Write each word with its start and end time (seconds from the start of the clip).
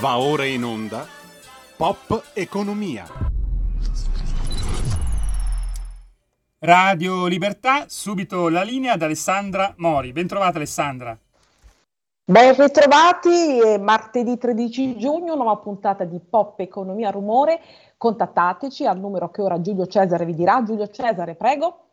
Va 0.00 0.18
ora 0.18 0.44
in 0.44 0.62
onda 0.62 1.04
Pop 1.76 2.30
Economia. 2.32 3.04
Radio 6.60 7.26
Libertà, 7.26 7.86
subito 7.88 8.48
la 8.48 8.62
linea 8.62 8.92
ad 8.92 9.02
Alessandra 9.02 9.74
Mori. 9.78 10.12
Bentrovata 10.12 10.58
Alessandra. 10.58 11.18
Ben 12.24 12.54
ritrovati, 12.54 13.76
martedì 13.80 14.38
13 14.38 14.96
giugno, 14.98 15.34
nuova 15.34 15.56
puntata 15.56 16.04
di 16.04 16.20
Pop 16.20 16.60
Economia 16.60 17.10
Rumore. 17.10 17.60
Contattateci 17.96 18.86
al 18.86 19.00
numero 19.00 19.32
che 19.32 19.42
ora 19.42 19.60
Giulio 19.60 19.88
Cesare 19.88 20.24
vi 20.24 20.34
dirà. 20.36 20.62
Giulio 20.62 20.86
Cesare, 20.86 21.34
prego. 21.34 21.87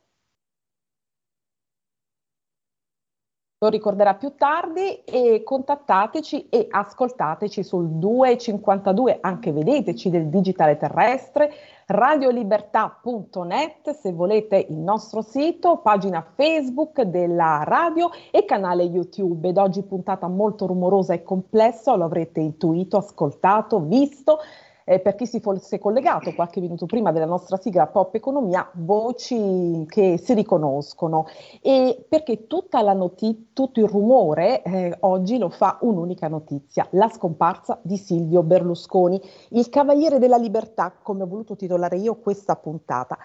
Lo 3.57 3.69
ricorderà 3.69 4.15
più 4.15 4.33
tardi 4.35 5.01
e 5.05 5.41
contattateci 5.43 6.49
e 6.49 6.67
ascoltateci 6.69 7.63
sul 7.63 7.87
252, 7.87 9.19
anche 9.21 9.53
vedeteci 9.53 10.09
del 10.09 10.27
digitale 10.27 10.75
terrestre, 10.75 11.53
radiolibertà.net 11.85 13.91
se 13.91 14.11
volete 14.11 14.65
il 14.69 14.77
nostro 14.77 15.21
sito, 15.21 15.77
pagina 15.77 16.21
Facebook 16.35 17.03
della 17.03 17.63
radio 17.65 18.09
e 18.29 18.43
canale 18.43 18.83
YouTube. 18.83 19.47
Ed 19.47 19.57
oggi 19.57 19.83
puntata 19.83 20.27
molto 20.27 20.65
rumorosa 20.65 21.13
e 21.13 21.23
complessa, 21.23 21.95
lo 21.95 22.03
avrete 22.03 22.41
intuito, 22.41 22.97
ascoltato, 22.97 23.79
visto 23.79 24.39
eh, 24.85 24.99
per 24.99 25.15
chi 25.15 25.25
si 25.25 25.39
fosse 25.39 25.79
collegato 25.79 26.33
qualche 26.33 26.61
minuto 26.61 26.85
prima 26.85 27.11
della 27.11 27.25
nostra 27.25 27.57
sigla 27.57 27.87
Pop 27.87 28.13
Economia, 28.15 28.69
voci 28.73 29.83
che 29.87 30.17
si 30.17 30.33
riconoscono 30.33 31.25
e 31.61 32.05
perché 32.07 32.45
noti- 32.93 33.49
tutto 33.51 33.79
il 33.79 33.87
rumore 33.87 34.61
eh, 34.61 34.95
oggi 35.01 35.37
lo 35.37 35.49
fa 35.49 35.79
un'unica 35.81 36.27
notizia, 36.27 36.87
la 36.91 37.09
scomparsa 37.09 37.79
di 37.81 37.97
Silvio 37.97 38.43
Berlusconi, 38.43 39.19
il 39.49 39.69
Cavaliere 39.69 40.19
della 40.19 40.37
Libertà, 40.37 40.93
come 41.01 41.23
ho 41.23 41.27
voluto 41.27 41.55
titolare 41.55 41.97
io 41.97 42.15
questa 42.19 42.55
puntata. 42.55 43.17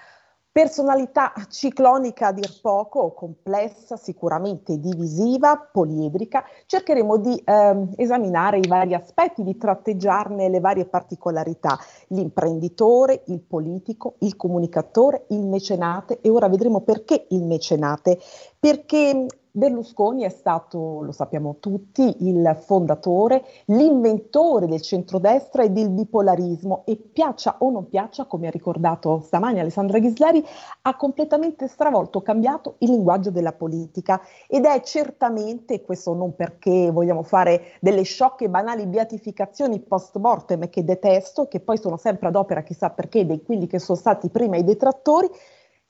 Personalità 0.52 1.32
ciclonica 1.48 2.26
a 2.26 2.32
dir 2.32 2.60
poco, 2.60 3.12
complessa, 3.12 3.96
sicuramente 3.96 4.80
divisiva, 4.80 5.56
poliedrica, 5.56 6.44
cercheremo 6.66 7.18
di 7.18 7.40
ehm, 7.44 7.92
esaminare 7.94 8.58
i 8.58 8.66
vari 8.66 8.94
aspetti, 8.94 9.44
di 9.44 9.56
tratteggiarne 9.56 10.48
le 10.48 10.58
varie 10.58 10.86
particolarità, 10.86 11.78
l'imprenditore, 12.08 13.22
il 13.28 13.40
politico, 13.42 14.16
il 14.18 14.34
comunicatore, 14.34 15.26
il 15.28 15.46
mecenate. 15.46 16.20
E 16.20 16.28
ora 16.30 16.48
vedremo 16.48 16.80
perché 16.80 17.26
il 17.28 17.44
mecenate, 17.44 18.18
perché 18.58 19.26
Berlusconi 19.52 20.22
è 20.22 20.28
stato, 20.28 21.02
lo 21.02 21.10
sappiamo 21.10 21.56
tutti, 21.58 22.28
il 22.28 22.56
fondatore, 22.60 23.42
l'inventore 23.66 24.68
del 24.68 24.80
centrodestra 24.80 25.64
e 25.64 25.70
del 25.70 25.90
bipolarismo. 25.90 26.84
E 26.86 26.96
piaccia 26.96 27.56
o 27.58 27.70
non 27.70 27.88
piaccia, 27.88 28.26
come 28.26 28.46
ha 28.46 28.50
ricordato 28.50 29.20
stamani 29.20 29.58
Alessandra 29.58 29.98
Ghisleri, 29.98 30.44
ha 30.82 30.96
completamente 30.96 31.66
stravolto, 31.66 32.22
cambiato 32.22 32.76
il 32.78 32.90
linguaggio 32.90 33.30
della 33.30 33.52
politica. 33.52 34.20
Ed 34.46 34.66
è 34.66 34.80
certamente, 34.82 35.82
questo 35.82 36.14
non 36.14 36.36
perché 36.36 36.90
vogliamo 36.92 37.24
fare 37.24 37.72
delle 37.80 38.02
sciocche 38.02 38.44
e 38.44 38.48
banali 38.50 38.86
beatificazioni 38.86 39.80
post 39.80 40.16
mortem 40.18 40.68
che 40.68 40.84
detesto, 40.84 41.48
che 41.48 41.58
poi 41.58 41.76
sono 41.78 41.96
sempre 41.96 42.28
ad 42.28 42.36
opera 42.36 42.62
chissà 42.62 42.90
perché 42.90 43.26
dei 43.26 43.42
quelli 43.42 43.66
che 43.66 43.80
sono 43.80 43.98
stati 43.98 44.28
prima 44.28 44.56
i 44.56 44.64
detrattori, 44.64 45.28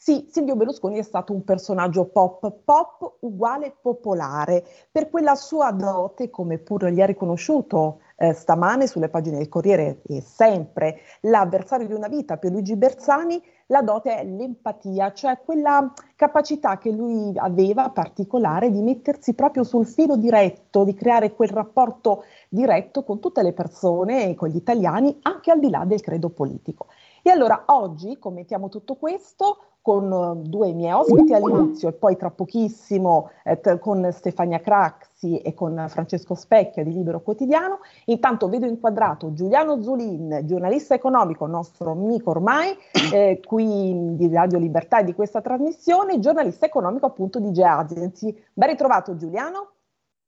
sì, 0.03 0.27
Silvio 0.31 0.57
Berlusconi 0.57 0.97
è 0.97 1.03
stato 1.03 1.35
un 1.35 1.45
personaggio 1.45 2.07
pop, 2.07 2.51
pop 2.65 3.17
uguale 3.21 3.77
popolare, 3.83 4.65
per 4.91 5.11
quella 5.11 5.35
sua 5.35 5.73
dote, 5.73 6.31
come 6.31 6.57
pure 6.57 6.91
gli 6.91 7.03
ha 7.03 7.05
riconosciuto 7.05 8.01
eh, 8.17 8.33
stamane 8.33 8.87
sulle 8.87 9.11
pagine 9.11 9.37
del 9.37 9.51
Corriere 9.51 10.01
e 10.07 10.23
sempre 10.23 11.01
l'avversario 11.21 11.87
di 11.87 11.93
una 11.93 12.09
vita, 12.09 12.39
Pierluigi 12.39 12.77
Bersani, 12.77 13.43
la 13.67 13.83
dote 13.83 14.17
è 14.17 14.25
l'empatia, 14.25 15.13
cioè 15.13 15.39
quella 15.45 15.93
capacità 16.17 16.79
che 16.79 16.91
lui 16.91 17.35
aveva 17.37 17.91
particolare 17.91 18.71
di 18.71 18.81
mettersi 18.81 19.35
proprio 19.35 19.65
sul 19.65 19.87
filo 19.87 20.17
diretto, 20.17 20.83
di 20.83 20.95
creare 20.95 21.35
quel 21.35 21.51
rapporto 21.51 22.25
diretto 22.49 23.05
con 23.05 23.21
tutte 23.21 23.43
le 23.43 23.53
persone 23.53 24.31
e 24.31 24.35
con 24.35 24.49
gli 24.49 24.57
italiani, 24.57 25.19
anche 25.23 25.51
al 25.51 25.61
di 25.61 25.69
là 25.69 25.85
del 25.85 26.01
credo 26.01 26.31
politico. 26.31 26.87
E 27.23 27.29
allora 27.29 27.65
oggi 27.67 28.19
commentiamo 28.19 28.71
tutto 28.71 28.97
questo 28.97 29.70
con 29.83 30.11
uh, 30.11 30.43
due 30.43 30.73
miei 30.73 30.93
ospiti 30.93 31.33
all'inizio 31.33 31.89
e 31.89 31.93
poi 31.93 32.17
tra 32.17 32.31
pochissimo 32.31 33.31
eh, 33.45 33.61
t- 33.61 33.79
con 33.79 34.07
Stefania 34.13 34.61
Craxi 34.61 35.39
e 35.39 35.55
con 35.55 35.87
Francesco 35.89 36.35
Specchia 36.35 36.85
di 36.85 36.93
Libero 36.93 37.21
Quotidiano. 37.21 37.81
Intanto 38.07 38.49
vedo 38.49 38.67
inquadrato 38.67 39.33
Giuliano 39.33 39.81
Zulin, 39.81 40.43
giornalista 40.45 40.95
economico, 40.95 41.47
nostro 41.47 41.93
amico 41.93 42.31
ormai, 42.31 42.77
eh, 43.13 43.41
qui 43.45 44.17
di 44.17 44.33
Radio 44.33 44.59
Libertà 44.59 44.99
e 45.01 45.05
di 45.05 45.15
questa 45.15 45.41
trasmissione, 45.41 46.19
giornalista 46.19 46.67
economico 46.67 47.07
appunto 47.07 47.39
di 47.41 47.51
G 47.51 47.61
Agency. 47.61 48.37
Ben 48.53 48.69
ritrovato 48.69 49.17
Giuliano. 49.17 49.71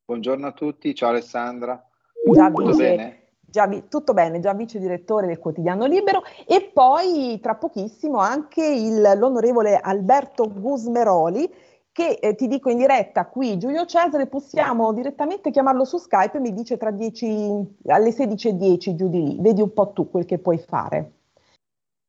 Buongiorno 0.05 0.47
a 0.47 0.53
tutti, 0.53 0.95
ciao 0.95 1.11
Alessandra. 1.11 1.83
Già 2.33 2.51
Tutto 2.51 2.77
bene? 2.77 3.22
Già, 3.53 3.69
tutto 3.89 4.15
bene, 4.15 4.41
già 4.41 4.55
vice 4.55 4.79
direttore 4.79 5.27
del 5.27 5.39
quotidiano 5.39 5.85
Libero 5.85 6.23
e 6.47 6.71
poi 6.73 7.39
tra 7.41 7.55
pochissimo 7.55 8.19
anche 8.19 8.65
il, 8.65 9.13
l'onorevole 9.17 9.79
Alberto 9.79 10.51
Gusmeroli 10.51 11.53
che 11.93 12.19
eh, 12.23 12.35
ti 12.35 12.49
dico 12.49 12.71
in 12.71 12.79
diretta 12.79 13.27
qui 13.27 13.59
Giulio 13.59 13.85
Cesare, 13.85 14.27
possiamo 14.27 14.95
direttamente 14.95 15.51
chiamarlo 15.51 15.85
su 15.85 15.99
Skype 15.99 16.41
mi 16.41 16.55
dice 16.55 16.79
tra 16.79 16.91
10, 16.91 17.77
alle 17.89 18.09
16.10 18.09 18.95
giù 18.95 19.09
di 19.11 19.23
lì, 19.23 19.37
vedi 19.39 19.61
un 19.61 19.75
po' 19.75 19.93
tu 19.93 20.11
quel 20.11 20.25
che 20.25 20.39
puoi 20.39 20.57
fare. 20.59 21.13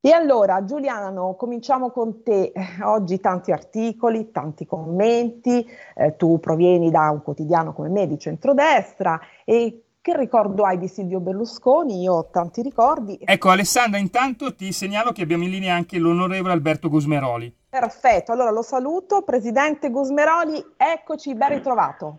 E 0.00 0.10
allora 0.10 0.64
Giuliano, 0.66 1.34
cominciamo 1.34 1.90
con 1.90 2.22
te. 2.22 2.52
Oggi 2.84 3.20
tanti 3.20 3.52
articoli, 3.52 4.30
tanti 4.32 4.66
commenti, 4.66 5.66
eh, 5.94 6.14
tu 6.16 6.38
provieni 6.40 6.90
da 6.90 7.08
un 7.08 7.22
quotidiano 7.22 7.72
come 7.72 7.88
me 7.88 8.06
di 8.06 8.18
centrodestra 8.18 9.18
e 9.46 9.83
che 10.04 10.14
ricordo 10.18 10.66
hai 10.66 10.76
di 10.76 10.86
Silvio 10.86 11.18
Berlusconi? 11.18 12.02
Io 12.02 12.12
ho 12.12 12.28
tanti 12.30 12.60
ricordi. 12.60 13.18
Ecco 13.24 13.48
Alessandra, 13.48 13.98
intanto 13.98 14.54
ti 14.54 14.70
segnalo 14.70 15.12
che 15.12 15.22
abbiamo 15.22 15.44
in 15.44 15.50
linea 15.50 15.74
anche 15.74 15.98
l'onorevole 15.98 16.52
Alberto 16.52 16.90
Gusmeroli. 16.90 17.50
Perfetto, 17.70 18.30
allora 18.30 18.50
lo 18.50 18.60
saluto. 18.60 19.22
Presidente 19.22 19.88
Gusmeroli, 19.88 20.62
eccoci, 20.76 21.34
ben 21.34 21.48
ritrovato. 21.48 22.18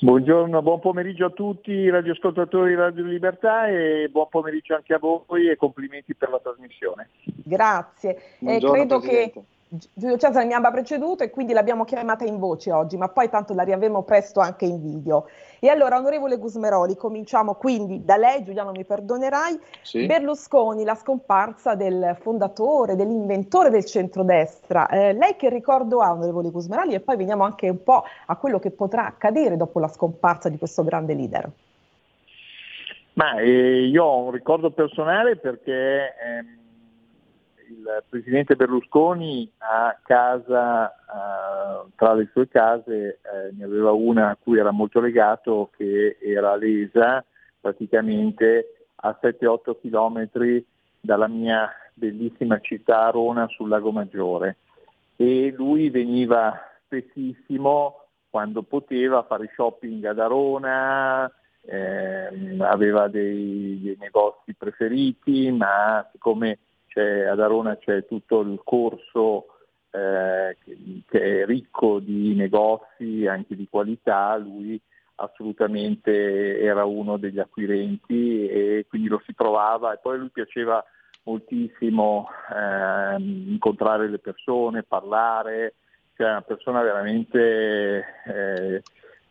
Buongiorno, 0.00 0.62
buon 0.62 0.80
pomeriggio 0.80 1.26
a 1.26 1.30
tutti 1.30 1.72
i 1.72 1.90
radioascoltatori 1.90 2.70
di 2.70 2.76
Radio 2.76 3.04
Libertà 3.04 3.68
e 3.68 4.08
buon 4.10 4.28
pomeriggio 4.30 4.74
anche 4.74 4.94
a 4.94 4.98
voi 4.98 5.50
e 5.50 5.56
complimenti 5.56 6.14
per 6.14 6.30
la 6.30 6.40
trasmissione. 6.42 7.10
Grazie. 7.44 8.16
Eh, 8.40 8.60
credo 8.60 8.98
Presidente. 8.98 9.32
che 9.32 9.44
Giulio 9.68 10.16
Cesare 10.16 10.46
mi 10.46 10.52
abbia 10.52 10.70
preceduto 10.70 11.24
e 11.24 11.30
quindi 11.30 11.52
l'abbiamo 11.52 11.84
chiamata 11.84 12.24
in 12.24 12.38
voce 12.38 12.70
oggi, 12.70 12.96
ma 12.96 13.08
poi 13.08 13.28
tanto 13.28 13.52
la 13.52 13.64
riavremo 13.64 14.02
presto 14.02 14.38
anche 14.38 14.64
in 14.64 14.80
video. 14.80 15.26
E 15.58 15.68
allora, 15.68 15.96
onorevole 15.96 16.38
Gusmeroli, 16.38 16.94
cominciamo 16.94 17.54
quindi 17.54 18.04
da 18.04 18.16
lei, 18.16 18.44
Giuliano 18.44 18.70
mi 18.70 18.84
perdonerai, 18.84 19.60
sì. 19.82 20.06
Berlusconi, 20.06 20.84
la 20.84 20.94
scomparsa 20.94 21.74
del 21.74 22.16
fondatore, 22.20 22.94
dell'inventore 22.94 23.70
del 23.70 23.84
centrodestra. 23.84 24.88
Eh, 24.88 25.12
lei 25.14 25.34
che 25.34 25.48
ricordo 25.48 26.00
ha, 26.00 26.12
onorevole 26.12 26.50
Gusmeroli, 26.50 26.94
e 26.94 27.00
poi 27.00 27.16
veniamo 27.16 27.42
anche 27.42 27.68
un 27.68 27.82
po' 27.82 28.04
a 28.26 28.36
quello 28.36 28.60
che 28.60 28.70
potrà 28.70 29.06
accadere 29.06 29.56
dopo 29.56 29.80
la 29.80 29.88
scomparsa 29.88 30.48
di 30.48 30.58
questo 30.58 30.84
grande 30.84 31.14
leader. 31.14 31.50
Ma 33.14 33.38
eh, 33.38 33.86
io 33.86 34.04
ho 34.04 34.22
un 34.22 34.30
ricordo 34.30 34.70
personale 34.70 35.36
perché... 35.36 36.14
Ehm 36.22 36.55
il 37.68 38.04
presidente 38.08 38.56
Berlusconi 38.56 39.50
a 39.58 39.98
casa, 40.02 40.86
uh, 40.86 41.90
tra 41.94 42.14
le 42.14 42.28
sue 42.32 42.48
case, 42.48 43.18
eh, 43.22 43.52
ne 43.56 43.64
aveva 43.64 43.92
una 43.92 44.30
a 44.30 44.36
cui 44.36 44.58
era 44.58 44.70
molto 44.70 45.00
legato 45.00 45.70
che 45.76 46.18
era 46.20 46.56
lesa 46.56 47.24
praticamente 47.60 48.86
a 48.96 49.18
7-8 49.20 49.80
chilometri 49.80 50.64
dalla 51.00 51.28
mia 51.28 51.70
bellissima 51.94 52.60
città 52.60 53.06
Arona 53.06 53.46
sul 53.48 53.68
Lago 53.68 53.90
Maggiore. 53.90 54.56
E 55.16 55.52
lui 55.56 55.90
veniva 55.90 56.58
spessissimo 56.84 58.06
quando 58.28 58.62
poteva 58.62 59.22
fare 59.22 59.50
shopping 59.54 60.04
ad 60.04 60.18
Arona, 60.18 61.30
eh, 61.62 62.56
aveva 62.60 63.08
dei, 63.08 63.80
dei 63.82 63.96
negozi 63.98 64.54
preferiti, 64.54 65.50
ma 65.50 66.06
siccome 66.12 66.58
ad 67.00 67.40
Arona 67.40 67.76
c'è 67.76 68.06
tutto 68.06 68.40
il 68.40 68.60
corso 68.64 69.46
eh, 69.90 70.56
che, 71.08 71.42
è 71.42 71.46
ricco 71.46 71.98
di 72.00 72.34
negozi 72.34 73.26
anche 73.26 73.56
di 73.56 73.66
qualità, 73.70 74.36
lui 74.36 74.80
assolutamente 75.16 76.60
era 76.60 76.84
uno 76.84 77.16
degli 77.16 77.38
acquirenti 77.38 78.46
e 78.46 78.86
quindi 78.88 79.08
lo 79.08 79.22
si 79.24 79.34
trovava 79.34 79.94
e 79.94 79.98
poi 80.02 80.18
lui 80.18 80.28
piaceva 80.30 80.84
moltissimo 81.22 82.28
eh, 82.52 83.16
incontrare 83.18 84.08
le 84.08 84.18
persone, 84.18 84.82
parlare, 84.82 85.74
cioè 86.14 86.30
una 86.30 86.42
persona 86.42 86.82
veramente 86.82 88.04
eh, 88.26 88.82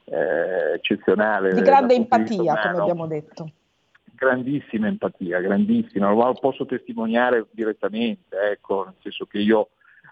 eh, 0.05 0.73
eccezionale. 0.73 1.53
Di 1.53 1.61
grande 1.61 1.95
empatia, 1.95 2.59
come 2.59 2.79
abbiamo 2.79 3.07
detto. 3.07 3.49
Grandissima 4.15 4.87
empatia, 4.87 5.39
grandissima, 5.39 6.11
lo 6.11 6.33
posso 6.33 6.65
testimoniare 6.65 7.45
direttamente, 7.51 8.37
ecco, 8.51 8.85
nel 8.85 8.95
senso 9.01 9.25
che 9.25 9.39
io 9.39 9.69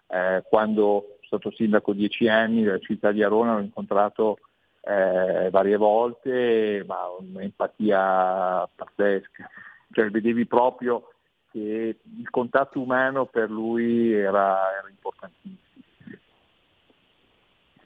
eh, 0.07 0.44
quando 0.47 1.17
sono 1.21 1.41
stato 1.41 1.51
sindaco 1.51 1.94
dieci 1.94 2.27
anni 2.27 2.63
della 2.63 2.79
città 2.79 3.11
di 3.11 3.23
Arona 3.23 3.53
l'ho 3.53 3.61
incontrato 3.61 4.38
eh, 4.81 5.50
varie 5.50 5.77
volte, 5.77 6.83
ma 6.85 7.00
un'empatia 7.19 8.69
pazzesca, 8.75 9.50
cioè 9.91 10.09
vedevi 10.09 10.45
proprio 10.45 11.07
che 11.51 11.97
il 12.17 12.29
contatto 12.29 12.81
umano 12.81 13.25
per 13.25 13.49
lui 13.49 14.11
era, 14.11 14.71
era 14.77 14.89
importantissimo. 14.89 15.62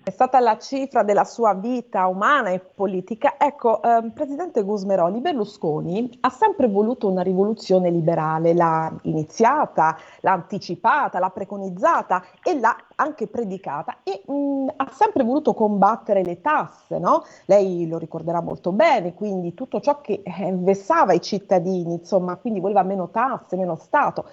È 0.07 0.11
stata 0.11 0.39
la 0.39 0.57
cifra 0.57 1.03
della 1.03 1.25
sua 1.25 1.53
vita 1.53 2.07
umana 2.07 2.51
e 2.51 2.59
politica. 2.59 3.35
Ecco, 3.37 3.81
eh, 3.83 4.09
Presidente 4.13 4.63
Gusmeroli, 4.63 5.19
Berlusconi 5.19 6.17
ha 6.21 6.29
sempre 6.29 6.69
voluto 6.69 7.09
una 7.09 7.23
rivoluzione 7.23 7.89
liberale, 7.89 8.53
l'ha 8.53 8.89
iniziata, 9.01 9.97
l'ha 10.21 10.31
anticipata, 10.31 11.19
l'ha 11.19 11.29
preconizzata 11.29 12.23
e 12.41 12.57
l'ha 12.57 12.73
anche 12.95 13.27
predicata 13.27 13.97
e 14.03 14.23
mh, 14.25 14.67
ha 14.77 14.89
sempre 14.93 15.25
voluto 15.25 15.53
combattere 15.53 16.23
le 16.23 16.39
tasse, 16.39 16.99
no? 16.99 17.25
Lei 17.43 17.85
lo 17.89 17.97
ricorderà 17.97 18.39
molto 18.39 18.71
bene, 18.71 19.13
quindi 19.13 19.53
tutto 19.55 19.81
ciò 19.81 19.99
che 19.99 20.21
eh, 20.23 20.53
vessava 20.53 21.11
i 21.11 21.19
cittadini, 21.19 21.91
insomma, 21.95 22.37
quindi 22.37 22.61
voleva 22.61 22.81
meno 22.81 23.09
tasse, 23.09 23.57
meno 23.57 23.75
Stato. 23.75 24.23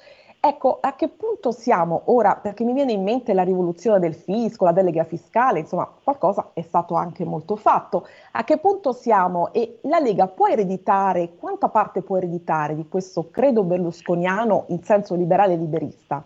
Ecco, 0.46 0.78
a 0.82 0.94
che 0.94 1.08
punto 1.08 1.52
siamo 1.52 2.02
ora? 2.08 2.36
Perché 2.36 2.64
mi 2.64 2.74
viene 2.74 2.92
in 2.92 3.02
mente 3.02 3.32
la 3.32 3.44
rivoluzione 3.44 3.98
del 3.98 4.12
fisco, 4.12 4.66
la 4.66 4.72
delega 4.72 5.02
fiscale, 5.04 5.60
insomma, 5.60 5.90
qualcosa 6.04 6.50
è 6.52 6.60
stato 6.60 6.96
anche 6.96 7.24
molto 7.24 7.56
fatto. 7.56 8.06
A 8.32 8.44
che 8.44 8.58
punto 8.58 8.92
siamo? 8.92 9.54
E 9.54 9.78
la 9.84 10.00
Lega 10.00 10.26
può 10.26 10.46
ereditare, 10.46 11.36
quanta 11.36 11.70
parte 11.70 12.02
può 12.02 12.18
ereditare 12.18 12.74
di 12.74 12.86
questo 12.88 13.30
credo 13.30 13.64
berlusconiano 13.64 14.66
in 14.68 14.82
senso 14.82 15.14
liberale 15.14 15.54
e 15.54 15.56
liberista? 15.56 16.22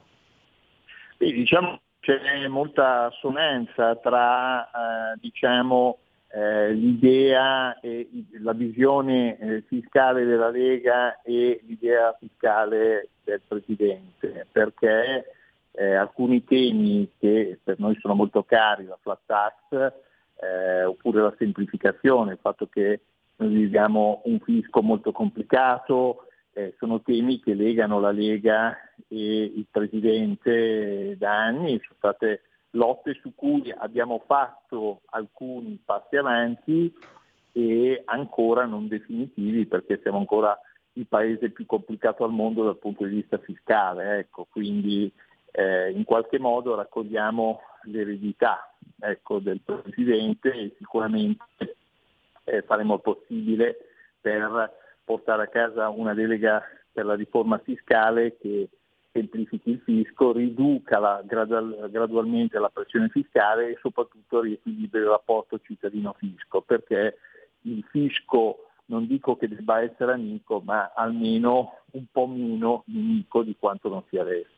Beh, 1.16 1.32
diciamo 1.32 1.78
c'è 2.00 2.48
molta 2.48 3.04
assonanza 3.04 3.94
tra, 3.96 4.64
eh, 4.64 5.18
diciamo, 5.20 5.98
eh, 6.30 6.72
l'idea 6.72 7.80
e 7.80 8.08
la 8.40 8.52
visione 8.52 9.38
eh, 9.38 9.62
fiscale 9.62 10.24
della 10.24 10.50
Lega 10.50 11.20
e 11.22 11.60
l'idea 11.66 12.14
fiscale 12.18 13.08
del 13.24 13.40
Presidente, 13.46 14.46
perché 14.50 15.32
eh, 15.72 15.94
alcuni 15.94 16.44
temi 16.44 17.10
che 17.18 17.58
per 17.62 17.78
noi 17.78 17.96
sono 18.00 18.14
molto 18.14 18.42
cari, 18.42 18.84
la 18.84 18.98
flat 19.00 19.20
tax, 19.26 19.92
eh, 20.40 20.84
oppure 20.84 21.22
la 21.22 21.34
semplificazione, 21.38 22.32
il 22.32 22.38
fatto 22.40 22.68
che 22.68 23.00
noi 23.36 23.48
viviamo 23.54 24.22
un 24.24 24.38
fisco 24.40 24.82
molto 24.82 25.12
complicato, 25.12 26.26
eh, 26.52 26.74
sono 26.78 27.00
temi 27.00 27.40
che 27.40 27.54
legano 27.54 28.00
la 28.00 28.10
Lega 28.10 28.76
e 29.06 29.44
il 29.44 29.66
Presidente 29.70 31.16
da 31.16 31.44
anni, 31.44 31.80
sono 31.80 31.94
state 31.96 32.42
lotte 32.70 33.18
su 33.22 33.34
cui 33.34 33.72
abbiamo 33.76 34.22
fatto 34.26 35.00
alcuni 35.06 35.80
passi 35.84 36.16
avanti 36.16 36.92
e 37.52 38.02
ancora 38.04 38.66
non 38.66 38.88
definitivi 38.88 39.66
perché 39.66 39.98
siamo 40.02 40.18
ancora 40.18 40.58
il 40.94 41.06
paese 41.06 41.50
più 41.50 41.64
complicato 41.64 42.24
al 42.24 42.32
mondo 42.32 42.64
dal 42.64 42.78
punto 42.78 43.04
di 43.04 43.16
vista 43.16 43.38
fiscale, 43.38 44.18
ecco, 44.18 44.46
quindi 44.50 45.10
eh, 45.52 45.90
in 45.90 46.04
qualche 46.04 46.38
modo 46.38 46.74
raccogliamo 46.74 47.60
l'eredità 47.84 48.72
ecco, 49.00 49.38
del 49.38 49.60
Presidente 49.60 50.52
e 50.52 50.74
sicuramente 50.76 51.76
eh, 52.44 52.62
faremo 52.62 52.94
il 52.94 53.00
possibile 53.00 53.76
per 54.20 54.72
portare 55.04 55.44
a 55.44 55.48
casa 55.48 55.88
una 55.88 56.14
delega 56.14 56.62
per 56.92 57.06
la 57.06 57.14
riforma 57.14 57.58
fiscale 57.58 58.36
che 58.36 58.68
semplifichi 59.12 59.70
il 59.70 59.80
fisco, 59.80 60.32
riduca 60.32 60.98
la, 60.98 61.22
gradual, 61.24 61.88
gradualmente 61.90 62.58
la 62.58 62.70
pressione 62.70 63.08
fiscale 63.08 63.70
e 63.70 63.78
soprattutto 63.80 64.40
riequilibri 64.40 65.00
il 65.00 65.06
rapporto 65.06 65.58
cittadino-fisco, 65.60 66.60
perché 66.62 67.18
il 67.62 67.84
fisco 67.90 68.68
non 68.86 69.06
dico 69.06 69.36
che 69.36 69.48
debba 69.48 69.82
essere 69.82 70.12
amico, 70.12 70.60
ma 70.60 70.92
almeno 70.94 71.80
un 71.92 72.04
po' 72.10 72.26
meno 72.26 72.84
nemico 72.86 73.42
di 73.42 73.56
quanto 73.58 73.88
non 73.88 74.02
sia 74.08 74.22
adesso. 74.22 74.57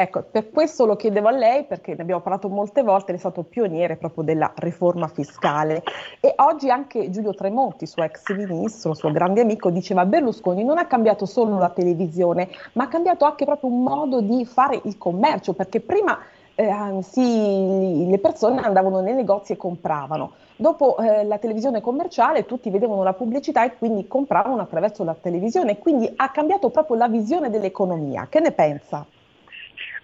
Ecco, 0.00 0.22
per 0.30 0.50
questo 0.50 0.86
lo 0.86 0.94
chiedevo 0.94 1.26
a 1.26 1.32
lei, 1.32 1.64
perché 1.64 1.96
ne 1.96 2.02
abbiamo 2.02 2.20
parlato 2.20 2.48
molte 2.48 2.84
volte, 2.84 3.06
lei 3.08 3.16
è 3.16 3.18
stato 3.18 3.42
pioniere 3.42 3.96
proprio 3.96 4.22
della 4.22 4.52
riforma 4.54 5.08
fiscale. 5.08 5.82
E 6.20 6.34
oggi 6.36 6.70
anche 6.70 7.10
Giulio 7.10 7.34
Tremonti, 7.34 7.84
suo 7.84 8.04
ex 8.04 8.32
ministro, 8.32 8.94
suo 8.94 9.10
grande 9.10 9.40
amico, 9.40 9.70
diceva 9.70 10.06
Berlusconi 10.06 10.62
non 10.62 10.78
ha 10.78 10.86
cambiato 10.86 11.26
solo 11.26 11.58
la 11.58 11.70
televisione, 11.70 12.48
ma 12.74 12.84
ha 12.84 12.86
cambiato 12.86 13.24
anche 13.24 13.44
proprio 13.44 13.70
un 13.70 13.82
modo 13.82 14.20
di 14.20 14.44
fare 14.44 14.80
il 14.84 14.96
commercio, 14.98 15.52
perché 15.52 15.80
prima 15.80 16.16
eh, 16.54 17.02
sì, 17.02 18.06
le 18.08 18.18
persone 18.18 18.60
andavano 18.60 19.00
nei 19.00 19.14
negozi 19.14 19.54
e 19.54 19.56
compravano. 19.56 20.30
Dopo 20.54 20.96
eh, 20.98 21.24
la 21.24 21.38
televisione 21.38 21.80
commerciale 21.80 22.46
tutti 22.46 22.70
vedevano 22.70 23.02
la 23.02 23.14
pubblicità 23.14 23.64
e 23.64 23.76
quindi 23.76 24.06
compravano 24.06 24.62
attraverso 24.62 25.02
la 25.02 25.16
televisione, 25.20 25.78
quindi 25.78 26.08
ha 26.14 26.30
cambiato 26.30 26.70
proprio 26.70 26.96
la 26.96 27.08
visione 27.08 27.50
dell'economia. 27.50 28.28
Che 28.30 28.38
ne 28.38 28.52
pensa? 28.52 29.04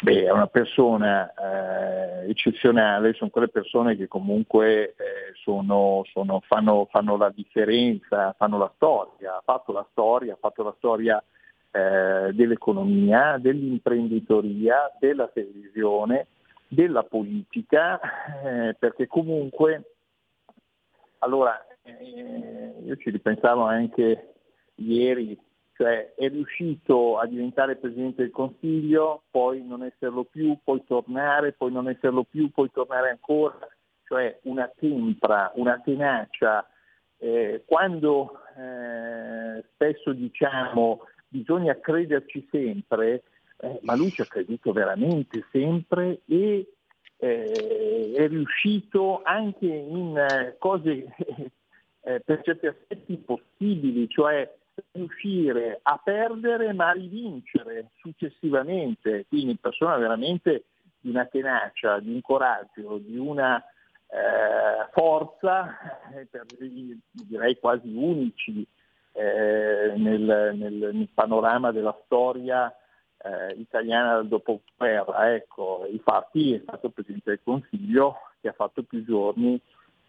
Beh, 0.05 0.25
è 0.25 0.31
una 0.31 0.49
persona 0.49 1.33
eh, 1.33 2.29
eccezionale, 2.29 3.15
sono 3.15 3.31
quelle 3.31 3.49
persone 3.49 3.97
che 3.97 4.07
comunque 4.07 4.91
eh, 4.91 4.95
sono, 5.43 6.03
sono, 6.13 6.43
fanno, 6.47 6.87
fanno, 6.91 7.17
la 7.17 7.31
differenza, 7.35 8.35
fanno 8.37 8.59
la 8.59 8.71
storia, 8.75 9.37
ha 9.37 9.43
fatto 9.43 9.73
la 9.73 9.87
storia, 9.93 10.35
ha 10.35 10.39
fatto 10.39 10.63
la 10.63 10.75
storia 10.77 11.25
eh, 11.71 12.33
dell'economia, 12.35 13.39
dell'imprenditoria, 13.39 14.95
della 15.01 15.29
televisione, 15.29 16.27
della 16.69 17.05
politica, 17.05 17.99
eh, 18.45 18.75
perché 18.79 19.07
comunque, 19.07 19.95
allora, 21.21 21.65
eh, 21.83 22.75
io 22.85 22.97
ci 22.97 23.09
ripensavo 23.09 23.63
anche 23.63 24.35
ieri, 24.75 25.35
cioè 25.77 26.15
è 26.15 26.29
riuscito 26.29 27.19
a 27.19 27.27
diventare 27.27 27.77
Presidente 27.77 28.23
del 28.23 28.31
Consiglio, 28.31 29.25
poi 29.31 29.65
non 29.67 29.83
esserlo 29.83 30.25
più, 30.25 30.57
poi 30.63 30.85
tornare, 30.87 31.53
poi 31.53 31.73
non 31.73 31.89
esserlo 31.89 32.23
più, 32.23 32.51
poi 32.51 32.71
tornare 32.71 33.11
ancora, 33.11 33.59
cioè 34.05 34.39
una 34.43 34.71
tempra, 34.75 35.51
una 35.57 35.81
tenacia. 35.85 36.65
Eh, 37.19 37.63
quando 37.67 38.41
eh, 38.57 39.65
spesso 39.73 40.13
diciamo 40.13 41.01
bisogna 41.27 41.79
crederci 41.81 42.47
sempre, 42.51 43.25
eh, 43.59 43.81
ma 43.83 43.97
lui 43.97 44.11
ci 44.11 44.21
ha 44.21 44.27
creduto 44.27 44.73
veramente 44.73 45.45
sempre 45.51 46.21
e 46.27 46.69
eh, 47.17 48.13
è 48.15 48.29
riuscito 48.29 49.23
anche 49.25 49.67
in 49.67 50.17
eh, 50.17 50.55
cose 50.59 51.07
eh, 52.03 52.21
per 52.21 52.43
certi 52.45 52.67
aspetti 52.67 53.15
impossibili, 53.15 54.09
cioè 54.09 54.49
riuscire 54.93 55.81
a 55.83 56.01
perdere 56.03 56.73
ma 56.73 56.89
a 56.89 56.93
rivincere 56.93 57.91
successivamente, 58.01 59.27
quindi 59.29 59.57
persona 59.57 59.97
veramente 59.97 60.65
di 61.01 61.11
una 61.11 61.27
tenacia, 61.27 61.99
di 61.99 62.13
un 62.13 62.21
coraggio, 62.21 62.99
di 62.99 63.17
una 63.17 63.63
eh, 64.15 64.89
forza, 64.93 66.11
eh, 66.15 66.27
per, 66.27 66.47
direi 67.11 67.59
quasi 67.59 67.93
unici 67.95 68.67
eh, 69.13 69.93
nel, 69.97 70.53
nel, 70.55 70.91
nel, 70.93 71.09
panorama 71.13 71.73
della 71.73 71.97
storia 72.05 72.75
eh, 73.19 73.53
italiana 73.59 74.17
del 74.17 74.29
dopoguerra. 74.29 75.35
Ecco, 75.35 75.87
infatti 75.91 76.55
è 76.55 76.61
stato 76.63 76.91
Presidente 76.91 77.31
del 77.31 77.41
Consiglio 77.43 78.17
che 78.41 78.49
ha 78.49 78.53
fatto 78.53 78.83
più 78.83 79.05
giorni 79.05 79.61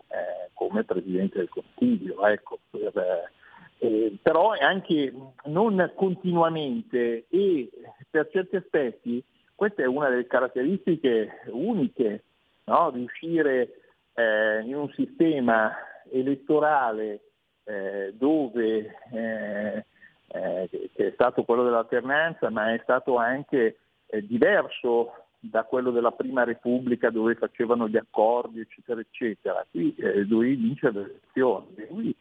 eh, 0.07 0.49
come 0.53 0.83
Presidente 0.83 1.39
del 1.39 1.49
Consiglio. 1.49 2.25
Ecco, 2.25 2.59
per, 2.69 3.31
eh, 3.79 4.17
però 4.21 4.53
anche 4.59 5.13
non 5.45 5.91
continuamente 5.95 7.25
e 7.29 7.69
per 8.09 8.29
certi 8.31 8.55
aspetti 8.55 9.23
questa 9.55 9.83
è 9.83 9.85
una 9.85 10.09
delle 10.09 10.27
caratteristiche 10.27 11.43
uniche, 11.47 12.23
no? 12.65 12.89
riuscire 12.89 13.81
eh, 14.13 14.61
in 14.65 14.75
un 14.75 14.91
sistema 14.93 15.73
elettorale 16.11 17.21
eh, 17.63 18.13
dove 18.17 18.97
eh, 19.13 19.85
eh, 20.27 20.69
che 20.69 21.07
è 21.07 21.11
stato 21.13 21.43
quello 21.43 21.63
dell'alternanza, 21.63 22.49
ma 22.49 22.73
è 22.73 22.79
stato 22.83 23.15
anche 23.15 23.77
eh, 24.07 24.25
diverso 24.25 25.25
da 25.39 25.63
quello 25.63 25.91
della 25.91 26.11
prima 26.11 26.43
Repubblica 26.43 27.09
dove 27.09 27.35
facevano 27.35 27.87
gli 27.87 27.97
accordi, 27.97 28.59
eccetera, 28.59 28.99
eccetera. 28.99 29.65
Qui 29.69 29.95
eh, 29.95 30.25
dovevi 30.25 30.55
vincere 30.55 30.93
le 30.93 31.05
elezioni, 31.05 31.87
lui 31.89 32.15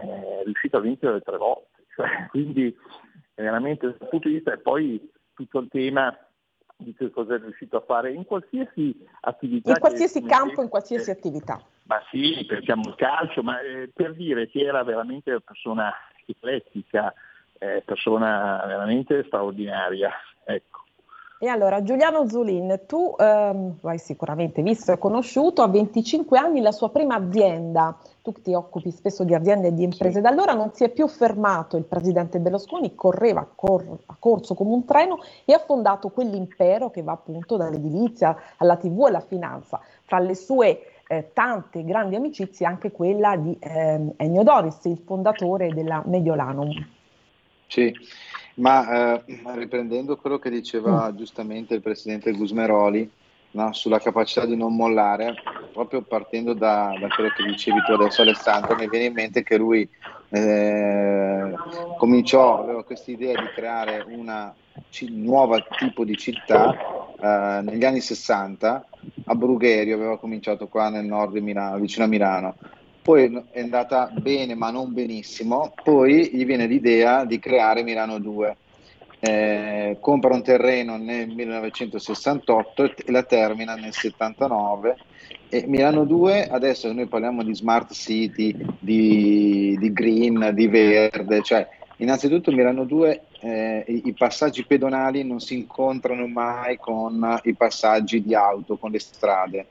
è 0.00 0.42
riuscito 0.44 0.78
a 0.78 0.80
vincere 0.80 1.20
tre 1.20 1.36
volte, 1.36 1.84
cioè, 1.94 2.26
quindi 2.28 2.74
veramente 3.34 3.86
dal 3.98 4.08
punto 4.08 4.28
di 4.28 4.34
vista 4.34 4.52
e 4.52 4.58
poi 4.58 5.10
tutto 5.34 5.58
il 5.58 5.68
tema 5.68 6.16
di 6.76 6.94
che 6.94 7.10
cosa 7.10 7.36
è 7.36 7.38
riuscito 7.38 7.76
a 7.76 7.84
fare 7.86 8.12
in 8.12 8.24
qualsiasi 8.24 9.06
attività. 9.20 9.70
In 9.70 9.78
qualsiasi 9.78 10.22
campo, 10.22 10.62
in 10.62 10.68
qualsiasi 10.68 11.10
attività 11.10 11.62
Ma 11.84 12.02
sì, 12.10 12.44
pensiamo 12.46 12.82
al 12.88 12.96
calcio, 12.96 13.42
ma 13.42 13.60
eh, 13.60 13.90
per 13.92 14.14
dire 14.14 14.48
che 14.48 14.60
era 14.60 14.82
veramente 14.82 15.30
una 15.30 15.40
persona 15.40 15.92
eclettica, 16.26 17.12
eh, 17.58 17.82
persona 17.84 18.64
veramente 18.66 19.24
straordinaria. 19.26 20.12
Ecco. 20.44 20.81
E 21.42 21.48
allora, 21.48 21.82
Giuliano 21.82 22.28
Zulin, 22.28 22.82
tu 22.86 23.16
ehm, 23.18 23.78
hai 23.82 23.98
sicuramente 23.98 24.62
visto 24.62 24.92
e 24.92 24.98
conosciuto, 24.98 25.62
a 25.62 25.66
25 25.66 26.38
anni 26.38 26.60
la 26.60 26.70
sua 26.70 26.90
prima 26.90 27.16
azienda, 27.16 27.98
tu 28.22 28.30
ti 28.30 28.54
occupi 28.54 28.92
spesso 28.92 29.24
di 29.24 29.34
aziende 29.34 29.66
e 29.66 29.74
di 29.74 29.82
imprese, 29.82 30.18
sì. 30.18 30.20
da 30.20 30.28
allora 30.28 30.52
non 30.52 30.72
si 30.72 30.84
è 30.84 30.88
più 30.88 31.08
fermato 31.08 31.76
il 31.76 31.82
presidente 31.82 32.38
Berlusconi, 32.38 32.94
correva 32.94 33.40
a, 33.40 33.48
cor- 33.52 33.98
a 34.06 34.16
corso 34.20 34.54
come 34.54 34.70
un 34.70 34.84
treno 34.84 35.18
e 35.44 35.52
ha 35.52 35.58
fondato 35.58 36.10
quell'impero 36.10 36.90
che 36.90 37.02
va 37.02 37.10
appunto 37.10 37.56
dall'edilizia 37.56 38.36
alla 38.58 38.76
tv 38.76 39.06
e 39.06 39.08
alla 39.08 39.18
finanza. 39.18 39.80
Fra 40.04 40.20
le 40.20 40.36
sue 40.36 40.80
eh, 41.08 41.30
tante 41.32 41.82
grandi 41.82 42.14
amicizie 42.14 42.66
anche 42.66 42.92
quella 42.92 43.34
di 43.34 43.58
eh, 43.58 44.14
Ennio 44.16 44.44
Doris, 44.44 44.84
il 44.84 45.02
fondatore 45.04 45.74
della 45.74 46.04
Mediolanum. 46.06 46.70
Sì, 47.66 47.92
ma 48.54 49.16
eh, 49.16 49.24
riprendendo 49.54 50.16
quello 50.16 50.38
che 50.38 50.50
diceva 50.50 51.10
mm. 51.10 51.16
giustamente 51.16 51.74
il 51.74 51.80
presidente 51.80 52.32
Gusmeroli 52.32 53.10
no, 53.52 53.72
sulla 53.72 53.98
capacità 53.98 54.44
di 54.46 54.56
non 54.56 54.74
mollare, 54.74 55.34
proprio 55.72 56.02
partendo 56.02 56.52
da, 56.52 56.94
da, 56.98 57.08
quello 57.08 57.30
che 57.30 57.44
dicevi 57.44 57.82
tu 57.84 57.92
adesso 57.92 58.22
Alessandro, 58.22 58.74
mi 58.74 58.88
viene 58.88 59.06
in 59.06 59.12
mente 59.12 59.42
che 59.42 59.56
lui 59.56 59.88
eh, 60.30 61.54
cominciò, 61.98 62.62
aveva 62.62 62.84
questa 62.84 63.10
idea 63.10 63.40
di 63.40 63.48
creare 63.54 64.04
una 64.08 64.54
c- 64.90 65.08
nuova 65.10 65.64
tipo 65.78 66.04
di 66.04 66.16
città 66.16 66.74
eh, 67.20 67.62
negli 67.62 67.84
anni 67.84 68.00
60 68.00 68.86
a 69.26 69.34
Brugherio, 69.34 69.96
aveva 69.96 70.18
cominciato 70.18 70.68
qua 70.68 70.88
nel 70.88 71.04
nord 71.04 71.34
di 71.34 71.40
Milano, 71.40 71.78
vicino 71.78 72.04
a 72.04 72.08
Milano 72.08 72.54
poi 73.02 73.44
è 73.50 73.60
andata 73.60 74.10
bene 74.12 74.54
ma 74.54 74.70
non 74.70 74.92
benissimo, 74.92 75.72
poi 75.82 76.30
gli 76.32 76.44
viene 76.46 76.66
l'idea 76.66 77.24
di 77.24 77.38
creare 77.38 77.82
Milano 77.82 78.18
2. 78.18 78.56
Eh, 79.24 79.98
compra 80.00 80.34
un 80.34 80.42
terreno 80.42 80.96
nel 80.96 81.28
1968 81.28 82.84
e 83.04 83.12
la 83.12 83.22
termina 83.22 83.74
nel 83.74 83.92
79 83.92 84.96
e 85.48 85.64
Milano 85.68 86.04
2 86.04 86.48
adesso 86.48 86.92
noi 86.92 87.06
parliamo 87.06 87.44
di 87.44 87.54
smart 87.54 87.92
city 87.92 88.56
di, 88.80 89.76
di 89.78 89.92
green, 89.92 90.50
di 90.54 90.66
verde. 90.66 91.42
Cioè 91.42 91.68
innanzitutto 91.98 92.50
Milano 92.50 92.84
2 92.84 93.22
eh, 93.42 93.84
i, 93.86 94.12
passaggi 94.12 94.64
pedonali 94.64 95.24
non 95.24 95.40
si 95.40 95.54
incontrano 95.54 96.26
mai 96.26 96.78
con 96.78 97.40
i 97.44 97.54
passaggi 97.54 98.22
di 98.22 98.34
auto, 98.34 98.76
con 98.76 98.90
le 98.90 98.98
strade 98.98 99.66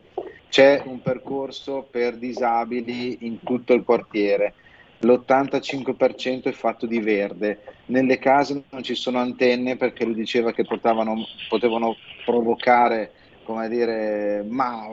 c'è 0.51 0.83
un 0.85 1.01
percorso 1.01 1.87
per 1.89 2.17
disabili 2.17 3.19
in 3.21 3.39
tutto 3.41 3.73
il 3.73 3.83
quartiere. 3.85 4.53
L'85% 4.99 6.43
è 6.43 6.51
fatto 6.51 6.85
di 6.85 6.99
verde. 6.99 7.61
Nelle 7.85 8.19
case 8.19 8.61
non 8.69 8.83
ci 8.83 8.93
sono 8.93 9.19
antenne 9.19 9.77
perché 9.77 10.03
lui 10.03 10.13
diceva 10.13 10.51
che 10.51 10.65
potevano, 10.65 11.25
potevano 11.47 11.95
provocare 12.25 13.13
come 13.45 13.69
dire, 13.69 14.43
ma, 14.47 14.87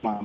ma, 0.00 0.18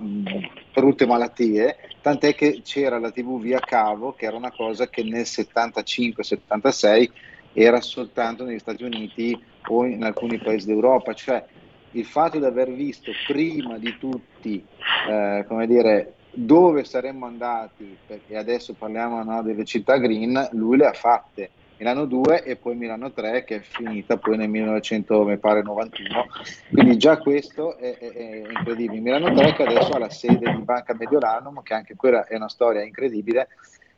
brutte 0.73 1.05
malattie, 1.05 1.75
tant'è 2.01 2.33
che 2.33 2.61
c'era 2.63 2.99
la 2.99 3.11
TV 3.11 3.41
via 3.41 3.59
cavo, 3.59 4.13
che 4.13 4.25
era 4.25 4.37
una 4.37 4.51
cosa 4.51 4.87
che 4.87 5.03
nel 5.03 5.23
75-76 5.23 7.09
era 7.53 7.79
soltanto 7.81 8.43
negli 8.43 8.59
Stati 8.59 8.83
Uniti 8.83 9.39
o 9.67 9.85
in 9.85 10.03
alcuni 10.03 10.37
paesi 10.39 10.65
d'Europa, 10.65 11.13
cioè 11.13 11.45
il 11.91 12.05
fatto 12.05 12.39
di 12.39 12.45
aver 12.45 12.71
visto 12.71 13.11
prima 13.27 13.77
di 13.77 13.95
tutti, 13.97 14.65
eh, 15.09 15.45
come 15.47 15.67
dire, 15.67 16.15
dove 16.31 16.83
saremmo 16.83 17.25
andati, 17.27 17.95
perché 18.05 18.35
adesso 18.35 18.73
parliamo 18.73 19.23
no, 19.23 19.43
delle 19.43 19.63
città 19.65 19.97
green, 19.97 20.49
lui 20.53 20.77
le 20.77 20.87
ha 20.87 20.93
fatte. 20.93 21.51
Milano 21.77 22.05
2 22.05 22.43
e 22.43 22.55
poi 22.55 22.75
Milano 22.75 23.11
3 23.11 23.43
che 23.43 23.55
è 23.57 23.59
finita 23.59 24.17
poi 24.17 24.37
nel 24.37 24.47
1991, 24.47 26.27
quindi 26.71 26.97
già 26.97 27.17
questo 27.17 27.77
è, 27.77 27.97
è, 27.97 28.11
è, 28.11 28.43
incredibile. 28.47 29.01
Milano 29.01 29.33
3 29.33 29.53
che 29.53 29.63
adesso 29.63 29.91
ha 29.91 29.99
la 29.99 30.09
sede 30.09 30.53
di 30.53 30.61
Banca 30.61 30.93
Mediolanum, 30.93 31.61
che 31.61 31.73
anche 31.73 31.95
quella 31.95 32.25
è 32.25 32.35
una 32.35 32.47
storia 32.47 32.83
incredibile, 32.83 33.49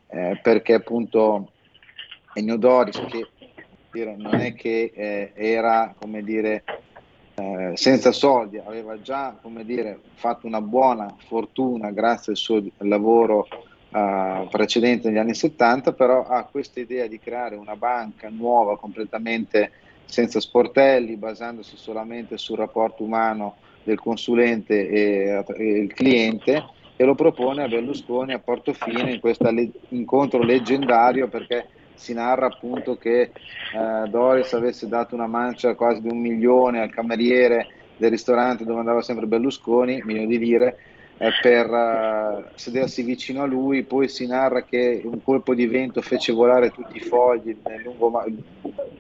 eh, 0.07 0.39
perché 0.41 0.73
appunto 0.73 1.51
Ennio 2.33 2.57
Doris, 2.57 2.99
che 3.07 3.27
dire, 3.95 4.15
non 4.17 4.35
è 4.35 4.53
che 4.53 4.91
eh, 4.93 5.31
era 5.33 5.95
come 5.97 6.21
dire 6.21 6.63
eh, 7.35 7.71
senza 7.75 8.11
soldi, 8.11 8.57
aveva 8.57 9.01
già 9.01 9.37
come 9.41 9.63
dire, 9.63 9.99
fatto 10.15 10.45
una 10.47 10.61
buona 10.61 11.13
fortuna 11.27 11.91
grazie 11.91 12.33
al 12.33 12.37
suo 12.37 12.61
lavoro 12.79 13.47
eh, 13.89 14.47
precedente 14.49 15.07
negli 15.07 15.17
anni 15.17 15.33
70, 15.33 15.93
però 15.93 16.25
ha 16.25 16.43
questa 16.43 16.81
idea 16.81 17.07
di 17.07 17.19
creare 17.19 17.55
una 17.55 17.75
banca 17.75 18.29
nuova 18.29 18.77
completamente 18.77 19.71
senza 20.05 20.39
sportelli, 20.39 21.15
basandosi 21.15 21.77
solamente 21.77 22.37
sul 22.37 22.57
rapporto 22.57 23.03
umano 23.03 23.55
del 23.83 23.99
consulente 23.99 24.87
e, 24.89 25.43
e 25.57 25.63
il 25.63 25.93
cliente 25.93 26.63
e 26.97 27.03
lo 27.03 27.15
propone 27.15 27.63
a 27.63 27.67
Berlusconi 27.67 28.33
a 28.33 28.39
Portofino 28.39 29.09
in 29.09 29.19
questo 29.19 29.49
le- 29.51 29.71
incontro 29.89 30.41
leggendario 30.41 31.27
perché 31.27 31.67
si 31.95 32.13
narra 32.13 32.47
appunto 32.47 32.97
che 32.97 33.21
eh, 33.21 34.09
Doris 34.09 34.53
avesse 34.53 34.87
dato 34.87 35.15
una 35.15 35.27
mancia 35.27 35.75
quasi 35.75 36.01
di 36.01 36.09
un 36.09 36.19
milione 36.19 36.81
al 36.81 36.91
cameriere 36.91 37.67
del 37.97 38.11
ristorante 38.11 38.65
dove 38.65 38.79
andava 38.79 39.01
sempre 39.01 39.25
Berlusconi, 39.25 40.01
milioni 40.03 40.27
di 40.27 40.37
lire, 40.37 40.77
eh, 41.17 41.29
per 41.41 41.69
uh, 41.69 42.43
sedersi 42.55 43.01
vicino 43.03 43.43
a 43.43 43.45
lui, 43.45 43.83
poi 43.83 44.09
si 44.09 44.27
narra 44.27 44.63
che 44.63 45.01
un 45.05 45.23
colpo 45.23 45.55
di 45.55 45.65
vento 45.65 46.01
fece 46.01 46.33
volare 46.33 46.71
tutti 46.71 46.97
i 46.97 46.99
fogli 46.99 47.57
lungo, 47.83 48.21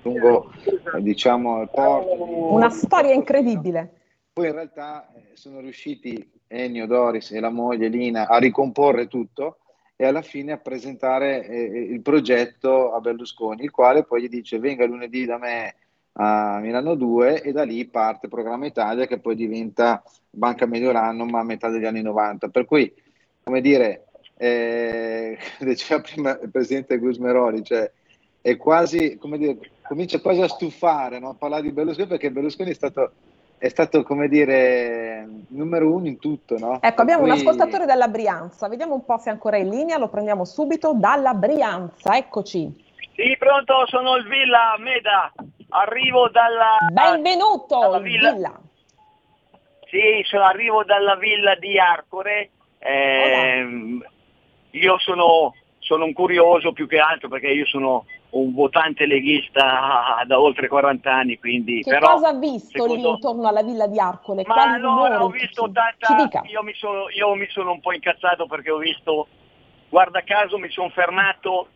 lungo 0.01 0.51
diciamo, 0.99 1.61
il 1.61 1.69
porto. 1.69 2.53
Una 2.53 2.69
storia 2.69 3.13
incredibile. 3.13 3.91
Poi 4.31 4.47
in 4.47 4.53
realtà 4.53 5.09
eh, 5.13 5.31
sono 5.33 5.59
riusciti 5.59 6.31
Ennio, 6.47 6.87
Doris 6.87 7.31
e 7.31 7.39
la 7.39 7.49
moglie 7.49 7.89
Lina 7.89 8.27
a 8.27 8.37
ricomporre 8.37 9.07
tutto 9.07 9.57
e 9.97 10.05
alla 10.05 10.21
fine 10.21 10.51
a 10.51 10.57
presentare 10.57 11.47
eh, 11.47 11.55
eh, 11.55 11.79
il 11.93 12.01
progetto 12.01 12.93
a 12.93 12.99
Berlusconi, 12.99 13.63
il 13.63 13.71
quale 13.71 14.03
poi 14.03 14.23
gli 14.23 14.29
dice 14.29 14.59
venga 14.59 14.85
lunedì 14.85 15.25
da 15.25 15.37
me 15.37 15.75
a 16.17 16.59
Milano 16.59 16.95
2 16.95 17.41
e 17.41 17.51
da 17.51 17.63
lì 17.63 17.85
parte 17.85 18.27
Programma 18.27 18.65
Italia 18.65 19.05
che 19.05 19.19
poi 19.19 19.35
diventa 19.35 20.03
Banca 20.29 20.65
Mediolanum 20.65 21.33
a 21.35 21.43
metà 21.43 21.69
degli 21.69 21.85
anni 21.85 22.01
90. 22.01 22.49
Per 22.49 22.65
cui, 22.65 22.93
come 23.43 23.61
dire, 23.61 24.05
eh, 24.37 25.37
diceva 25.59 26.01
prima 26.01 26.39
il 26.41 26.49
presidente 26.49 26.97
Gusmeroli, 26.97 27.63
cioè 27.63 27.89
è 28.41 28.57
quasi, 28.57 29.17
come 29.17 29.37
dire, 29.37 29.57
comincia 29.81 30.19
quasi 30.19 30.41
a 30.41 30.47
stufare 30.47 31.19
no? 31.19 31.29
a 31.29 31.35
parlare 31.35 31.63
di 31.63 31.71
Berlusconi 31.71 32.07
perché 32.07 32.31
Berlusconi 32.31 32.71
è 32.71 32.75
stato 32.75 33.11
è 33.65 33.69
stato 33.69 34.03
come 34.03 34.27
dire 34.27 35.27
numero 35.49 35.91
uno 35.91 36.05
in 36.05 36.19
tutto, 36.19 36.55
no? 36.59 36.77
Ecco, 36.81 37.01
abbiamo 37.01 37.23
cui... 37.23 37.31
un 37.31 37.35
ascoltatore 37.35 37.87
dalla 37.87 38.07
Brianza, 38.07 38.67
vediamo 38.67 38.93
un 38.93 39.03
po' 39.03 39.17
se 39.17 39.29
è 39.29 39.33
ancora 39.33 39.57
in 39.57 39.69
linea, 39.69 39.97
lo 39.97 40.07
prendiamo 40.07 40.45
subito 40.45 40.93
dalla 40.93 41.33
Brianza, 41.33 42.15
eccoci. 42.15 42.83
Sì, 43.15 43.35
pronto, 43.39 43.87
sono 43.87 44.17
il 44.17 44.27
Villa 44.27 44.75
Meda, 44.77 45.33
arrivo 45.69 46.29
dalla... 46.29 46.77
Benvenuto, 46.91 47.79
dalla 47.79 47.99
villa. 47.99 48.33
villa. 48.33 48.59
Sì, 49.89 50.21
sono, 50.25 50.43
arrivo 50.43 50.83
dalla 50.83 51.15
villa 51.15 51.55
di 51.55 51.79
Arcore, 51.79 52.49
eh, 52.77 53.67
io 54.69 54.99
sono, 54.99 55.55
sono 55.79 56.05
un 56.05 56.13
curioso 56.13 56.71
più 56.71 56.85
che 56.87 56.99
altro 56.99 57.29
perché 57.29 57.47
io 57.47 57.65
sono 57.65 58.05
un 58.35 58.53
votante 58.53 59.05
leghista 59.05 60.21
da 60.25 60.39
oltre 60.39 60.67
40 60.67 61.13
anni, 61.13 61.39
quindi... 61.39 61.81
Che 61.81 61.89
però, 61.89 62.13
cosa 62.13 62.29
ha 62.29 62.33
visto 62.33 62.69
secondo... 62.71 62.95
lì 62.95 63.07
intorno 63.07 63.47
alla 63.47 63.63
villa 63.63 63.87
di 63.87 63.99
Arcole? 63.99 64.43
Ma 64.45 64.53
Quali 64.53 64.73
allora 64.73 65.23
ho 65.23 65.29
visto 65.29 65.71
tanta... 65.71 66.41
Io 66.45 66.61
mi, 66.61 66.73
sono, 66.73 67.09
io 67.09 67.33
mi 67.35 67.47
sono 67.49 67.71
un 67.71 67.79
po' 67.79 67.93
incazzato 67.93 68.45
perché 68.45 68.71
ho 68.71 68.77
visto, 68.77 69.27
guarda 69.89 70.21
caso 70.23 70.57
mi 70.57 70.69
sono 70.69 70.89
fermato 70.89 71.69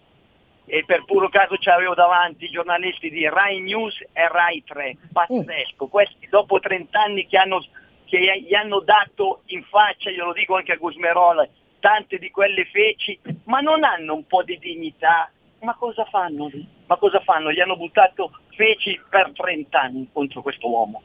e 0.66 0.84
per 0.86 1.06
puro 1.06 1.30
caso 1.30 1.56
c'avevo 1.58 1.94
davanti 1.94 2.46
i 2.46 2.50
giornalisti 2.50 3.10
di 3.10 3.28
Rai 3.28 3.62
News 3.62 3.98
e 4.12 4.28
Rai 4.28 4.62
3, 4.66 4.98
pazzesco, 5.14 5.86
mm. 5.86 5.90
questi 5.90 6.28
dopo 6.30 6.60
30 6.60 7.02
anni 7.02 7.26
che, 7.26 7.38
hanno, 7.38 7.64
che 8.06 8.44
gli 8.46 8.54
hanno 8.54 8.82
dato 8.82 9.44
in 9.46 9.64
faccia, 9.64 10.12
glielo 10.12 10.34
dico 10.34 10.58
anche 10.58 10.74
a 10.74 10.78
Gusmerola, 10.78 11.48
tante 11.80 12.18
di 12.18 12.30
quelle 12.30 12.66
feci, 12.66 13.18
ma 13.46 13.62
non 13.62 13.86
hanno 13.86 14.14
un 14.14 14.28
po' 14.28 14.44
di 14.44 14.60
dignità, 14.60 15.32
ma 15.62 15.76
cosa 15.76 16.06
fanno 16.06 16.48
lì? 16.48 16.68
Ma 16.88 16.96
cosa 16.98 17.20
fanno? 17.20 17.52
Gli 17.52 17.60
hanno 17.60 17.78
buttato 17.78 18.32
feci 18.56 19.00
per 19.10 19.32
30 19.34 19.80
anni 19.80 20.10
contro 20.12 20.42
questo 20.42 20.70
uomo. 20.70 21.02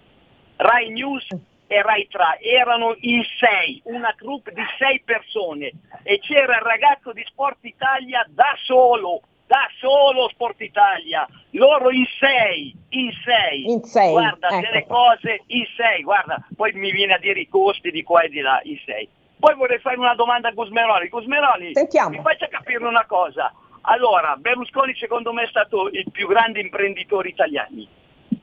Rai 0.57 0.91
News 0.91 1.27
e 1.67 1.83
Rai 1.83 2.07
3 2.09 2.41
erano 2.41 2.95
in 3.01 3.23
sei, 3.39 3.81
una 3.85 4.15
troupe 4.17 4.53
di 4.53 4.63
sei 4.79 5.01
persone 5.05 5.73
e 6.03 6.19
c'era 6.21 6.57
il 6.57 6.63
ragazzo 6.63 7.13
di 7.13 7.25
Sport 7.27 7.59
Italia 7.63 8.25
da 8.29 8.57
solo, 8.65 9.23
da 9.47 9.69
solo 9.79 10.29
Sport 10.29 10.61
Italia, 10.61 11.27
loro 11.51 11.91
in 11.91 12.07
sei, 12.19 12.75
in 12.91 13.11
sei, 13.25 13.71
in 13.71 13.83
sei 13.83 14.11
guarda 14.11 14.49
ecco. 14.49 14.61
delle 14.61 14.87
cose 14.87 15.43
in 15.47 15.67
sei, 15.77 16.03
guarda, 16.03 16.45
poi 16.55 16.73
mi 16.73 16.93
viene 16.93 17.15
a 17.15 17.19
dire 17.19 17.41
i 17.41 17.49
costi 17.49 17.91
di 17.91 18.03
qua 18.03 18.23
e 18.23 18.29
di 18.29 18.41
là, 18.41 18.61
in 18.65 18.79
sei. 18.85 19.09
Poi 19.37 19.55
vorrei 19.57 19.79
fare 19.79 19.99
una 19.99 20.15
domanda 20.15 20.49
a 20.49 20.53
Gusmeroli. 20.53 21.09
Gusmeroli, 21.09 21.75
Sentiamo. 21.75 22.11
mi 22.11 22.23
faccia 22.23 22.49
capire 22.49 22.87
una 22.87 23.05
cosa. 23.05 23.53
Allora, 23.87 24.37
Berlusconi 24.37 24.95
secondo 24.95 25.33
me 25.33 25.43
è 25.43 25.49
stato 25.49 25.89
il 25.89 26.11
più 26.11 26.27
grande 26.27 26.61
imprenditore 26.61 27.29
italiani, 27.29 27.87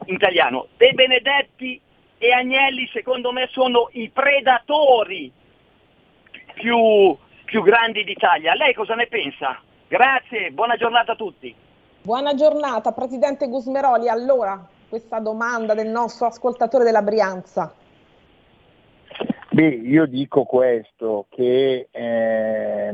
italiano. 0.05 0.67
De 0.77 0.91
Benedetti 0.93 1.79
e 2.17 2.31
Agnelli 2.31 2.87
secondo 2.93 3.31
me 3.31 3.47
sono 3.51 3.89
i 3.93 4.09
predatori 4.09 5.31
più, 6.53 7.15
più 7.45 7.63
grandi 7.63 8.03
d'Italia. 8.03 8.53
Lei 8.53 8.73
cosa 8.75 8.93
ne 8.93 9.07
pensa? 9.07 9.59
Grazie, 9.87 10.51
buona 10.51 10.75
giornata 10.75 11.13
a 11.13 11.15
tutti. 11.15 11.53
Buona 12.03 12.35
giornata, 12.35 12.91
Presidente 12.91 13.47
Gusmeroli. 13.47 14.09
Allora, 14.09 14.63
questa 14.89 15.19
domanda 15.19 15.73
del 15.73 15.87
nostro 15.89 16.27
ascoltatore 16.27 16.83
della 16.83 17.01
Brianza. 17.01 17.73
Beh, 19.49 19.67
io 19.67 20.05
dico 20.05 20.43
questo, 20.43 21.25
che 21.29 21.87
eh, 21.91 22.93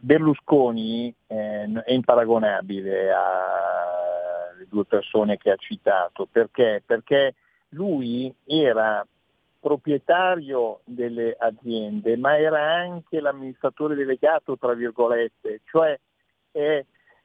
Berlusconi 0.00 1.14
eh, 1.26 1.82
è 1.84 1.92
imparagonabile 1.92 3.12
alle 3.12 4.66
due 4.68 4.84
persone 4.84 5.36
che 5.36 5.50
ha 5.50 5.56
citato, 5.56 6.26
perché? 6.30 6.82
Perché 6.84 7.34
lui 7.70 8.34
era 8.44 9.06
proprietario 9.60 10.80
delle 10.84 11.36
aziende, 11.38 12.16
ma 12.16 12.38
era 12.38 12.72
anche 12.72 13.20
l'amministratore 13.20 13.94
delegato, 13.94 14.56
tra 14.56 14.72
virgolette, 14.72 15.60
cioè 15.64 15.98
è, 16.50 16.84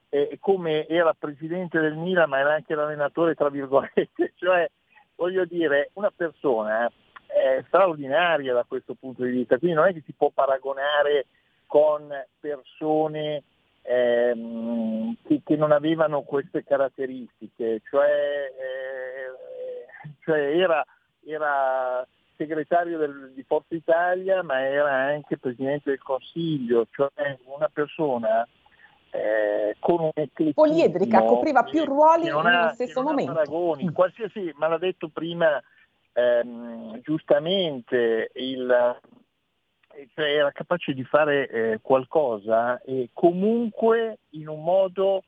è 0.10 0.38
come 0.40 0.86
era 0.88 1.14
presidente 1.14 1.80
del 1.80 1.96
Milan, 1.96 2.30
ma 2.30 2.40
era 2.40 2.54
anche 2.54 2.76
l'allenatore, 2.76 3.36
tra 3.36 3.50
virgolette, 3.50 4.34
cioè 4.36 4.70
voglio 5.16 5.46
dire, 5.46 5.92
una 5.94 6.12
persona 6.14 6.92
è 7.28 7.64
straordinaria 7.68 8.54
da 8.54 8.66
questo 8.68 8.96
punto 8.96 9.24
di 9.24 9.32
vista, 9.32 9.58
quindi 9.58 9.78
non 9.78 9.88
è 9.88 9.94
che 9.94 10.04
si 10.06 10.14
può 10.14 10.30
paragonare 10.30 11.28
con 11.76 12.08
persone 12.40 13.44
ehm, 13.82 15.18
che, 15.28 15.42
che, 15.44 15.58
non 15.58 15.74
avevano 15.74 16.22
queste 16.22 16.64
caratteristiche, 16.64 17.82
cioè, 17.90 18.08
eh, 18.08 20.16
cioè 20.24 20.58
era, 20.58 20.86
era, 21.26 22.08
segretario 22.38 22.98
del, 22.98 23.34
di 23.34 23.44
Forza 23.44 23.76
Italia 23.76 24.42
ma 24.42 24.62
era 24.62 24.90
anche 24.90 25.38
presidente 25.38 25.90
del 25.90 26.02
Consiglio, 26.02 26.88
cioè 26.92 27.10
una 27.44 27.68
persona 27.68 28.48
eh, 29.12 29.76
con 29.78 30.00
un 30.00 30.12
eclettismo 30.14 30.54
poliedrica, 30.54 31.24
copriva 31.24 31.64
più 31.64 31.84
ruoli 31.84 32.24
nello 32.24 32.72
stesso 32.74 33.02
momento. 33.02 33.34
Paragoni, 33.34 33.92
qualsiasi, 33.92 34.50
ma 34.56 34.70
l'ha 34.70 34.78
detto 34.78 35.10
prima 35.10 35.62
ehm, 36.14 37.02
giustamente 37.02 38.32
il, 38.36 38.98
cioè 40.14 40.26
era 40.26 40.52
capace 40.52 40.94
di 40.94 41.04
fare 41.04 41.48
eh, 41.48 41.80
qualcosa 41.82 42.82
e 42.82 43.10
comunque 43.14 44.20
in 44.32 44.48
un 44.48 44.64
modo 44.64 45.24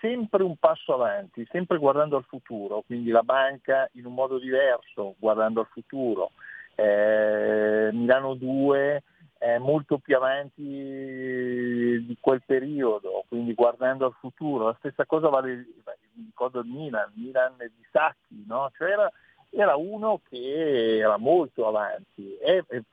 sempre 0.00 0.42
un 0.42 0.56
passo 0.56 0.94
avanti, 0.94 1.46
sempre 1.50 1.78
guardando 1.78 2.16
al 2.16 2.24
futuro, 2.24 2.82
quindi 2.86 3.10
la 3.10 3.22
banca 3.22 3.88
in 3.92 4.06
un 4.06 4.14
modo 4.14 4.38
diverso, 4.38 5.14
guardando 5.18 5.60
al 5.60 5.68
futuro, 5.70 6.32
eh, 6.74 7.90
Milano 7.92 8.34
2 8.34 9.02
è 9.38 9.58
molto 9.58 9.98
più 9.98 10.16
avanti 10.16 10.62
di 10.62 12.16
quel 12.20 12.42
periodo, 12.44 13.24
quindi 13.28 13.54
guardando 13.54 14.06
al 14.06 14.14
futuro, 14.18 14.66
la 14.66 14.76
stessa 14.78 15.06
cosa 15.06 15.28
vale, 15.28 15.66
mi 16.14 16.24
ricordo 16.26 16.60
il 16.60 16.66
Milan, 16.66 17.10
Milan 17.14 17.54
di 17.58 17.86
Sacchi, 17.90 18.44
no? 18.46 18.70
cioè 18.76 18.90
era, 18.90 19.10
era, 19.50 19.76
uno 19.76 20.20
che 20.28 20.98
era 20.98 21.16
molto 21.16 21.66
avanti, 21.66 22.36
e, 22.36 22.64
e, 22.68 22.84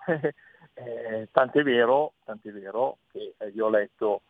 eh, 0.78 1.28
tant'è, 1.32 1.64
vero, 1.64 2.14
tant'è 2.24 2.52
vero 2.52 2.98
che 3.12 3.34
eh, 3.38 3.50
io 3.50 3.66
ho 3.66 3.70
letto 3.70 4.22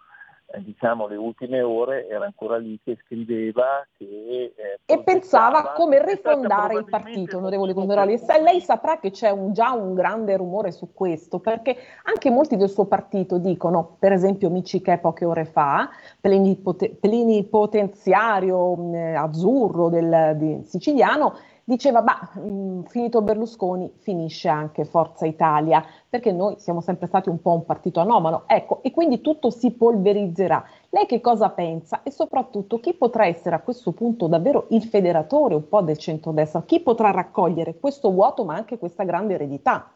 eh, 0.50 0.64
diciamo 0.64 1.08
le 1.08 1.18
ultime 1.18 1.62
ore 1.62 2.08
era 2.08 2.24
ancora 2.24 2.56
lì 2.56 2.80
che 2.82 2.98
scriveva 3.04 3.86
che, 3.98 4.54
eh, 4.56 4.80
e 4.86 5.04
pensava 5.04 5.74
come 5.74 6.02
rifondare 6.06 6.76
il 6.76 6.86
partito, 6.86 7.36
onorevole 7.38 7.74
Converoli. 7.74 8.14
E 8.14 8.42
lei 8.42 8.62
saprà 8.62 8.98
che 8.98 9.12
c'è 9.12 9.30
un, 9.30 9.52
già 9.52 9.74
un 9.74 9.94
grande 9.94 10.38
rumore 10.38 10.72
su 10.72 10.94
questo, 10.94 11.40
perché 11.40 11.76
anche 12.04 12.30
molti 12.30 12.56
del 12.56 12.70
suo 12.70 12.86
partito 12.86 13.40
dicono, 13.40 13.98
per 14.00 14.14
esempio 14.14 14.50
Miccichè 14.50 15.00
poche 15.00 15.26
ore 15.26 15.44
fa, 15.44 15.90
plenipotenziario 16.22 18.76
mh, 18.78 19.16
azzurro 19.18 19.90
del, 19.90 20.32
di, 20.38 20.62
siciliano, 20.64 21.36
diceva, 21.68 22.02
ma 22.02 22.18
mm, 22.40 22.84
finito 22.84 23.22
Berlusconi 23.22 23.92
finisce 23.98 24.48
anche 24.48 24.86
Forza 24.86 25.26
Italia, 25.26 25.86
perché 26.08 26.32
noi 26.32 26.58
siamo 26.60 26.80
sempre 26.80 27.08
stati 27.08 27.28
un 27.28 27.42
po' 27.42 27.52
un 27.52 27.66
partito 27.66 28.00
anomalo, 28.00 28.46
ecco, 28.48 28.82
e 28.84 28.92
quindi 28.92 29.20
tutto 29.20 29.50
si 29.50 29.72
polverizzerà. 29.74 30.64
Lei 30.90 31.06
che 31.06 31.20
cosa 31.20 31.50
pensa 31.50 32.04
e 32.04 32.12
soprattutto 32.12 32.80
chi 32.80 32.94
potrà 32.94 33.26
essere 33.26 33.56
a 33.56 33.60
questo 33.60 33.92
punto 33.92 34.28
davvero 34.28 34.68
il 34.70 34.84
federatore 34.84 35.56
un 35.56 35.68
po' 35.68 35.82
del 35.82 35.98
centrodestra? 35.98 36.64
Chi 36.64 36.80
potrà 36.80 37.12
raccogliere 37.12 37.78
questo 37.78 38.12
vuoto 38.12 38.46
ma 38.46 38.56
anche 38.56 38.78
questa 38.78 39.04
grande 39.04 39.34
eredità? 39.34 39.92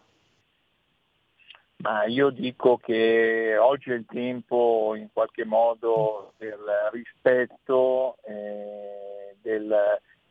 Ma 1.77 2.03
io 2.03 2.31
dico 2.31 2.77
che 2.77 3.55
oggi 3.57 3.91
è 3.91 3.95
il 3.95 4.05
tempo 4.05 4.93
in 4.95 5.07
qualche 5.13 5.45
modo 5.45 6.33
del 6.37 6.59
rispetto 6.91 8.17
eh, 8.23 9.37
del 9.41 9.73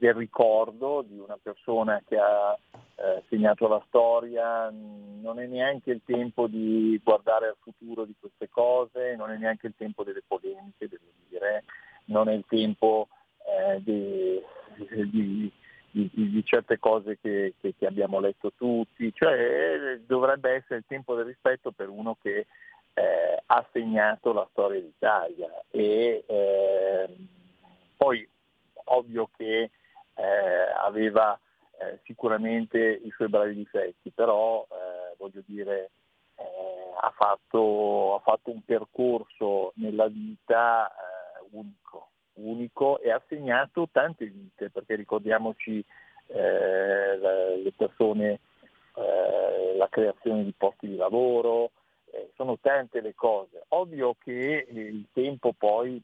del 0.00 0.14
ricordo 0.14 1.04
di 1.06 1.18
una 1.18 1.38
persona 1.40 2.02
che 2.08 2.16
ha 2.16 2.58
eh, 2.72 3.22
segnato 3.28 3.68
la 3.68 3.82
storia, 3.86 4.70
non 4.70 5.38
è 5.38 5.46
neanche 5.46 5.90
il 5.90 6.00
tempo 6.06 6.46
di 6.46 6.98
guardare 7.04 7.48
al 7.48 7.56
futuro 7.60 8.06
di 8.06 8.14
queste 8.18 8.48
cose, 8.48 9.14
non 9.14 9.30
è 9.30 9.36
neanche 9.36 9.66
il 9.66 9.74
tempo 9.76 10.02
delle 10.02 10.22
polemiche, 10.26 10.88
devo 10.88 11.04
dire, 11.28 11.64
non 12.06 12.30
è 12.30 12.32
il 12.32 12.46
tempo 12.48 13.08
eh, 13.44 13.82
di, 13.82 14.40
di, 14.88 15.52
di, 15.90 16.10
di, 16.10 16.44
certe 16.46 16.78
cose 16.78 17.18
che, 17.20 17.52
che, 17.60 17.74
che, 17.78 17.86
abbiamo 17.86 18.20
letto 18.20 18.52
tutti, 18.56 19.12
cioè 19.12 20.00
dovrebbe 20.06 20.52
essere 20.52 20.78
il 20.78 20.84
tempo 20.88 21.14
del 21.14 21.26
rispetto 21.26 21.72
per 21.72 21.90
uno 21.90 22.16
che 22.22 22.46
eh, 22.94 23.42
ha 23.44 23.66
segnato 23.70 24.32
la 24.32 24.48
storia 24.50 24.80
d'Italia. 24.80 25.62
E 25.70 26.24
eh, 26.26 27.16
poi 27.98 28.26
ovvio 28.84 29.28
che 29.36 29.70
eh, 30.20 30.72
aveva 30.82 31.38
eh, 31.78 31.98
sicuramente 32.04 32.78
i 32.78 33.10
suoi 33.10 33.28
bravi 33.28 33.54
difetti, 33.54 34.10
però 34.10 34.66
eh, 34.70 35.14
voglio 35.16 35.42
dire 35.46 35.90
eh, 36.36 36.92
ha 37.00 37.10
fatto, 37.16 38.16
ha, 38.16 38.20
fatto, 38.20 38.50
un 38.50 38.62
percorso 38.62 39.72
nella 39.76 40.06
vita 40.08 40.88
eh, 40.88 41.48
unico, 41.52 42.10
unico 42.34 43.00
e 43.00 43.10
ha 43.10 43.22
segnato 43.28 43.88
tante 43.90 44.26
vite, 44.26 44.70
perché 44.70 44.94
ricordiamoci 44.94 45.84
le 46.32 47.72
persone, 47.76 48.38
la 48.94 49.88
creazione 49.88 50.44
di 50.44 50.54
posti 50.56 50.86
di 50.86 50.94
lavoro, 50.94 51.72
sono 52.36 52.56
tante 52.60 53.00
le 53.00 53.16
cose. 53.16 53.64
Ovvio 53.70 54.14
che 54.16 54.64
il 54.70 55.08
tempo 55.12 55.52
poi 55.52 56.00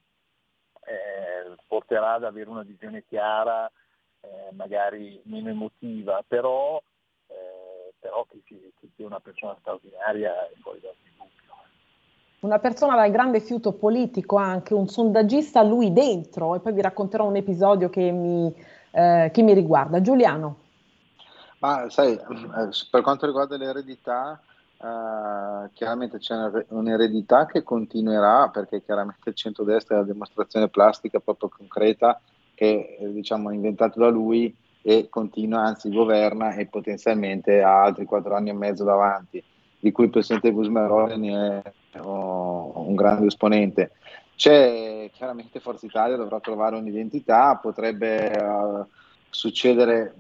porterà 1.68 2.14
ad 2.14 2.24
avere 2.24 2.50
una 2.50 2.64
visione 2.64 3.04
chiara 3.06 3.70
eh, 4.26 4.52
magari 4.54 5.20
meno 5.24 5.50
emotiva, 5.50 6.24
però, 6.26 6.82
eh, 7.28 7.92
però 7.98 8.26
che, 8.28 8.40
sia, 8.46 8.58
che, 8.78 8.88
sia, 8.94 9.06
una 9.06 9.20
persona 9.20 9.56
straordinaria 9.60 10.48
è 10.48 10.52
fuori 10.60 10.80
dal 10.80 10.94
dubbio. 11.02 11.54
Una 12.40 12.58
persona 12.58 12.96
dal 12.96 13.10
grande 13.10 13.40
fiuto 13.40 13.72
politico 13.72 14.36
anche, 14.36 14.74
un 14.74 14.88
sondaggista 14.88 15.62
lui 15.62 15.92
dentro, 15.92 16.54
e 16.54 16.60
poi 16.60 16.72
vi 16.72 16.82
racconterò 16.82 17.26
un 17.26 17.36
episodio 17.36 17.88
che 17.88 18.10
mi, 18.10 18.52
eh, 18.90 19.30
che 19.32 19.42
mi 19.42 19.54
riguarda. 19.54 20.00
Giuliano. 20.00 20.64
Ma 21.58 21.88
sai, 21.88 22.12
eh, 22.12 22.68
per 22.90 23.02
quanto 23.02 23.26
riguarda 23.26 23.56
l'eredità, 23.56 24.40
Uh, 24.78 25.70
chiaramente 25.72 26.18
c'è 26.18 26.34
un'eredità 26.68 27.46
che 27.46 27.62
continuerà 27.62 28.50
perché 28.50 28.82
chiaramente 28.82 29.30
il 29.30 29.34
centrodestra 29.34 29.94
è 29.94 29.98
la 30.00 30.04
dimostrazione 30.04 30.68
plastica 30.68 31.18
proprio 31.18 31.48
concreta 31.48 32.20
che 32.56 32.96
eh, 32.98 33.12
diciamo, 33.12 33.52
inventato 33.52 34.00
da 34.00 34.08
lui 34.08 34.52
e 34.82 35.08
continua, 35.08 35.60
anzi 35.60 35.90
governa 35.90 36.54
e 36.54 36.66
potenzialmente 36.66 37.62
ha 37.62 37.82
altri 37.82 38.06
quattro 38.06 38.34
anni 38.34 38.48
e 38.50 38.54
mezzo 38.54 38.82
davanti, 38.82 39.42
di 39.78 39.92
cui 39.92 40.04
il 40.04 40.10
presidente 40.10 40.50
Gusmeroli 40.50 41.28
è 41.28 41.62
oh, 42.00 42.72
un 42.88 42.94
grande 42.94 43.26
esponente. 43.26 43.92
C'è 44.34 45.10
chiaramente 45.12 45.60
Forza 45.60 45.86
Italia 45.86 46.16
dovrà 46.16 46.40
trovare 46.40 46.76
un'identità, 46.76 47.56
potrebbe 47.56 48.30
uh, 48.40 48.86
succedere 49.28 50.14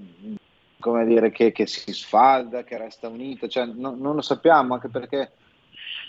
come 0.78 1.06
dire, 1.06 1.30
che, 1.30 1.52
che, 1.52 1.66
si 1.66 1.92
sfalda, 1.92 2.64
che 2.64 2.76
resta 2.76 3.08
unita, 3.08 3.48
cioè, 3.48 3.66
no, 3.66 3.94
non 3.96 4.14
lo 4.14 4.22
sappiamo 4.22 4.74
anche 4.74 4.88
perché 4.88 5.32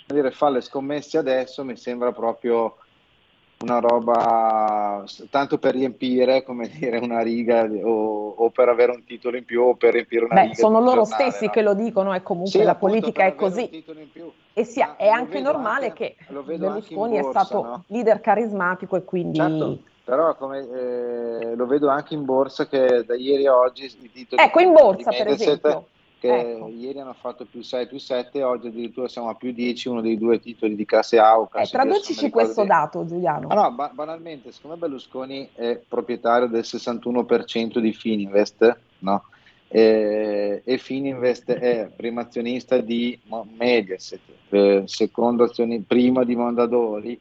dire, 0.05 0.31
fare 0.31 0.55
le 0.55 0.61
scommesse 0.61 1.17
adesso 1.17 1.63
mi 1.63 1.75
sembra 1.77 2.11
proprio 2.11 2.77
una 3.59 3.79
roba 3.79 5.03
tanto 5.29 5.57
per 5.57 5.73
riempire, 5.73 6.43
come 6.43 6.67
dire, 6.73 6.97
una 6.97 7.21
riga 7.21 7.63
o, 7.63 8.29
o, 8.29 8.49
per 8.49 8.69
avere 8.69 8.91
un 8.91 9.03
titolo 9.03 9.37
in 9.37 9.45
più 9.45 9.61
o 9.63 9.75
per 9.75 9.93
riempire 9.93 10.25
una 10.25 10.35
Beh, 10.35 10.41
riga. 10.41 10.55
Sono 10.55 10.79
loro 10.79 11.03
giornale, 11.03 11.31
stessi 11.31 11.45
no? 11.45 11.51
che 11.51 11.61
lo 11.61 11.73
dicono 11.73 12.13
e 12.13 12.21
comunque 12.21 12.59
sì, 12.59 12.63
la 12.63 12.75
politica 12.75 13.25
è 13.25 13.35
così. 13.35 13.83
E 14.53 14.63
sia, 14.63 14.95
è 14.95 15.07
anche 15.07 15.39
normale 15.39 15.87
anche, 15.87 16.15
che 16.17 16.41
Berlusconi 16.41 17.19
borsa, 17.19 17.39
è 17.39 17.43
stato 17.45 17.63
no? 17.63 17.83
leader 17.87 18.21
carismatico 18.21 18.95
e 18.95 19.03
quindi... 19.03 19.37
Certo, 19.37 19.79
però 20.03 20.35
come, 20.35 20.59
eh, 20.59 21.55
lo 21.55 21.65
vedo 21.65 21.89
anche 21.89 22.13
in 22.13 22.25
borsa 22.25 22.67
che 22.67 23.03
da 23.05 23.15
ieri 23.15 23.45
a 23.45 23.55
oggi 23.55 23.85
i 23.85 24.11
titoli... 24.11 24.41
Ecco, 24.41 24.59
in 24.59 24.71
borsa 24.71 25.11
per 25.11 25.27
esempio 25.27 25.87
che 26.19 26.53
ecco. 26.53 26.67
ieri 26.67 26.99
hanno 26.99 27.13
fatto 27.13 27.45
più 27.45 27.61
6 27.61 27.87
più 27.87 27.99
7, 27.99 28.41
oggi 28.43 28.67
addirittura 28.67 29.07
siamo 29.07 29.29
a 29.29 29.35
più 29.35 29.51
10, 29.51 29.89
uno 29.89 30.01
dei 30.01 30.17
due 30.17 30.39
titoli 30.39 30.75
di 30.75 30.85
classe 30.85 31.19
A 31.19 31.39
o 31.39 31.43
eh, 31.43 31.47
classe 31.49 31.75
eh, 31.75 31.79
Traducici 31.79 32.29
questo 32.29 32.61
di... 32.61 32.67
dato 32.67 33.05
Giuliano. 33.05 33.47
Ah, 33.49 33.55
no, 33.55 33.71
ba- 33.71 33.91
banalmente, 33.93 34.51
secondo 34.51 34.75
me 34.75 34.81
Berlusconi 34.81 35.49
è 35.53 35.79
proprietario 35.87 36.47
del 36.47 36.63
61% 36.63 37.77
di 37.79 37.93
Fininvest, 37.93 38.77
no? 38.99 39.23
E, 39.69 40.61
e 40.63 40.77
Fininvest 40.77 41.51
è 41.51 41.91
primo 41.93 42.21
azionista 42.21 42.79
di 42.79 43.19
Mediaset, 43.57 44.21
eh, 44.49 44.83
secondo 44.85 45.43
azionista, 45.43 45.85
primo 45.87 46.23
di 46.23 46.35
Mondadori. 46.35 47.19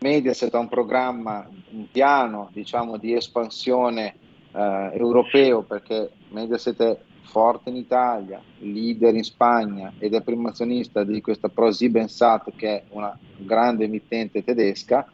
Mediaset 0.00 0.54
ha 0.54 0.58
un 0.58 0.68
programma, 0.68 1.48
un 1.70 1.90
piano 1.90 2.48
diciamo, 2.52 2.96
di 2.96 3.14
espansione 3.14 4.14
eh, 4.52 4.90
europeo 4.94 5.62
perché 5.62 6.10
Mediaset 6.30 6.82
è 6.82 6.98
forte 7.28 7.70
in 7.70 7.76
Italia, 7.76 8.40
leader 8.58 9.14
in 9.14 9.22
Spagna 9.22 9.92
ed 9.98 10.14
è 10.14 10.22
primo 10.22 10.48
azionista 10.48 11.04
di 11.04 11.20
questa 11.20 11.48
ProSiebenSat 11.48 12.52
che 12.56 12.68
è 12.68 12.82
una 12.90 13.16
grande 13.36 13.84
emittente 13.84 14.42
tedesca, 14.42 15.10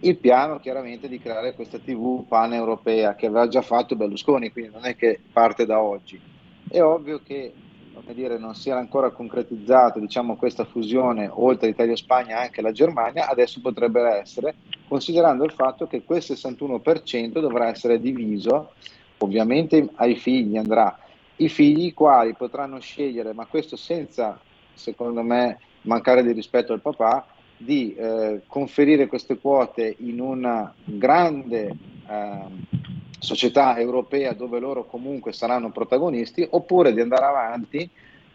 il 0.00 0.16
piano 0.16 0.58
chiaramente 0.60 1.08
di 1.08 1.18
creare 1.18 1.54
questa 1.54 1.78
TV 1.78 2.26
pan-europea 2.26 3.14
che 3.14 3.26
aveva 3.26 3.48
già 3.48 3.62
fatto 3.62 3.96
Berlusconi, 3.96 4.50
quindi 4.50 4.70
non 4.72 4.84
è 4.84 4.96
che 4.96 5.20
parte 5.32 5.66
da 5.66 5.80
oggi. 5.80 6.20
È 6.68 6.80
ovvio 6.80 7.20
che 7.24 7.52
dire, 8.14 8.38
non 8.38 8.54
si 8.54 8.70
era 8.70 8.78
ancora 8.78 9.10
concretizzato 9.10 9.98
diciamo, 9.98 10.36
questa 10.36 10.64
fusione 10.64 11.28
oltre 11.30 11.68
Italia 11.68 11.92
e 11.92 11.96
Spagna 11.96 12.38
anche 12.38 12.62
la 12.62 12.72
Germania, 12.72 13.28
adesso 13.28 13.60
potrebbe 13.60 14.00
essere, 14.00 14.54
considerando 14.88 15.44
il 15.44 15.52
fatto 15.52 15.86
che 15.86 16.02
quel 16.04 16.20
61% 16.20 17.40
dovrà 17.40 17.68
essere 17.68 18.00
diviso, 18.00 18.72
ovviamente 19.18 19.88
ai 19.96 20.14
figli 20.14 20.56
andrà 20.56 20.96
i 21.38 21.48
figli 21.48 21.86
i 21.86 21.94
quali 21.94 22.34
potranno 22.34 22.78
scegliere, 22.80 23.32
ma 23.32 23.46
questo 23.46 23.76
senza, 23.76 24.38
secondo 24.74 25.22
me, 25.22 25.58
mancare 25.82 26.22
di 26.22 26.32
rispetto 26.32 26.72
al 26.72 26.80
papà, 26.80 27.26
di 27.56 27.94
eh, 27.94 28.42
conferire 28.46 29.08
queste 29.08 29.38
quote 29.38 29.96
in 29.98 30.20
una 30.20 30.72
grande 30.84 31.76
eh, 32.08 32.38
società 33.18 33.76
europea 33.78 34.32
dove 34.32 34.60
loro 34.60 34.86
comunque 34.86 35.32
saranno 35.32 35.70
protagonisti, 35.70 36.46
oppure 36.50 36.92
di 36.92 37.00
andare 37.00 37.24
avanti 37.24 37.88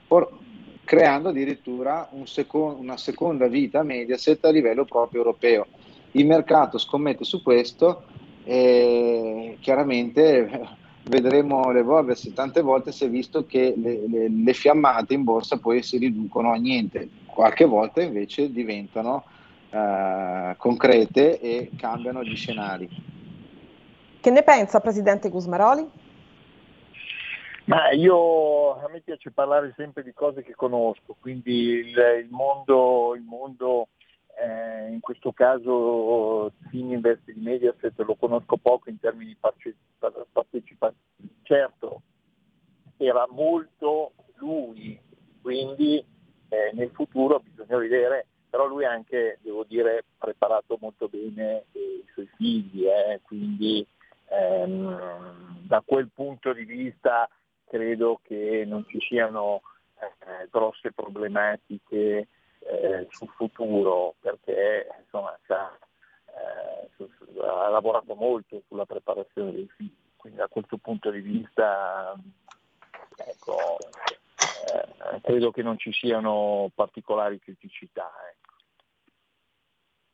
por- 0.07 0.37
creando 0.83 1.29
addirittura 1.29 2.09
un 2.11 2.27
seco- 2.27 2.75
una 2.77 2.97
seconda 2.97 3.47
vita 3.47 3.83
Mediaset 3.83 4.43
a 4.45 4.49
livello 4.49 4.85
proprio 4.85 5.21
europeo. 5.21 5.67
Il 6.11 6.25
mercato 6.25 6.77
scommette 6.77 7.23
su 7.23 7.41
questo 7.41 8.03
e 8.43 9.57
chiaramente 9.61 10.81
vedremo 11.03 11.71
l'evolversi. 11.71 12.33
Tante 12.33 12.61
volte 12.61 12.91
si 12.91 13.05
è 13.05 13.09
visto 13.09 13.45
che 13.45 13.73
le, 13.75 14.07
le, 14.07 14.29
le, 14.29 14.53
fiammate 14.53 15.13
in 15.13 15.23
borsa 15.23 15.57
poi 15.57 15.83
si 15.83 15.97
riducono 15.97 16.51
a 16.51 16.55
niente, 16.55 17.09
qualche 17.25 17.65
volta 17.65 18.01
invece 18.01 18.51
diventano 18.51 19.25
eh, 19.69 20.55
concrete 20.57 21.39
e 21.39 21.71
cambiano 21.77 22.23
gli 22.23 22.35
scenari. 22.35 22.89
Che 24.19 24.29
ne 24.29 24.43
pensa 24.43 24.79
Presidente 24.79 25.29
Gusmaroli? 25.29 26.01
Ma 27.65 27.91
io 27.91 28.75
a 28.75 28.89
me 28.91 28.99
piace 28.99 29.31
parlare 29.31 29.73
sempre 29.77 30.03
di 30.03 30.13
cose 30.13 30.43
che 30.43 30.53
conosco, 30.53 31.15
quindi 31.19 31.51
il, 31.51 31.97
il 32.21 32.27
mondo, 32.29 33.15
il 33.15 33.21
mondo 33.21 33.87
eh, 34.35 34.91
in 34.91 34.99
questo 34.99 35.31
caso 35.31 36.51
Fininvest 36.69 37.23
di 37.25 37.39
Mediaset 37.39 37.97
lo 37.99 38.15
conosco 38.15 38.57
poco 38.57 38.89
in 38.89 38.99
termini 38.99 39.31
di 39.31 39.37
partecipazione, 40.31 40.95
certo 41.43 42.01
era 42.97 43.27
molto 43.29 44.13
lui, 44.35 44.99
quindi 45.41 46.03
eh, 46.49 46.71
nel 46.73 46.91
futuro 46.91 47.41
bisogna 47.43 47.77
vedere, 47.77 48.27
però 48.49 48.65
lui 48.67 48.85
ha 48.85 48.91
anche, 48.91 49.39
devo 49.41 49.63
dire, 49.63 50.03
preparato 50.17 50.77
molto 50.79 51.07
bene 51.07 51.65
i 51.73 52.05
suoi 52.13 52.29
figli, 52.35 52.85
eh, 52.85 53.19
quindi 53.23 53.85
ehm, 54.29 55.65
da 55.67 55.81
quel 55.85 56.09
punto 56.13 56.53
di 56.53 56.65
vista 56.65 57.27
credo 57.67 58.19
che 58.23 58.63
non 58.67 58.85
ci 58.87 58.99
siano 58.99 59.61
eh, 59.99 60.47
grosse 60.51 60.91
problematiche 60.91 62.27
eh, 62.65 63.07
sul 63.09 63.29
futuro 63.29 64.15
perché 64.19 64.87
insomma, 65.01 65.37
ha, 65.47 65.77
eh, 66.25 67.41
ha, 67.41 67.69
lavorato 67.69 68.15
molto 68.15 68.61
sulla 68.67 68.85
preparazione 68.85 69.51
dei 69.51 69.69
figli, 69.75 69.95
quindi 70.15 70.39
da 70.39 70.47
questo 70.47 70.77
punto 70.77 71.09
di 71.11 71.21
vista 71.21 72.13
ecco, 73.17 73.77
eh, 74.73 75.21
credo 75.21 75.51
che 75.51 75.61
non 75.61 75.77
ci 75.77 75.91
siano 75.91 76.69
particolari 76.73 77.39
criticità. 77.39 78.09
Ecco. 78.31 78.43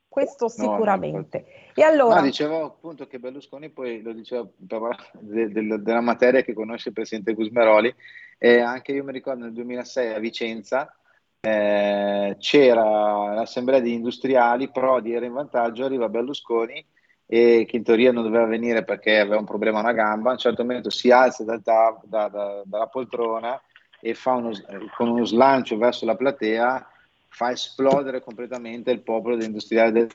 Questo 0.08 0.48
sicuramente. 0.48 1.44
No, 1.76 1.82
e 1.82 1.86
allora... 1.86 2.16
No, 2.16 2.22
dicevo 2.22 2.64
appunto 2.64 3.06
che 3.06 3.20
Berlusconi 3.20 3.70
poi 3.70 4.02
lo 4.02 4.12
diceva 4.12 4.44
de, 4.56 5.52
de, 5.52 5.80
della 5.80 6.00
materia 6.00 6.42
che 6.42 6.52
conosce 6.52 6.88
il 6.88 6.94
presidente 6.94 7.32
Gusmeroli 7.32 7.94
e 8.36 8.58
anche 8.58 8.90
io 8.90 9.04
mi 9.04 9.12
ricordo 9.12 9.44
nel 9.44 9.52
2006 9.52 10.12
a 10.12 10.18
Vicenza 10.18 10.92
eh, 11.40 12.36
c'era 12.38 13.32
l'assemblea 13.34 13.80
di 13.80 13.94
industriali, 13.94 14.70
Prodi 14.70 15.14
era 15.14 15.24
in 15.24 15.32
vantaggio, 15.32 15.84
arriva 15.84 16.08
Berlusconi 16.08 16.84
e 17.26 17.64
che 17.66 17.76
in 17.76 17.84
teoria 17.84 18.12
non 18.12 18.24
doveva 18.24 18.44
venire 18.44 18.84
perché 18.84 19.20
aveva 19.20 19.38
un 19.38 19.44
problema 19.44 19.78
a 19.78 19.82
una 19.82 19.92
gamba, 19.92 20.30
a 20.30 20.32
un 20.32 20.38
certo 20.38 20.62
momento 20.62 20.90
si 20.90 21.10
alza 21.10 21.44
dal 21.44 21.62
tav- 21.62 22.04
da, 22.04 22.28
da, 22.28 22.62
dalla 22.64 22.88
poltrona 22.88 23.60
e 24.00 24.14
fa 24.14 24.32
uno, 24.32 24.50
con 24.96 25.08
uno 25.08 25.24
slancio 25.24 25.78
verso 25.78 26.04
la 26.04 26.16
platea 26.16 26.88
fa 27.28 27.52
esplodere 27.52 28.20
completamente 28.20 28.90
il 28.90 29.02
popolo 29.02 29.36
degli 29.36 29.46
industriali 29.46 29.92
del, 29.92 30.08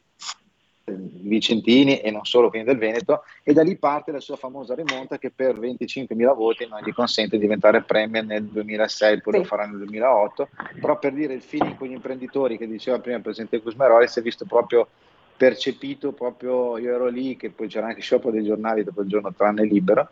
vicentini 0.87 1.99
e 1.99 2.11
non 2.11 2.25
solo 2.25 2.49
quindi 2.49 2.67
del 2.67 2.77
Veneto 2.77 3.23
e 3.41 3.53
da 3.53 3.63
lì 3.63 3.75
parte 3.75 4.11
la 4.11 4.19
sua 4.19 4.35
famosa 4.35 4.75
rimonta 4.75 5.17
che 5.17 5.31
per 5.31 5.57
25.000 5.57 6.35
voti 6.35 6.67
non 6.67 6.79
gli 6.83 6.93
consente 6.93 7.37
di 7.37 7.41
diventare 7.41 7.81
premier 7.81 8.23
nel 8.23 8.43
2006 8.43 9.21
poi 9.21 9.33
sì. 9.33 9.39
lo 9.39 9.45
farà 9.45 9.65
nel 9.65 9.77
2008 9.77 10.49
però 10.79 10.99
per 10.99 11.13
dire 11.13 11.33
il 11.33 11.41
feeling 11.41 11.75
con 11.75 11.87
gli 11.87 11.93
imprenditori 11.93 12.59
che 12.59 12.67
diceva 12.67 12.99
prima 12.99 13.17
il 13.17 13.23
presidente 13.23 13.59
Gusmeroli 13.59 14.07
si 14.07 14.19
è 14.19 14.21
visto 14.21 14.45
proprio 14.45 14.87
percepito 15.35 16.11
proprio 16.11 16.77
io 16.77 16.93
ero 16.93 17.07
lì 17.07 17.35
che 17.35 17.49
poi 17.49 17.67
c'era 17.67 17.87
anche 17.87 18.01
sciopero 18.01 18.31
dei 18.31 18.43
giornali 18.43 18.83
dopo 18.83 19.01
il 19.01 19.07
giorno 19.07 19.33
tranne 19.33 19.65
libero 19.65 20.09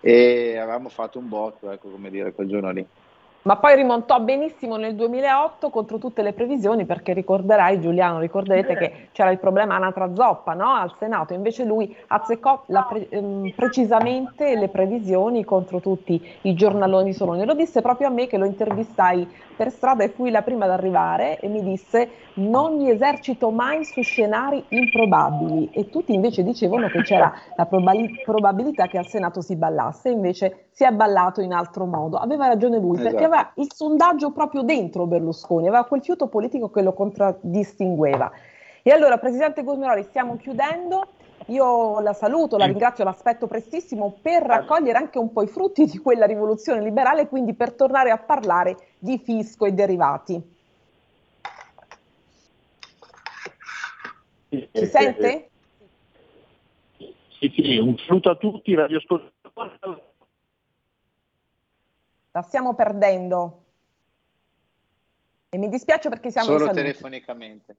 e 0.00 0.56
avevamo 0.56 0.88
fatto 0.88 1.20
un 1.20 1.28
botto 1.28 1.70
ecco 1.70 1.88
come 1.88 2.10
dire 2.10 2.32
quel 2.32 2.48
giorno 2.48 2.72
lì 2.72 2.84
ma 3.46 3.56
poi 3.56 3.76
rimontò 3.76 4.20
benissimo 4.20 4.76
nel 4.76 4.96
2008 4.96 5.70
contro 5.70 5.98
tutte 5.98 6.22
le 6.22 6.32
previsioni, 6.32 6.84
perché 6.84 7.12
ricorderai 7.12 7.80
Giuliano, 7.80 8.18
ricorderete 8.18 8.74
che 8.74 9.08
c'era 9.12 9.30
il 9.30 9.38
problema 9.38 9.76
Anatra 9.76 10.12
Zoppa 10.14 10.52
no? 10.52 10.74
al 10.74 10.92
Senato, 10.98 11.32
invece 11.32 11.64
lui 11.64 11.94
azzeccò 12.08 12.64
pre- 12.66 13.08
ehm, 13.08 13.52
precisamente 13.54 14.56
le 14.56 14.68
previsioni 14.68 15.44
contro 15.44 15.80
tutti 15.80 16.20
i 16.42 16.54
giornaloni 16.54 17.12
soloni. 17.12 17.44
Lo 17.44 17.54
disse 17.54 17.82
proprio 17.82 18.08
a 18.08 18.10
me 18.10 18.26
che 18.26 18.36
lo 18.36 18.46
intervistai 18.46 19.28
per 19.56 19.70
strada 19.70 20.04
e 20.04 20.10
fui 20.10 20.30
la 20.30 20.42
prima 20.42 20.66
ad 20.66 20.70
arrivare 20.70 21.38
e 21.40 21.48
mi 21.48 21.62
disse 21.62 22.08
non 22.34 22.76
mi 22.76 22.90
esercito 22.90 23.50
mai 23.50 23.84
su 23.84 24.02
scenari 24.02 24.62
improbabili 24.68 25.70
e 25.72 25.88
tutti 25.88 26.12
invece 26.12 26.42
dicevano 26.42 26.88
che 26.88 27.02
c'era 27.02 27.32
la 27.56 27.66
probali- 27.66 28.20
probabilità 28.24 28.86
che 28.86 28.98
al 28.98 29.06
Senato 29.06 29.40
si 29.40 29.56
ballasse, 29.56 30.10
invece 30.10 30.66
si 30.70 30.84
è 30.84 30.90
ballato 30.90 31.40
in 31.40 31.52
altro 31.52 31.86
modo. 31.86 32.18
Aveva 32.18 32.46
ragione 32.46 32.78
lui, 32.78 32.96
esatto. 32.96 33.08
perché 33.08 33.24
aveva 33.24 33.50
il 33.54 33.72
sondaggio 33.72 34.30
proprio 34.32 34.62
dentro 34.62 35.06
Berlusconi, 35.06 35.68
aveva 35.68 35.84
quel 35.84 36.02
fiuto 36.02 36.28
politico 36.28 36.70
che 36.70 36.82
lo 36.82 36.92
contraddistingueva. 36.92 38.30
E 38.82 38.92
allora, 38.92 39.18
Presidente 39.18 39.64
Gusmeroli, 39.64 40.04
stiamo 40.04 40.36
chiudendo. 40.36 41.08
Io 41.46 42.00
la 42.00 42.12
saluto, 42.12 42.56
la 42.56 42.66
ringrazio, 42.66 43.04
l'aspetto 43.04 43.46
prestissimo 43.46 44.18
per 44.20 44.42
raccogliere 44.42 44.98
anche 44.98 45.18
un 45.18 45.32
po' 45.32 45.42
i 45.42 45.46
frutti 45.46 45.84
di 45.84 45.98
quella 45.98 46.26
rivoluzione 46.26 46.82
liberale 46.82 47.22
e 47.22 47.28
quindi 47.28 47.54
per 47.54 47.72
tornare 47.72 48.10
a 48.10 48.18
parlare 48.18 48.76
di 48.98 49.18
fisco 49.18 49.64
e 49.64 49.72
derivati. 49.72 50.54
Ci 54.48 54.86
sente? 54.86 55.50
Sì, 56.96 57.52
sì, 57.54 57.76
un 57.78 57.96
saluto 57.98 58.30
a 58.30 58.36
tutti, 58.36 58.74
radioascoltatori 58.74 59.34
la 62.36 62.42
stiamo 62.42 62.74
perdendo. 62.74 63.62
E 65.48 65.56
mi 65.56 65.70
dispiace 65.70 66.10
perché 66.10 66.30
siamo 66.30 66.58
Solo 66.58 66.70
telefonicamente. 66.70 67.76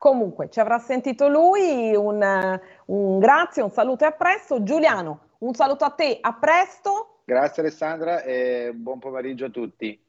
Comunque, 0.00 0.48
ci 0.48 0.60
avrà 0.60 0.78
sentito 0.78 1.28
lui, 1.28 1.94
un, 1.94 2.58
un 2.86 3.18
grazie, 3.18 3.60
un 3.60 3.68
saluto 3.68 4.04
e 4.04 4.06
a 4.06 4.12
presto. 4.12 4.62
Giuliano, 4.62 5.34
un 5.40 5.52
saluto 5.52 5.84
a 5.84 5.90
te, 5.90 6.16
a 6.18 6.32
presto. 6.32 7.18
Grazie 7.26 7.60
Alessandra 7.60 8.22
e 8.22 8.72
buon 8.74 8.98
pomeriggio 8.98 9.44
a 9.44 9.50
tutti. 9.50 10.02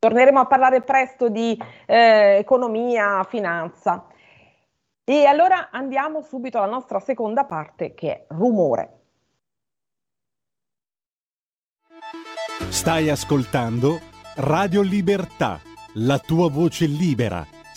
Torneremo 0.00 0.40
a 0.40 0.46
parlare 0.46 0.80
presto 0.80 1.28
di 1.28 1.56
eh, 1.86 2.38
economia, 2.38 3.22
finanza. 3.28 4.08
E 5.04 5.24
allora 5.24 5.68
andiamo 5.70 6.20
subito 6.20 6.58
alla 6.58 6.72
nostra 6.72 6.98
seconda 6.98 7.44
parte 7.44 7.94
che 7.94 8.12
è 8.12 8.24
rumore. 8.30 9.02
Stai 12.70 13.08
ascoltando 13.08 14.00
Radio 14.38 14.82
Libertà, 14.82 15.60
la 15.94 16.18
tua 16.18 16.50
voce 16.50 16.86
libera, 16.86 17.46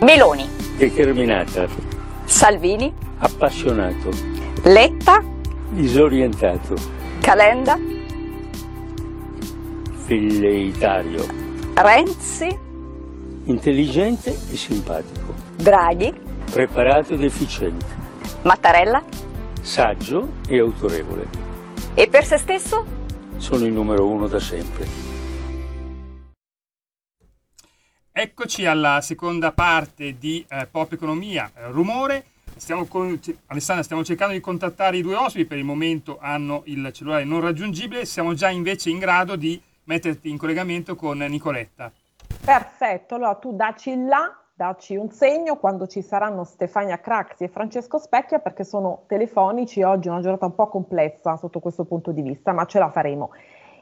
Meloni. 0.00 0.48
Determinata. 0.76 1.66
Salvini. 2.24 2.94
Appassionato. 3.18 4.10
Letta. 4.62 5.24
Disorientato. 5.70 6.74
Calenda. 7.20 7.76
Filleitario. 10.04 11.26
Renzi. 11.74 12.56
Intelligente 13.46 14.30
e 14.30 14.56
simpatico. 14.56 15.34
Draghi. 15.56 16.14
Preparato 16.50 17.14
ed 17.14 17.24
efficiente. 17.24 17.86
Mattarella. 18.42 19.02
Saggio 19.62 20.28
e 20.46 20.60
autorevole. 20.60 21.26
E 21.94 22.06
per 22.06 22.24
se 22.24 22.38
stesso? 22.38 22.84
Sono 23.38 23.64
il 23.64 23.72
numero 23.72 24.06
uno 24.06 24.28
da 24.28 24.38
sempre. 24.38 24.86
Eccoci 28.20 28.66
alla 28.66 29.00
seconda 29.00 29.52
parte 29.52 30.18
di 30.18 30.44
eh, 30.50 30.66
Pop 30.68 30.92
Economia, 30.92 31.48
eh, 31.54 31.68
Rumore. 31.70 32.24
Stiamo 32.56 32.86
con, 32.86 33.16
Alessandra, 33.46 33.84
stiamo 33.84 34.02
cercando 34.02 34.34
di 34.34 34.40
contattare 34.40 34.96
i 34.96 35.02
due 35.02 35.14
ospiti, 35.14 35.46
per 35.46 35.56
il 35.56 35.62
momento 35.62 36.18
hanno 36.20 36.62
il 36.64 36.90
cellulare 36.92 37.22
non 37.22 37.40
raggiungibile, 37.40 38.04
siamo 38.06 38.34
già 38.34 38.50
invece 38.50 38.90
in 38.90 38.98
grado 38.98 39.36
di 39.36 39.62
metterti 39.84 40.28
in 40.30 40.36
collegamento 40.36 40.96
con 40.96 41.18
Nicoletta. 41.18 41.92
Perfetto, 42.44 43.14
allora 43.14 43.36
tu 43.36 43.54
daci 43.54 43.94
là, 43.94 44.36
daci 44.52 44.96
un 44.96 45.12
segno 45.12 45.54
quando 45.54 45.86
ci 45.86 46.02
saranno 46.02 46.42
Stefania 46.42 46.98
Craxi 46.98 47.44
e 47.44 47.48
Francesco 47.48 47.98
Specchia 47.98 48.40
perché 48.40 48.64
sono 48.64 49.04
telefonici, 49.06 49.82
oggi 49.82 50.08
è 50.08 50.10
una 50.10 50.22
giornata 50.22 50.44
un 50.44 50.56
po' 50.56 50.66
complessa 50.66 51.36
sotto 51.36 51.60
questo 51.60 51.84
punto 51.84 52.10
di 52.10 52.22
vista, 52.22 52.50
ma 52.50 52.64
ce 52.64 52.80
la 52.80 52.90
faremo. 52.90 53.30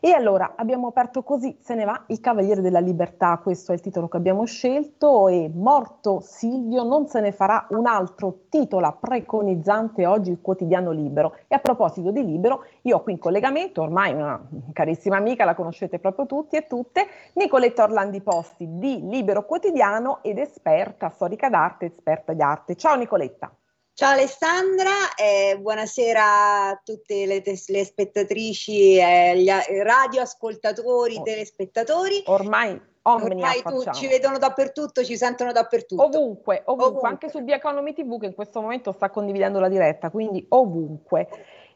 E 0.00 0.12
allora 0.12 0.54
abbiamo 0.56 0.88
aperto 0.88 1.22
così, 1.22 1.56
se 1.60 1.74
ne 1.74 1.84
va, 1.84 2.04
il 2.08 2.20
Cavaliere 2.20 2.60
della 2.60 2.80
Libertà, 2.80 3.38
questo 3.42 3.72
è 3.72 3.74
il 3.74 3.80
titolo 3.80 4.08
che 4.08 4.16
abbiamo 4.16 4.44
scelto 4.44 5.28
e 5.28 5.50
morto 5.52 6.20
Silvio 6.20 6.82
non 6.82 7.06
se 7.06 7.20
ne 7.20 7.32
farà 7.32 7.66
un 7.70 7.86
altro, 7.86 8.40
titola 8.48 8.92
preconizzante 8.92 10.06
oggi 10.06 10.30
il 10.30 10.40
quotidiano 10.40 10.90
Libero. 10.90 11.36
E 11.48 11.54
a 11.54 11.58
proposito 11.58 12.10
di 12.10 12.24
Libero, 12.24 12.64
io 12.82 12.96
ho 12.96 13.02
qui 13.02 13.12
in 13.12 13.18
collegamento, 13.18 13.82
ormai 13.82 14.12
una 14.12 14.40
carissima 14.72 15.16
amica, 15.16 15.44
la 15.44 15.54
conoscete 15.54 15.98
proprio 15.98 16.26
tutti 16.26 16.56
e 16.56 16.66
tutte, 16.66 17.06
Nicoletta 17.34 17.84
Orlandi 17.84 18.20
Posti 18.20 18.66
di 18.78 19.08
Libero 19.08 19.44
Quotidiano 19.44 20.18
ed 20.22 20.38
esperta, 20.38 21.08
storica 21.08 21.48
d'arte, 21.48 21.86
esperta 21.86 22.32
di 22.32 22.42
arte. 22.42 22.76
Ciao 22.76 22.96
Nicoletta. 22.96 23.50
Ciao 23.98 24.12
Alessandra, 24.12 25.14
eh, 25.16 25.56
buonasera 25.58 26.68
a 26.68 26.80
tutte 26.84 27.24
le, 27.24 27.42
le 27.42 27.84
spettatrici, 27.86 28.98
eh, 28.98 29.40
gli 29.40 29.48
radioascoltatori, 29.48 31.16
oh. 31.16 31.22
telespettatori. 31.22 32.22
Ormai 32.26 32.78
Ormai 33.08 33.62
tu, 33.62 33.84
ci 33.92 34.08
vedono 34.08 34.36
dappertutto, 34.36 35.04
ci 35.04 35.16
sentono 35.16 35.52
dappertutto. 35.52 36.02
Ovunque, 36.02 36.62
ovunque, 36.64 36.86
ovunque, 36.86 37.08
anche 37.08 37.30
su 37.30 37.42
Via 37.44 37.54
Economy 37.54 37.92
TV 37.92 38.18
che 38.18 38.26
in 38.26 38.34
questo 38.34 38.60
momento 38.60 38.90
sta 38.90 39.10
condividendo 39.10 39.60
la 39.60 39.68
diretta, 39.68 40.10
quindi 40.10 40.44
ovunque. 40.50 41.28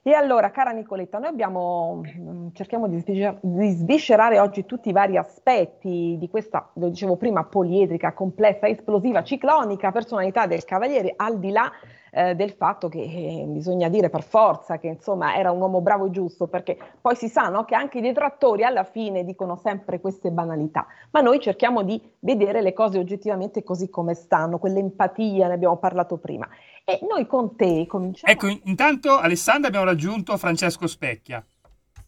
E 0.03 0.15
allora, 0.15 0.51
cara 0.51 0.71
Nicoletta, 0.71 1.19
noi 1.19 1.29
abbiamo, 1.29 2.01
mm, 2.07 2.49
cerchiamo 2.55 2.89
di, 2.89 3.05
di 3.05 3.71
sviscerare 3.73 4.41
oggi 4.41 4.65
tutti 4.65 4.89
i 4.89 4.93
vari 4.93 5.19
aspetti 5.19 6.17
di 6.19 6.29
questa, 6.31 6.71
lo 6.75 6.89
dicevo 6.89 7.17
prima, 7.17 7.45
poliedrica, 7.45 8.15
complessa, 8.15 8.67
esplosiva, 8.67 9.23
ciclonica 9.23 9.93
personalità 9.93 10.47
del 10.47 10.65
Cavaliere, 10.65 11.13
al 11.17 11.39
di 11.39 11.51
là 11.51 11.71
eh, 12.13 12.35
del 12.35 12.53
fatto 12.53 12.89
che 12.89 12.99
eh, 12.99 13.45
bisogna 13.47 13.89
dire 13.89 14.11
per 14.11 14.23
forza 14.23 14.79
che 14.79 14.89
insomma 14.89 15.37
era 15.37 15.51
un 15.51 15.61
uomo 15.61 15.83
bravo 15.83 16.07
e 16.07 16.11
giusto, 16.11 16.47
perché 16.47 16.79
poi 17.01 17.15
si 17.15 17.29
sa 17.29 17.49
no, 17.49 17.65
che 17.65 17.75
anche 17.75 17.99
i 17.99 18.03
detrattori 18.03 18.65
alla 18.65 18.85
fine 18.85 19.23
dicono 19.23 19.57
sempre 19.57 20.01
queste 20.01 20.31
banalità, 20.31 20.87
ma 21.11 21.21
noi 21.21 21.41
cerchiamo 21.41 21.83
di 21.83 22.01
vedere 22.21 22.63
le 22.63 22.73
cose 22.73 22.99
oggettivamente 22.99 23.63
così 23.63 23.91
come 23.91 24.15
stanno, 24.15 24.59
quell'empatia, 24.59 25.47
ne 25.47 25.55
abbiamo 25.55 25.77
parlato 25.77 26.17
prima. 26.17 26.49
E 26.85 26.99
noi 27.09 27.27
con 27.27 27.57
te 27.57 27.87
cominciamo. 27.87 28.33
Ecco, 28.33 28.49
intanto 28.65 29.17
Alessandra 29.17 29.69
abbiamo 29.69 29.87
raggiunto 29.87 30.37
Francesco 30.37 30.87
Specchia. 30.87 31.45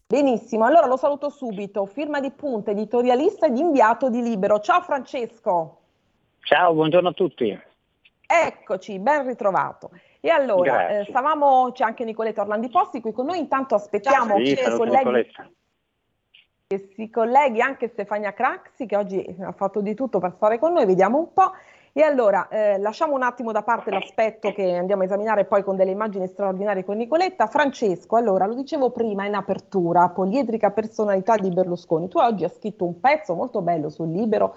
Benissimo, 0.05 0.65
allora 0.65 0.85
lo 0.85 0.97
saluto 0.97 1.29
subito, 1.29 1.85
firma 1.85 2.19
di 2.19 2.31
punta, 2.31 2.71
editorialista 2.71 3.47
ed 3.47 3.57
inviato 3.57 4.09
di 4.09 4.21
Libero. 4.21 4.59
Ciao 4.59 4.81
Francesco. 4.81 5.79
Ciao, 6.41 6.73
buongiorno 6.73 7.09
a 7.09 7.13
tutti. 7.13 7.57
Eccoci, 8.25 8.99
ben 8.99 9.25
ritrovato. 9.25 9.91
E 10.19 10.29
allora, 10.29 10.89
eh, 10.89 11.05
stavamo, 11.09 11.71
c'è 11.71 11.83
anche 11.83 12.03
Nicoletta 12.03 12.41
Orlandi 12.41 12.69
Posti 12.69 13.01
qui 13.01 13.11
con 13.11 13.25
noi, 13.25 13.39
intanto 13.39 13.75
aspettiamo 13.75 14.37
sì, 14.37 14.55
che, 14.55 14.71
colleghi, 14.71 15.31
che 16.67 16.93
si 16.95 17.09
colleghi 17.09 17.61
anche 17.61 17.89
Stefania 17.89 18.33
Craxi 18.33 18.85
che 18.85 18.95
oggi 18.95 19.23
ha 19.41 19.51
fatto 19.51 19.81
di 19.81 19.93
tutto 19.95 20.19
per 20.19 20.33
stare 20.35 20.59
con 20.59 20.73
noi, 20.73 20.85
vediamo 20.85 21.17
un 21.17 21.33
po'. 21.33 21.51
E 21.95 22.01
allora 22.01 22.47
eh, 22.47 22.79
lasciamo 22.79 23.13
un 23.13 23.21
attimo 23.21 23.51
da 23.51 23.61
parte 23.61 23.91
l'aspetto 23.91 24.51
che 24.51 24.77
andiamo 24.77 25.03
a 25.03 25.05
esaminare 25.05 25.45
poi 25.45 25.61
con 25.61 25.75
delle 25.75 25.91
immagini 25.91 26.25
straordinarie 26.25 26.83
con 26.83 26.97
Nicoletta. 26.97 27.45
Francesco, 27.45 28.15
allora 28.15 28.47
lo 28.47 28.55
dicevo 28.55 28.89
prima 28.89 29.27
in 29.27 29.35
apertura, 29.35 30.09
poliedrica 30.09 30.71
personalità 30.71 31.35
di 31.35 31.51
Berlusconi. 31.51 32.07
Tu 32.07 32.17
oggi 32.17 32.45
hai 32.45 32.49
scritto 32.49 32.83
un 32.83 32.99
pezzo 32.99 33.35
molto 33.35 33.61
bello 33.61 33.89
sul 33.89 34.09
libero, 34.09 34.55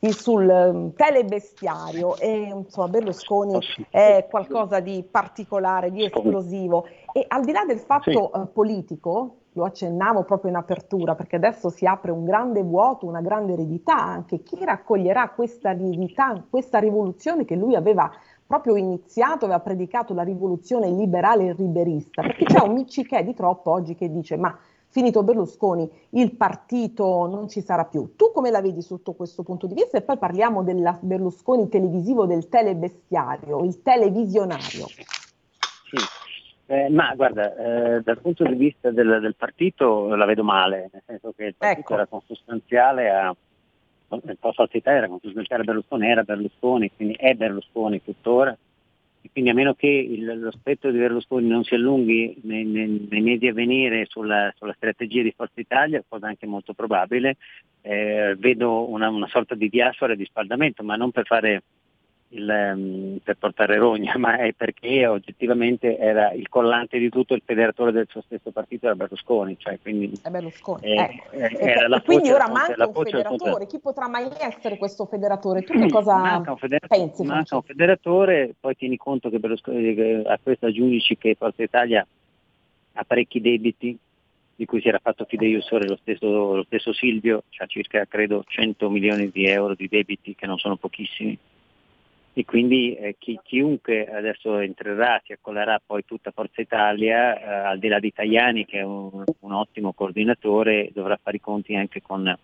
sul 0.00 0.48
um, 0.48 0.94
telebestiario 0.94 2.16
e 2.16 2.54
insomma 2.54 2.88
Berlusconi 2.88 3.58
è 3.90 4.26
qualcosa 4.30 4.80
di 4.80 5.06
particolare, 5.10 5.90
di 5.90 6.06
esplosivo. 6.06 6.86
E 7.12 7.22
al 7.28 7.44
di 7.44 7.52
là 7.52 7.66
del 7.66 7.80
fatto 7.80 8.30
uh, 8.32 8.50
politico, 8.50 9.40
lo 9.58 9.64
accennavo 9.64 10.22
proprio 10.22 10.50
in 10.50 10.56
apertura, 10.56 11.14
perché 11.14 11.36
adesso 11.36 11.68
si 11.68 11.84
apre 11.84 12.12
un 12.12 12.24
grande 12.24 12.62
vuoto, 12.62 13.06
una 13.06 13.20
grande 13.20 13.52
eredità 13.52 13.96
anche. 13.96 14.42
Chi 14.42 14.64
raccoglierà 14.64 15.30
questa 15.30 15.70
eredità, 15.70 16.44
questa 16.48 16.78
rivoluzione 16.78 17.44
che 17.44 17.56
lui 17.56 17.74
aveva 17.74 18.10
proprio 18.46 18.76
iniziato, 18.76 19.44
aveva 19.44 19.60
predicato 19.60 20.14
la 20.14 20.22
rivoluzione 20.22 20.88
liberale 20.90 21.48
e 21.48 21.54
liberista? 21.54 22.22
Perché 22.22 22.44
c'è 22.44 22.62
un 22.62 22.72
miccichè 22.72 23.24
di 23.24 23.34
troppo 23.34 23.70
oggi 23.70 23.94
che 23.94 24.10
dice 24.10 24.36
ma 24.36 24.56
finito 24.90 25.22
Berlusconi 25.22 25.90
il 26.10 26.34
partito 26.34 27.26
non 27.26 27.48
ci 27.48 27.60
sarà 27.60 27.84
più. 27.84 28.14
Tu 28.16 28.30
come 28.32 28.50
la 28.50 28.62
vedi 28.62 28.80
sotto 28.80 29.12
questo 29.12 29.42
punto 29.42 29.66
di 29.66 29.74
vista? 29.74 29.98
E 29.98 30.02
poi 30.02 30.16
parliamo 30.16 30.62
del 30.62 30.98
Berlusconi 31.00 31.68
televisivo, 31.68 32.26
del 32.26 32.48
telebestiario, 32.48 33.64
il 33.64 33.82
televisionario. 33.82 34.86
Sì. 34.86 35.96
Eh, 36.70 36.90
ma 36.90 37.14
guarda, 37.14 37.56
eh, 37.96 38.02
dal 38.02 38.20
punto 38.20 38.44
di 38.44 38.54
vista 38.54 38.90
del, 38.90 39.20
del, 39.22 39.34
partito 39.34 40.14
la 40.14 40.26
vedo 40.26 40.44
male, 40.44 40.90
nel 40.92 41.02
senso 41.06 41.32
che 41.34 41.46
il 41.46 41.54
partito 41.54 41.80
ecco. 41.80 41.94
era 41.94 42.06
consustanziale 42.06 43.10
a 43.10 43.34
il 44.10 44.36
Forza 44.40 44.68
Italia 44.72 44.98
era 44.98 45.08
consustanziale 45.08 45.62
a 45.62 45.64
Berlusconi, 45.64 46.06
era 46.06 46.22
Berlusconi, 46.22 46.90
quindi 46.94 47.14
è 47.14 47.34
Berlusconi 47.34 48.02
tuttora, 48.02 48.56
e 49.20 49.28
quindi 49.32 49.50
a 49.50 49.54
meno 49.54 49.74
che 49.74 49.86
il, 49.86 50.40
lo 50.40 50.50
spettro 50.50 50.90
di 50.90 50.98
Berlusconi 50.98 51.46
non 51.46 51.64
si 51.64 51.74
allunghi 51.74 52.38
nei, 52.42 52.64
nei, 52.64 53.06
nei 53.10 53.20
mesi 53.20 53.46
a 53.46 53.52
venire 53.52 54.06
sulla, 54.06 54.52
sulla, 54.56 54.72
strategia 54.74 55.22
di 55.22 55.34
Forza 55.36 55.60
Italia, 55.60 56.02
cosa 56.06 56.26
anche 56.26 56.46
molto 56.46 56.72
probabile, 56.72 57.36
eh, 57.82 58.34
vedo 58.38 58.90
una, 58.90 59.10
una 59.10 59.28
sorta 59.28 59.54
di 59.54 59.68
diaspora 59.68 60.14
e 60.14 60.16
di 60.16 60.24
spaldamento, 60.24 60.82
ma 60.82 60.96
non 60.96 61.10
per 61.10 61.26
fare 61.26 61.62
il, 62.30 62.72
um, 62.74 63.18
per 63.22 63.36
portare 63.36 63.76
rogna, 63.76 64.16
ma 64.18 64.36
è 64.36 64.52
perché 64.52 65.06
oggettivamente 65.06 65.96
era 65.96 66.32
il 66.32 66.48
collante 66.48 66.98
di 66.98 67.08
tutto 67.08 67.34
il 67.34 67.42
federatore 67.44 67.92
del 67.92 68.06
suo 68.08 68.22
stesso 68.22 68.50
partito 68.50 68.86
era 68.86 68.94
Berlusconi. 68.94 69.56
Cioè, 69.58 69.78
quindi, 69.80 70.12
è 70.22 70.28
Berlusconi. 70.28 70.82
Eh, 70.82 71.22
eh, 71.30 71.48
e 71.58 72.02
quindi 72.04 72.30
ora 72.30 72.48
manca 72.48 72.86
un 72.86 72.92
federatore, 72.92 73.66
chi 73.66 73.78
potrà 73.78 74.08
mai 74.08 74.28
essere 74.38 74.76
questo 74.76 75.06
federatore? 75.06 75.62
Tu 75.62 75.78
che 75.78 75.88
cosa 75.90 76.16
manca 76.16 76.52
un 76.52 76.58
federatore, 76.58 77.00
pensi? 77.00 77.22
Manca 77.24 77.56
un 77.56 77.62
federatore, 77.62 78.54
poi 78.58 78.76
tieni 78.76 78.96
conto 78.96 79.30
che 79.30 79.38
Berlusconi, 79.38 80.22
a 80.24 80.38
questo 80.42 80.66
aggiungi 80.66 81.16
che 81.18 81.34
Forza 81.34 81.62
Italia 81.62 82.06
ha 82.94 83.04
parecchi 83.04 83.40
debiti 83.40 83.96
di 84.58 84.66
cui 84.66 84.80
si 84.80 84.88
era 84.88 84.98
fatto 85.00 85.24
fideiussore 85.24 85.86
lo 85.86 85.96
stesso, 86.02 86.56
lo 86.56 86.64
stesso 86.64 86.92
Silvio, 86.92 87.44
cioè 87.50 87.68
circa 87.68 88.04
credo 88.06 88.42
100 88.44 88.90
milioni 88.90 89.30
di 89.30 89.46
euro 89.46 89.76
di 89.76 89.86
debiti 89.86 90.34
che 90.34 90.46
non 90.46 90.58
sono 90.58 90.74
pochissimi 90.74 91.38
e 92.32 92.44
quindi 92.44 92.94
eh, 92.94 93.16
chi, 93.18 93.38
chiunque 93.42 94.06
adesso 94.06 94.58
entrerà, 94.58 95.20
si 95.24 95.32
accollerà 95.32 95.80
poi 95.84 96.04
tutta 96.04 96.30
Forza 96.30 96.60
Italia, 96.60 97.38
eh, 97.38 97.68
al 97.68 97.78
di 97.78 97.88
là 97.88 97.98
di 97.98 98.12
Tajani 98.12 98.64
che 98.64 98.78
è 98.78 98.82
un, 98.82 99.24
un, 99.40 99.52
ottimo 99.52 99.92
coordinatore, 99.92 100.90
dovrà 100.92 101.18
fare 101.20 101.38
i 101.38 101.40
conti 101.40 101.74
anche 101.74 102.00
con, 102.00 102.36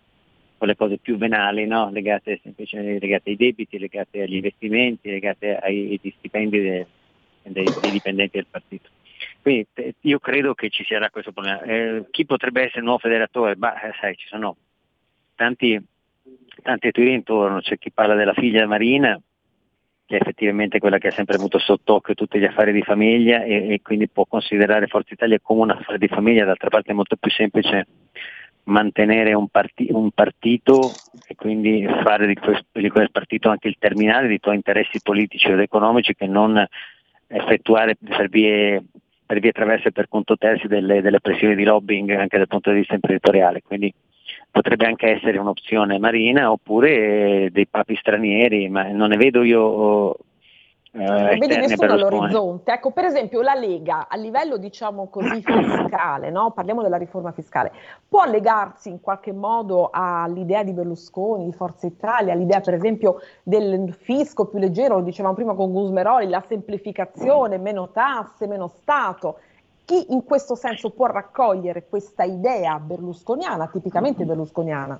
con 0.57 0.67
le 0.67 0.75
cose 0.75 0.97
più 0.97 1.17
venali, 1.17 1.65
no? 1.65 1.89
legate, 1.91 2.41
legate, 2.43 3.29
ai 3.29 3.35
debiti, 3.37 3.79
legate 3.79 4.23
agli 4.23 4.35
investimenti, 4.35 5.09
legate 5.09 5.57
ai, 5.57 5.99
ai 6.01 6.13
stipendi 6.17 6.61
dei, 6.61 6.85
dei, 7.43 7.65
dei 7.79 7.91
dipendenti 7.91 8.37
del 8.37 8.47
partito. 8.49 8.89
Quindi 9.41 9.67
io 10.01 10.19
credo 10.19 10.53
che 10.55 10.69
ci 10.69 10.83
sarà 10.83 11.09
questo 11.09 11.31
problema. 11.31 11.61
Eh, 11.61 12.05
chi 12.11 12.25
potrebbe 12.25 12.63
essere 12.63 12.79
il 12.79 12.85
nuovo 12.85 12.99
federatore? 12.99 13.55
Beh, 13.55 13.73
sai, 14.01 14.15
ci 14.15 14.27
sono 14.27 14.57
tanti, 15.35 15.79
tanti 16.63 16.91
teorie 16.91 17.13
intorno, 17.13 17.61
c'è 17.61 17.77
chi 17.77 17.91
parla 17.91 18.15
della 18.15 18.33
figlia 18.33 18.65
Marina, 18.65 19.19
che 20.05 20.17
è 20.17 20.21
effettivamente 20.21 20.79
quella 20.79 20.97
che 20.97 21.07
ha 21.07 21.11
sempre 21.11 21.35
avuto 21.35 21.57
sott'occhio 21.57 22.13
tutti 22.13 22.39
gli 22.39 22.45
affari 22.45 22.71
di 22.71 22.81
famiglia 22.81 23.43
e, 23.43 23.73
e, 23.73 23.81
quindi 23.81 24.07
può 24.07 24.25
considerare 24.25 24.87
Forza 24.87 25.13
Italia 25.13 25.39
come 25.41 25.61
un 25.61 25.71
affare 25.71 25.97
di 25.97 26.07
famiglia, 26.07 26.45
d'altra 26.45 26.69
parte 26.69 26.91
è 26.91 26.95
molto 26.95 27.15
più 27.15 27.31
semplice 27.31 27.87
mantenere 28.65 29.33
un, 29.33 29.47
parti- 29.47 29.87
un 29.91 30.11
partito 30.11 30.91
e 31.27 31.35
quindi 31.35 31.85
fare 32.03 32.27
di, 32.27 32.35
questo, 32.35 32.65
di, 32.71 32.89
quel 32.89 33.11
partito 33.11 33.49
anche 33.49 33.67
il 33.67 33.77
terminale 33.79 34.27
dei 34.27 34.39
tuoi 34.39 34.55
interessi 34.55 35.01
politici 35.01 35.47
ed 35.47 35.59
economici 35.59 36.15
che 36.15 36.27
non 36.27 36.63
effettuare 37.27 37.95
per 37.95 38.29
vie, 38.29 38.83
per 39.25 39.39
vie 39.39 39.51
traverse 39.51 39.91
per 39.91 40.07
conto 40.07 40.37
terzi 40.37 40.67
delle, 40.67 41.01
delle 41.01 41.19
pressioni 41.19 41.55
di 41.55 41.63
lobbying 41.63 42.11
anche 42.11 42.37
dal 42.37 42.47
punto 42.47 42.71
di 42.71 42.77
vista 42.77 42.93
imprenditoriale. 42.93 43.61
Quindi 43.61 43.93
potrebbe 44.55 44.85
anche 44.85 45.07
essere 45.17 45.37
un'opzione 45.37 45.99
marina 45.99 46.49
oppure 46.49 47.49
dei 47.51 47.67
papi 47.67 47.97
stranieri, 47.97 48.69
ma 48.69 48.83
non 48.83 49.09
ne 49.09 49.17
vedo 49.17 49.43
io 49.43 50.15
eh, 50.93 51.37
vedi 51.37 51.57
nessuno 51.57 51.91
all'orizzonte. 51.91 52.71
Ecco, 52.71 52.91
per 52.91 53.03
esempio 53.03 53.41
la 53.41 53.53
Lega 53.53 54.07
a 54.07 54.15
livello 54.15 54.55
diciamo 54.55 55.09
così 55.09 55.43
fiscale, 55.43 56.29
no? 56.29 56.51
parliamo 56.51 56.81
della 56.81 56.95
riforma 56.95 57.33
fiscale, 57.33 57.73
può 58.07 58.23
legarsi 58.23 58.87
in 58.87 59.01
qualche 59.01 59.33
modo 59.33 59.89
all'idea 59.91 60.63
di 60.63 60.71
Berlusconi, 60.71 61.43
di 61.43 61.51
Forza 61.51 61.85
Italia, 61.85 62.31
all'idea 62.31 62.61
per 62.61 62.75
esempio 62.75 63.19
del 63.43 63.93
fisco 63.93 64.45
più 64.45 64.57
leggero, 64.57 64.95
lo 64.95 65.03
dicevamo 65.03 65.35
prima 65.35 65.53
con 65.53 65.73
Gusmeroli, 65.73 66.29
la 66.29 66.43
semplificazione, 66.47 67.57
meno 67.57 67.89
tasse, 67.89 68.47
meno 68.47 68.69
Stato. 68.69 69.39
Chi 69.85 70.13
in 70.13 70.23
questo 70.23 70.55
senso 70.55 70.89
può 70.89 71.05
raccogliere 71.05 71.85
questa 71.87 72.23
idea 72.23 72.79
berlusconiana, 72.79 73.67
tipicamente 73.67 74.25
berlusconiana? 74.25 74.99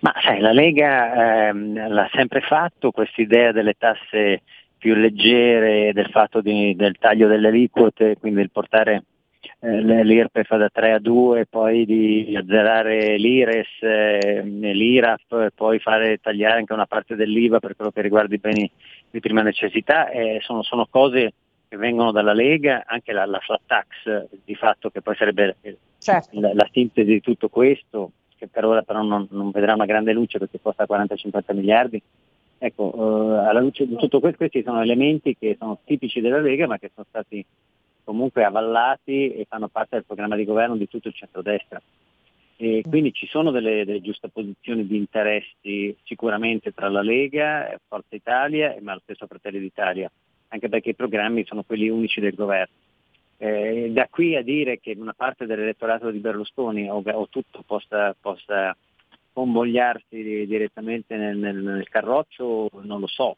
Ma 0.00 0.14
sai, 0.22 0.40
la 0.40 0.52
Lega 0.52 1.48
ehm, 1.48 1.88
l'ha 1.88 2.08
sempre 2.12 2.40
fatto, 2.40 2.90
questa 2.90 3.20
idea 3.20 3.52
delle 3.52 3.74
tasse 3.78 4.42
più 4.76 4.94
leggere, 4.94 5.92
del 5.92 6.08
fatto 6.10 6.40
di, 6.40 6.74
del 6.74 6.96
taglio 6.98 7.28
delle 7.28 7.48
aliquote, 7.48 8.16
quindi 8.18 8.40
del 8.40 8.50
portare 8.50 9.04
eh, 9.60 10.04
l'IRPEF 10.04 10.56
da 10.56 10.68
3 10.70 10.92
a 10.92 10.98
2, 10.98 11.46
poi 11.46 11.84
di 11.84 12.34
azzerare 12.34 13.18
l'IRES, 13.18 13.68
eh, 13.82 14.42
l'IRAF, 14.42 15.48
poi 15.54 15.78
fare 15.78 16.18
tagliare 16.18 16.58
anche 16.58 16.72
una 16.72 16.86
parte 16.86 17.14
dell'IVA 17.14 17.60
per 17.60 17.76
quello 17.76 17.90
che 17.90 18.00
riguarda 18.00 18.34
i 18.34 18.38
beni 18.38 18.70
di 19.10 19.20
prima 19.20 19.42
necessità, 19.42 20.08
eh, 20.10 20.38
sono, 20.40 20.62
sono 20.62 20.86
cose 20.88 21.32
che 21.70 21.76
vengono 21.76 22.10
dalla 22.10 22.32
Lega, 22.32 22.82
anche 22.84 23.12
la, 23.12 23.24
la 23.26 23.38
flat 23.38 23.60
tax 23.64 24.26
di 24.44 24.56
fatto 24.56 24.90
che 24.90 25.02
poi 25.02 25.14
sarebbe 25.14 25.56
certo. 25.98 26.40
la, 26.40 26.52
la, 26.52 26.68
sintesi 26.72 27.08
di 27.08 27.20
tutto 27.20 27.48
questo, 27.48 28.10
che 28.36 28.48
per 28.48 28.64
ora 28.64 28.82
però 28.82 29.02
non, 29.02 29.28
non 29.30 29.52
vedrà 29.52 29.74
una 29.74 29.84
grande 29.84 30.12
luce 30.12 30.40
perché 30.40 30.60
costa 30.60 30.84
40-50 30.84 31.54
miliardi. 31.54 32.02
Ecco, 32.58 32.90
uh, 32.92 33.46
alla 33.46 33.60
luce 33.60 33.86
di 33.86 33.94
tutto 33.94 34.18
questo 34.18 34.38
questi 34.38 34.64
sono 34.64 34.82
elementi 34.82 35.36
che 35.38 35.54
sono 35.60 35.78
tipici 35.84 36.20
della 36.20 36.40
Lega 36.40 36.66
ma 36.66 36.76
che 36.76 36.90
sono 36.92 37.06
stati 37.08 37.46
comunque 38.02 38.42
avvallati 38.42 39.32
e 39.32 39.46
fanno 39.48 39.68
parte 39.68 39.94
del 39.94 40.04
programma 40.04 40.34
di 40.34 40.44
governo 40.44 40.74
di 40.74 40.88
tutto 40.88 41.06
il 41.06 41.14
centrodestra. 41.14 41.80
E 42.56 42.82
quindi 42.86 43.12
ci 43.12 43.28
sono 43.28 43.52
delle, 43.52 43.84
delle 43.84 44.00
giustaposizioni 44.00 44.84
di 44.88 44.96
interessi 44.96 45.96
sicuramente 46.02 46.72
tra 46.72 46.88
la 46.88 47.00
Lega, 47.00 47.78
Forza 47.86 48.16
Italia 48.16 48.74
e 48.74 48.80
ma 48.80 48.94
lo 48.94 49.00
stesso 49.04 49.28
Fratelli 49.28 49.60
d'Italia 49.60 50.10
anche 50.50 50.68
perché 50.68 50.90
i 50.90 50.94
programmi 50.94 51.44
sono 51.44 51.62
quelli 51.62 51.88
unici 51.88 52.20
del 52.20 52.34
governo. 52.34 52.74
Eh, 53.38 53.90
da 53.92 54.06
qui 54.10 54.36
a 54.36 54.42
dire 54.42 54.78
che 54.80 54.94
una 54.98 55.14
parte 55.14 55.46
dell'elettorato 55.46 56.10
di 56.10 56.18
Berlusconi 56.18 56.90
o, 56.90 57.02
o 57.02 57.28
tutto 57.28 57.62
possa, 57.66 58.14
possa 58.20 58.76
convogliarsi 59.32 60.46
direttamente 60.46 61.16
nel, 61.16 61.38
nel, 61.38 61.56
nel, 61.56 61.88
carroccio 61.88 62.68
non 62.82 63.00
lo 63.00 63.06
so, 63.06 63.36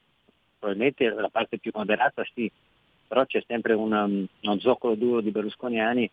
probabilmente 0.59 1.09
la 1.09 1.29
parte 1.29 1.59
più 1.59 1.71
moderata 1.75 2.25
sì, 2.35 2.51
però 3.07 3.25
c'è 3.27 3.45
sempre 3.47 3.75
una, 3.75 4.05
uno 4.05 4.59
zoccolo 4.59 4.97
duro 4.97 5.21
di 5.21 5.31
berlusconiani 5.31 6.11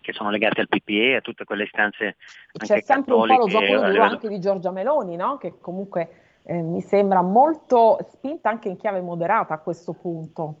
che 0.00 0.12
sono 0.12 0.30
legati 0.30 0.60
al 0.60 0.68
PPE, 0.68 1.16
a 1.16 1.20
tutte 1.20 1.44
quelle 1.44 1.64
istanze 1.64 2.16
anche 2.52 2.74
C'è 2.74 2.80
sempre 2.82 3.14
un 3.14 3.26
po' 3.26 3.36
lo 3.36 3.48
zoccolo 3.48 3.90
duro 3.90 4.02
anche 4.02 4.28
di 4.28 4.38
Giorgia 4.38 4.70
Meloni, 4.70 5.16
no? 5.16 5.36
che 5.36 5.54
comunque 5.60 6.29
eh, 6.44 6.62
mi 6.62 6.80
sembra 6.80 7.22
molto 7.22 7.98
spinta 8.12 8.48
anche 8.48 8.68
in 8.68 8.76
chiave 8.76 9.00
moderata 9.00 9.54
a 9.54 9.58
questo 9.58 9.92
punto. 9.92 10.54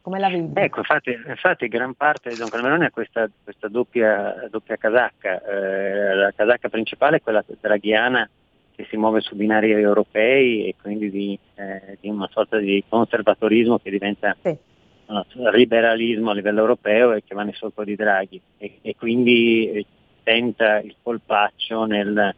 Come 0.00 0.20
la 0.20 0.28
vedi? 0.28 0.52
Ecco, 0.54 0.78
infatti, 0.78 1.10
infatti 1.10 1.66
gran 1.66 1.94
parte 1.94 2.30
di 2.30 2.36
Don 2.36 2.48
Calmeroni 2.48 2.84
ha 2.84 2.90
questa, 2.90 3.28
questa 3.42 3.66
doppia, 3.66 4.46
doppia, 4.48 4.76
casacca. 4.76 5.42
Eh, 5.42 6.14
la 6.14 6.32
casacca 6.32 6.68
principale 6.68 7.16
è 7.16 7.20
quella 7.20 7.44
draghiana 7.60 8.28
che 8.76 8.86
si 8.88 8.96
muove 8.96 9.20
su 9.20 9.34
binari 9.34 9.72
europei 9.72 10.68
e 10.68 10.74
quindi 10.80 11.10
di, 11.10 11.38
eh, 11.54 11.98
di 12.00 12.08
una 12.08 12.28
sorta 12.30 12.58
di 12.58 12.84
conservatorismo 12.88 13.78
che 13.78 13.90
diventa 13.90 14.36
sì. 14.40 14.56
liberalismo 15.52 16.30
a 16.30 16.34
livello 16.34 16.60
europeo 16.60 17.12
e 17.12 17.24
che 17.24 17.34
va 17.34 17.42
nel 17.42 17.54
solco 17.54 17.82
di 17.82 17.96
Draghi 17.96 18.40
e, 18.58 18.78
e 18.82 18.94
quindi 18.94 19.70
eh, 19.70 19.86
tenta 20.22 20.78
il 20.78 20.94
colpaccio 21.02 21.84
nel 21.84 22.34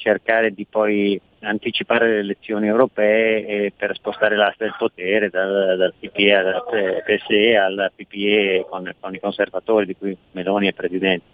cercare 0.00 0.52
di 0.52 0.66
poi 0.68 1.20
anticipare 1.40 2.08
le 2.08 2.18
elezioni 2.20 2.66
europee 2.66 3.72
per 3.76 3.94
spostare 3.94 4.36
l'asse 4.36 4.56
del 4.64 4.74
potere 4.78 5.28
dal, 5.28 5.76
dal 5.76 5.94
PPE 5.98 6.34
al 6.34 6.64
PSE 7.04 7.56
al 7.56 7.92
PPE 7.94 8.66
con, 8.68 8.92
con, 8.98 9.14
i 9.14 9.20
conservatori 9.20 9.86
di 9.86 9.96
cui 9.96 10.16
Meloni 10.32 10.68
è 10.68 10.72
presidente 10.72 11.24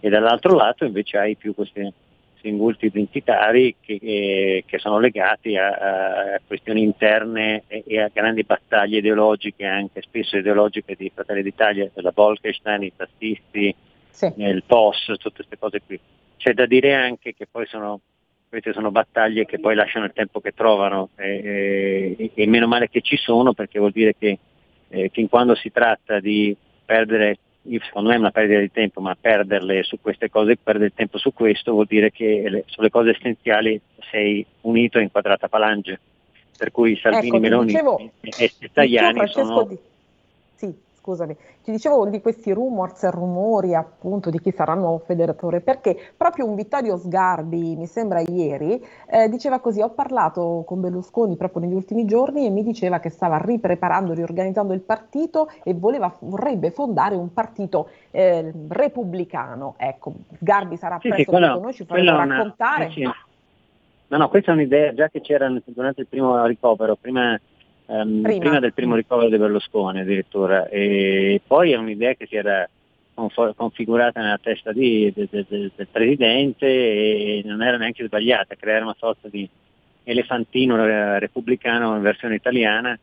e 0.00 0.08
dall'altro 0.08 0.54
lato 0.54 0.84
invece 0.84 1.18
hai 1.18 1.36
più 1.36 1.54
questi 1.54 1.92
singulti 2.40 2.86
identitari 2.86 3.74
che, 3.80 3.98
eh, 4.00 4.64
che 4.66 4.78
sono 4.78 4.98
legati 4.98 5.56
a, 5.56 5.70
a, 5.70 6.40
questioni 6.46 6.82
interne 6.82 7.64
e, 7.66 7.82
e, 7.86 8.00
a 8.00 8.10
grandi 8.12 8.44
battaglie 8.44 8.98
ideologiche, 8.98 9.64
anche 9.64 10.02
spesso 10.02 10.36
ideologiche 10.36 10.94
di 10.96 11.10
Fratelli 11.12 11.42
d'Italia, 11.42 11.90
della 11.92 12.12
Bolkestein, 12.12 12.84
i 12.84 12.92
tassisti, 12.94 13.74
sì. 14.08 14.32
il 14.36 14.62
POS, 14.64 15.14
tutte 15.18 15.44
queste 15.44 15.58
cose 15.58 15.80
qui. 15.84 16.00
C'è 16.38 16.54
da 16.54 16.64
dire 16.64 16.94
anche 16.94 17.34
che 17.34 17.46
poi 17.50 17.66
sono, 17.66 18.00
queste 18.48 18.72
sono 18.72 18.90
battaglie 18.90 19.44
che 19.44 19.58
poi 19.58 19.74
lasciano 19.74 20.06
il 20.06 20.12
tempo 20.14 20.40
che 20.40 20.52
trovano 20.52 21.10
e, 21.16 22.16
e, 22.16 22.30
e 22.32 22.46
meno 22.46 22.66
male 22.66 22.88
che 22.88 23.02
ci 23.02 23.18
sono 23.18 23.52
perché 23.52 23.78
vuol 23.78 23.92
dire 23.92 24.14
che 24.18 24.38
eh, 24.88 25.10
fin 25.12 25.28
quando 25.28 25.54
si 25.54 25.70
tratta 25.70 26.18
di 26.20 26.56
perdere 26.84 27.38
secondo 27.84 28.08
me 28.08 28.14
è 28.14 28.18
una 28.18 28.30
perdita 28.30 28.60
di 28.60 28.70
tempo, 28.72 29.00
ma 29.02 29.14
perderle 29.20 29.82
su 29.82 30.00
queste 30.00 30.30
cose, 30.30 30.56
perdere 30.56 30.86
il 30.86 30.94
tempo 30.94 31.18
su 31.18 31.34
questo 31.34 31.72
vuol 31.72 31.86
dire 31.86 32.10
che 32.10 32.44
le, 32.48 32.64
sulle 32.66 32.88
cose 32.88 33.10
essenziali 33.10 33.78
sei 34.10 34.44
unito 34.62 34.98
e 34.98 35.02
inquadrata 35.02 35.46
a 35.46 35.48
falange. 35.50 36.00
Per 36.56 36.70
cui 36.70 36.96
Salvini, 36.96 37.28
ecco, 37.28 37.38
Meloni 37.38 37.66
dicevo, 37.66 38.10
e, 38.20 38.52
e 38.58 38.70
Tajani 38.72 39.28
sono... 39.28 39.64
Di 39.64 39.78
scusami, 41.08 41.34
ti 41.64 41.70
dicevo 41.70 42.06
di 42.06 42.20
questi 42.20 42.52
rumors 42.52 43.02
e 43.02 43.10
rumori 43.10 43.74
appunto 43.74 44.28
di 44.28 44.38
chi 44.40 44.52
sarà 44.52 44.74
il 44.74 44.80
nuovo 44.80 44.98
federatore, 44.98 45.60
perché 45.60 45.96
proprio 46.16 46.46
un 46.46 46.54
Vittorio 46.54 46.98
Sgarbi, 46.98 47.76
mi 47.76 47.86
sembra 47.86 48.20
ieri, 48.20 48.84
eh, 49.10 49.28
diceva 49.30 49.58
così, 49.60 49.80
ho 49.80 49.90
parlato 49.90 50.64
con 50.66 50.80
Berlusconi 50.80 51.36
proprio 51.36 51.62
negli 51.62 51.74
ultimi 51.74 52.04
giorni 52.04 52.44
e 52.44 52.50
mi 52.50 52.62
diceva 52.62 53.00
che 53.00 53.08
stava 53.08 53.38
ripreparando, 53.38 54.12
riorganizzando 54.12 54.74
il 54.74 54.80
partito 54.80 55.50
e 55.62 55.72
voleva, 55.72 56.14
vorrebbe 56.20 56.70
fondare 56.70 57.14
un 57.14 57.32
partito 57.32 57.88
eh, 58.10 58.52
repubblicano. 58.68 59.74
Ecco, 59.78 60.12
Sgarbi 60.38 60.76
sarà 60.76 60.98
sì, 61.00 61.08
presto 61.08 61.34
sì, 61.34 61.40
con 61.40 61.60
noi, 61.62 61.72
ci 61.72 61.84
faremo 61.86 62.16
raccontare. 62.16 62.84
Una, 62.84 62.92
sì. 62.92 63.02
No, 64.10 64.16
no, 64.16 64.28
questa 64.28 64.52
è 64.52 64.54
un'idea 64.54 64.94
già 64.94 65.08
che 65.08 65.20
c'era 65.20 65.50
durante 65.64 66.02
il 66.02 66.06
primo 66.06 66.44
ricovero, 66.46 66.96
prima 66.96 67.38
um, 67.88 68.22
prima. 68.22 68.38
prima. 68.38 68.60
del 68.60 68.72
primo 68.72 68.94
ricovero 68.94 69.28
di 69.28 69.36
Berlusconi 69.36 70.00
addirittura 70.00 70.68
e 70.68 71.40
poi 71.46 71.72
è 71.72 71.76
un'idea 71.76 72.14
che 72.14 72.26
si 72.26 72.36
era 72.36 72.68
configurata 73.56 74.20
nella 74.20 74.38
testa 74.40 74.72
di, 74.72 75.12
de, 75.12 75.26
de, 75.28 75.44
de, 75.48 75.70
del 75.74 75.88
presidente 75.90 76.66
e 76.66 77.42
non 77.44 77.62
era 77.62 77.76
neanche 77.76 78.06
sbagliata, 78.06 78.54
creare 78.54 78.84
una 78.84 78.94
sorta 78.96 79.28
di 79.28 79.48
elefantino 80.04 81.18
repubblicano 81.18 81.96
in 81.96 82.02
versione 82.02 82.36
italiana, 82.36 82.96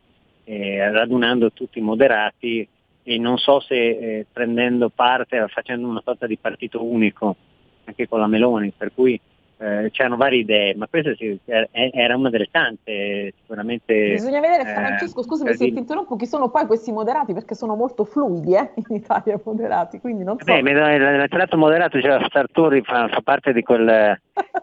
eh, 0.45 0.89
radunando 0.89 1.51
tutti 1.51 1.79
i 1.79 1.81
moderati 1.81 2.65
e 3.03 3.17
non 3.19 3.37
so 3.37 3.59
se 3.59 3.75
eh, 3.75 4.25
prendendo 4.31 4.89
parte, 4.89 5.45
facendo 5.49 5.87
una 5.87 6.01
sorta 6.03 6.25
di 6.25 6.37
partito 6.37 6.83
unico 6.83 7.35
anche 7.83 8.07
con 8.07 8.19
la 8.19 8.27
Meloni, 8.27 8.71
per 8.75 8.91
cui 8.95 9.19
eh, 9.57 9.89
c'erano 9.91 10.17
varie 10.17 10.39
idee, 10.39 10.75
ma 10.75 10.87
questa 10.87 11.15
sì, 11.15 11.39
era 11.45 12.15
una 12.17 12.29
delle 12.29 12.47
tante, 12.51 13.33
sicuramente. 13.39 14.11
Bisogna 14.11 14.41
vedere, 14.41 14.69
eh, 14.69 14.73
Francesco, 14.73 15.23
scusami 15.23 15.55
se 15.55 15.71
ti 15.71 15.77
interrompo, 15.77 16.17
chi 16.17 16.25
sono 16.25 16.49
poi 16.49 16.65
questi 16.65 16.91
moderati, 16.91 17.33
perché 17.33 17.55
sono 17.55 17.75
molto 17.75 18.03
fluidi 18.03 18.55
eh, 18.55 18.71
in 18.89 18.95
Italia, 18.95 19.39
moderati, 19.43 19.99
quindi 19.99 20.23
non 20.23 20.37
so. 20.37 20.43
Beh, 20.43 20.61
l'elettorato 20.61 21.57
moderato, 21.57 22.01
cioè 22.01 22.19
Sartori 22.29 22.81
fa, 22.81 23.07
fa 23.07 23.21
parte 23.21 23.53
di 23.53 23.61
quel, 23.61 23.87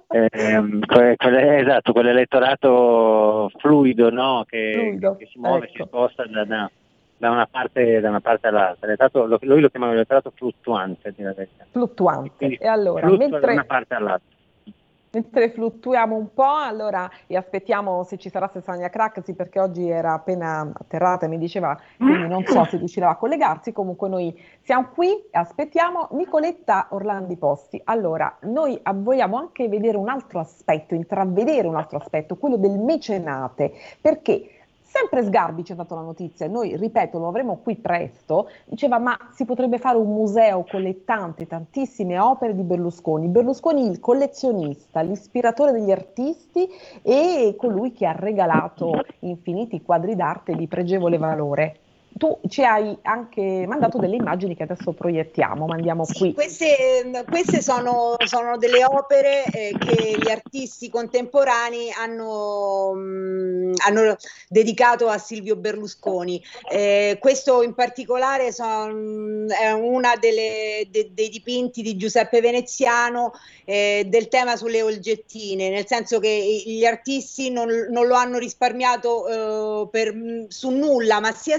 eh, 0.08 0.28
quel, 0.86 1.16
quel, 1.16 1.36
esatto, 1.36 1.92
quell'elettorato 1.92 3.50
fluido, 3.56 4.10
no? 4.10 4.44
che, 4.46 4.72
fluido. 4.74 5.16
che, 5.16 5.26
si 5.26 5.38
muove, 5.38 5.66
ecco. 5.66 5.76
si 5.76 5.82
sposta 5.86 6.26
da, 6.26 6.44
da, 6.44 6.70
da, 7.16 7.30
una 7.30 7.46
parte, 7.50 7.98
da, 8.00 8.10
una 8.10 8.20
parte, 8.20 8.48
all'altra. 8.48 8.94
Lui 9.40 9.60
lo 9.62 9.70
chiama 9.70 9.88
l'elettorato 9.88 10.32
fluttuante. 10.34 11.14
Fluttuante, 11.70 12.30
Quindi, 12.36 12.56
e 12.56 12.68
allora, 12.68 13.08
mentre... 13.08 13.40
da 13.40 13.52
una 13.52 13.64
parte 13.64 13.94
all'altra. 13.94 14.31
Mentre 15.14 15.50
fluttuiamo 15.50 16.16
un 16.16 16.32
po', 16.32 16.54
allora 16.54 17.10
e 17.26 17.36
aspettiamo 17.36 18.02
se 18.02 18.16
ci 18.16 18.30
sarà 18.30 18.46
Stefania 18.48 18.88
Craxi 18.88 19.34
perché 19.34 19.60
oggi 19.60 19.86
era 19.86 20.14
appena 20.14 20.60
atterrata 20.72 21.26
e 21.26 21.28
mi 21.28 21.36
diceva, 21.36 21.78
quindi 21.98 22.28
non 22.28 22.46
so 22.46 22.64
se 22.64 22.78
riuscirà 22.78 23.10
a 23.10 23.16
collegarsi, 23.16 23.72
comunque 23.72 24.08
noi 24.08 24.34
siamo 24.62 24.88
qui 24.94 25.10
e 25.30 25.38
aspettiamo 25.38 26.08
Nicoletta 26.12 26.86
Orlandi 26.90 27.36
Posti. 27.36 27.78
Allora, 27.84 28.38
noi 28.44 28.80
vogliamo 28.94 29.36
anche 29.36 29.68
vedere 29.68 29.98
un 29.98 30.08
altro 30.08 30.40
aspetto, 30.40 30.94
intravedere 30.94 31.68
un 31.68 31.76
altro 31.76 31.98
aspetto, 31.98 32.36
quello 32.36 32.56
del 32.56 32.78
mecenate, 32.78 33.70
perché 34.00 34.61
Sempre 34.92 35.24
Sgarbi 35.24 35.64
ci 35.64 35.72
ha 35.72 35.74
dato 35.74 35.94
la 35.94 36.02
notizia, 36.02 36.46
noi 36.48 36.76
ripeto 36.76 37.18
lo 37.18 37.28
avremo 37.28 37.60
qui 37.62 37.76
presto, 37.76 38.50
diceva 38.66 38.98
ma 38.98 39.16
si 39.32 39.46
potrebbe 39.46 39.78
fare 39.78 39.96
un 39.96 40.12
museo 40.12 40.66
con 40.70 40.82
le 40.82 41.02
tante, 41.04 41.46
tantissime 41.46 42.18
opere 42.18 42.54
di 42.54 42.62
Berlusconi. 42.62 43.28
Berlusconi 43.28 43.86
il 43.86 44.00
collezionista, 44.00 45.00
l'ispiratore 45.00 45.72
degli 45.72 45.90
artisti 45.90 46.68
e 47.00 47.54
colui 47.56 47.92
che 47.92 48.04
ha 48.04 48.12
regalato 48.12 49.06
infiniti 49.20 49.80
quadri 49.80 50.14
d'arte 50.14 50.54
di 50.54 50.68
pregevole 50.68 51.16
valore 51.16 51.81
tu 52.16 52.38
ci 52.48 52.64
hai 52.64 52.96
anche 53.02 53.64
mandato 53.66 53.98
delle 53.98 54.16
immagini 54.16 54.54
che 54.54 54.64
adesso 54.64 54.92
proiettiamo, 54.92 55.66
mandiamo 55.66 56.04
sì, 56.04 56.18
qui. 56.18 56.34
Queste, 56.34 57.24
queste 57.28 57.62
sono, 57.62 58.16
sono, 58.24 58.56
delle 58.58 58.84
opere 58.84 59.44
eh, 59.44 59.74
che 59.78 60.16
gli 60.18 60.30
artisti 60.30 60.90
contemporanei 60.90 61.90
hanno, 61.90 62.92
mh, 62.94 63.00
mm, 63.00 63.72
hanno, 63.86 64.16
dedicato 64.48 65.08
a 65.08 65.18
Silvio 65.18 65.56
Berlusconi. 65.56 66.42
Eh, 66.70 67.18
questo 67.20 67.62
in 67.62 67.74
particolare 67.74 68.52
son, 68.52 69.46
è 69.48 69.70
uno 69.70 70.10
de, 70.20 70.88
dei 70.90 71.28
dipinti 71.28 71.82
di 71.82 71.96
Giuseppe 71.96 72.40
Veneziano 72.40 73.32
eh, 73.64 74.04
del 74.06 74.28
tema 74.28 74.56
sulle 74.56 74.82
olgettine, 74.82 75.70
nel 75.70 75.86
senso 75.86 76.18
che 76.18 76.62
gli 76.66 76.84
artisti 76.84 77.50
non, 77.50 77.68
non 77.90 78.06
lo 78.06 78.14
hanno 78.14 78.38
risparmiato 78.38 79.84
eh, 79.84 79.88
per, 79.90 80.14
su 80.48 80.70
nulla, 80.70 81.20
ma 81.20 81.32
sia 81.32 81.58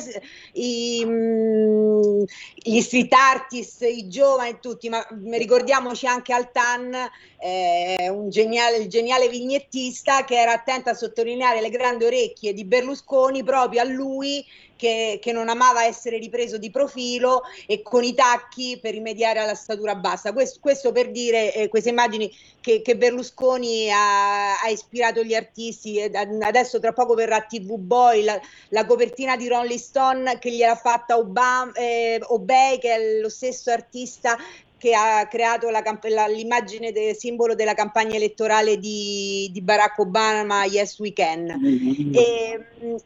i, 0.54 1.04
mm, 1.06 2.24
gli 2.56 2.82
street 2.82 3.14
artist, 3.14 3.82
i 3.84 4.08
giovani, 4.08 4.58
tutti, 4.62 4.90
ma 4.90 5.06
ricordiamoci 5.32 6.06
anche 6.06 6.34
Altan, 6.34 6.94
eh, 7.40 8.10
un 8.10 8.30
geniale, 8.30 8.88
geniale 8.88 9.30
vignettista 9.30 10.24
che 10.24 10.40
era 10.40 10.54
attento 10.54 10.90
a 10.90 10.94
sottolineare 10.94 11.62
le 11.62 11.70
grandi 11.70 12.06
orecchie 12.06 12.54
di 12.54 12.66
Berlusconi 12.66 13.44
proprio 13.44 13.82
a 13.82 13.86
lui 13.86 14.46
che, 14.84 15.20
che, 15.22 15.32
non 15.32 15.48
amava 15.48 15.86
essere 15.86 16.18
ripreso 16.18 16.58
di 16.58 16.70
profilo 16.70 17.44
e 17.66 17.82
con 17.82 18.04
i 18.04 18.14
tacchi 18.14 18.78
per 18.82 18.92
rimediare 18.92 19.40
alla 19.40 19.56
statura 19.56 19.96
bassa. 19.96 20.34
Questo, 20.34 20.60
questo 20.60 20.92
per 20.92 21.10
dire 21.10 21.54
eh, 21.54 21.70
queste 21.70 21.88
immagini 21.88 22.30
che, 22.60 22.82
che 22.82 22.98
Berlusconi 22.98 23.90
ha, 23.90 24.60
ha, 24.60 24.68
ispirato 24.68 25.24
gli 25.24 25.36
artisti. 25.36 26.02
Adesso 26.02 26.82
tra 26.82 26.92
poco 26.92 27.14
verrà 27.14 27.40
TV 27.44 27.78
Boy, 27.78 28.24
la, 28.26 28.38
la 28.70 28.86
copertina 28.86 29.38
di 29.38 29.48
Rolling 29.48 29.80
Stone 29.80 30.38
che 30.40 30.52
gliel'ha 30.52 30.76
fatta 30.76 31.18
Obama, 31.18 31.72
eh, 31.72 32.20
Obey, 32.22 32.78
che 32.80 32.94
è 32.94 33.20
lo 33.22 33.30
stesso 33.30 33.72
artista 33.72 34.38
che 34.78 34.94
ha 34.94 35.26
creato 35.28 35.70
la, 35.70 35.82
la, 36.10 36.28
l'immagine 36.28 36.92
del 36.92 37.16
simbolo 37.16 37.56
della 37.56 37.74
campagna 37.74 38.16
elettorale 38.16 38.78
di, 38.78 39.50
di 39.54 39.62
Barack 39.62 39.98
Obama, 40.00 40.66
Yes 40.66 41.00
We 41.00 41.14
Can. 41.14 41.58
Mm-hmm. 41.58 42.14
E, 42.14 43.02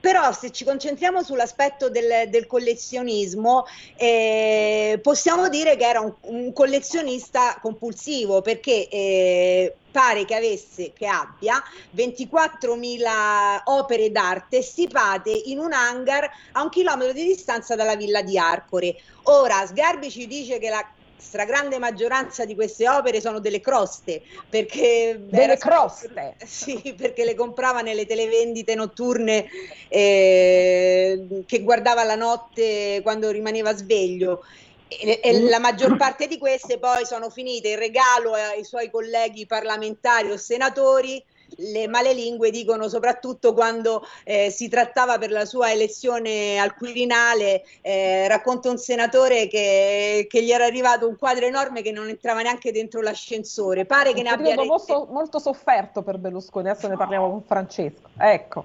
però 0.00 0.32
se 0.32 0.50
ci 0.50 0.64
concentriamo 0.64 1.22
sull'aspetto 1.22 1.90
del, 1.90 2.28
del 2.28 2.46
collezionismo, 2.46 3.66
eh, 3.96 4.98
possiamo 5.02 5.48
dire 5.48 5.76
che 5.76 5.86
era 5.86 6.00
un, 6.00 6.14
un 6.22 6.52
collezionista 6.52 7.58
compulsivo 7.60 8.40
perché 8.40 8.88
eh, 8.88 9.74
pare 9.90 10.24
che 10.24 10.34
avesse, 10.34 10.92
che 10.92 11.06
abbia 11.06 11.62
24.000 11.94 13.62
opere 13.64 14.10
d'arte 14.10 14.62
stipate 14.62 15.30
in 15.30 15.58
un 15.58 15.72
hangar 15.72 16.30
a 16.52 16.62
un 16.62 16.68
chilometro 16.70 17.12
di 17.12 17.26
distanza 17.26 17.74
dalla 17.74 17.96
villa 17.96 18.22
di 18.22 18.38
Arcore. 18.38 18.96
Ora 19.24 19.66
Sgarbi 19.66 20.10
ci 20.10 20.26
dice 20.26 20.58
che 20.58 20.70
la 20.70 20.86
stragrande 21.20 21.78
maggioranza 21.78 22.44
di 22.44 22.54
queste 22.54 22.88
opere 22.88 23.20
sono 23.20 23.38
delle 23.38 23.60
croste 23.60 24.22
perché 24.48 25.20
delle 25.20 25.56
croste? 25.56 26.36
Sì 26.44 26.94
perché 26.96 27.24
le 27.24 27.34
comprava 27.34 27.80
nelle 27.80 28.06
televendite 28.06 28.74
notturne 28.74 29.46
eh, 29.88 31.44
che 31.46 31.62
guardava 31.62 32.04
la 32.04 32.16
notte 32.16 33.00
quando 33.02 33.30
rimaneva 33.30 33.74
sveglio. 33.74 34.42
E, 34.88 35.20
e 35.22 35.40
la 35.42 35.60
maggior 35.60 35.96
parte 35.96 36.26
di 36.26 36.36
queste 36.36 36.78
poi 36.78 37.06
sono 37.06 37.30
finite. 37.30 37.68
In 37.68 37.78
regalo 37.78 38.32
ai 38.32 38.64
suoi 38.64 38.90
colleghi 38.90 39.46
parlamentari 39.46 40.30
o 40.30 40.36
senatori 40.36 41.24
le 41.60 41.88
malelingue 41.88 42.50
dicono 42.50 42.88
soprattutto 42.88 43.52
quando 43.52 44.04
eh, 44.24 44.50
si 44.50 44.68
trattava 44.68 45.18
per 45.18 45.30
la 45.30 45.44
sua 45.44 45.70
elezione 45.70 46.58
al 46.58 46.74
Quirinale, 46.74 47.64
eh, 47.82 48.26
racconta 48.28 48.70
un 48.70 48.78
senatore 48.78 49.46
che, 49.48 50.26
che, 50.28 50.42
gli 50.42 50.50
era 50.50 50.64
arrivato 50.64 51.06
un 51.06 51.16
quadro 51.16 51.46
enorme 51.46 51.82
che 51.82 51.92
non 51.92 52.08
entrava 52.08 52.42
neanche 52.42 52.72
dentro 52.72 53.00
l'ascensore. 53.00 53.84
Pare 53.84 54.12
che 54.12 54.22
ne 54.22 54.30
abbia... 54.30 54.54
Molto, 54.54 55.06
molto 55.10 55.38
sofferto 55.38 56.02
per 56.02 56.18
Berlusconi, 56.18 56.68
adesso 56.68 56.88
ne 56.88 56.96
parliamo 56.96 57.30
con 57.30 57.42
Francesco. 57.42 58.08
Ecco. 58.18 58.64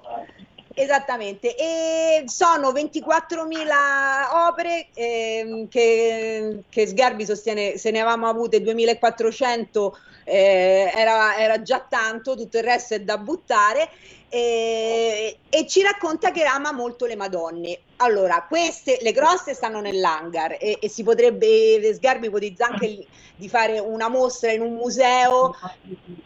Esattamente, 0.78 1.56
e 1.56 2.24
sono 2.26 2.70
24.000 2.70 4.46
opere 4.46 4.88
eh, 4.92 5.66
che, 5.70 6.64
che, 6.68 6.86
Sgarbi 6.86 7.24
sostiene, 7.24 7.78
se 7.78 7.90
ne 7.90 8.00
avevamo 8.00 8.28
avute 8.28 8.58
2.400 8.58 9.90
eh, 10.28 10.90
era, 10.94 11.36
era 11.38 11.62
già 11.62 11.86
tanto, 11.88 12.34
tutto 12.34 12.58
il 12.58 12.64
resto 12.64 12.94
è 12.94 13.00
da 13.00 13.16
buttare 13.16 13.88
e, 14.36 15.38
e, 15.48 15.66
ci 15.66 15.80
racconta 15.80 16.30
che 16.30 16.44
ama 16.44 16.70
molto 16.70 17.06
le 17.06 17.16
Madonne. 17.16 17.78
Allora, 17.96 18.44
queste, 18.46 18.98
le 19.00 19.12
grosse 19.12 19.54
stanno 19.54 19.80
nell'hangar 19.80 20.58
e, 20.60 20.76
e 20.78 20.88
si 20.90 21.02
potrebbe, 21.02 21.94
Sgarbi 21.94 22.26
ipotizza 22.26 22.66
anche 22.66 23.06
di 23.36 23.48
fare 23.48 23.78
una 23.78 24.08
mostra 24.08 24.50
in 24.50 24.62
un 24.62 24.74
museo 24.74 25.54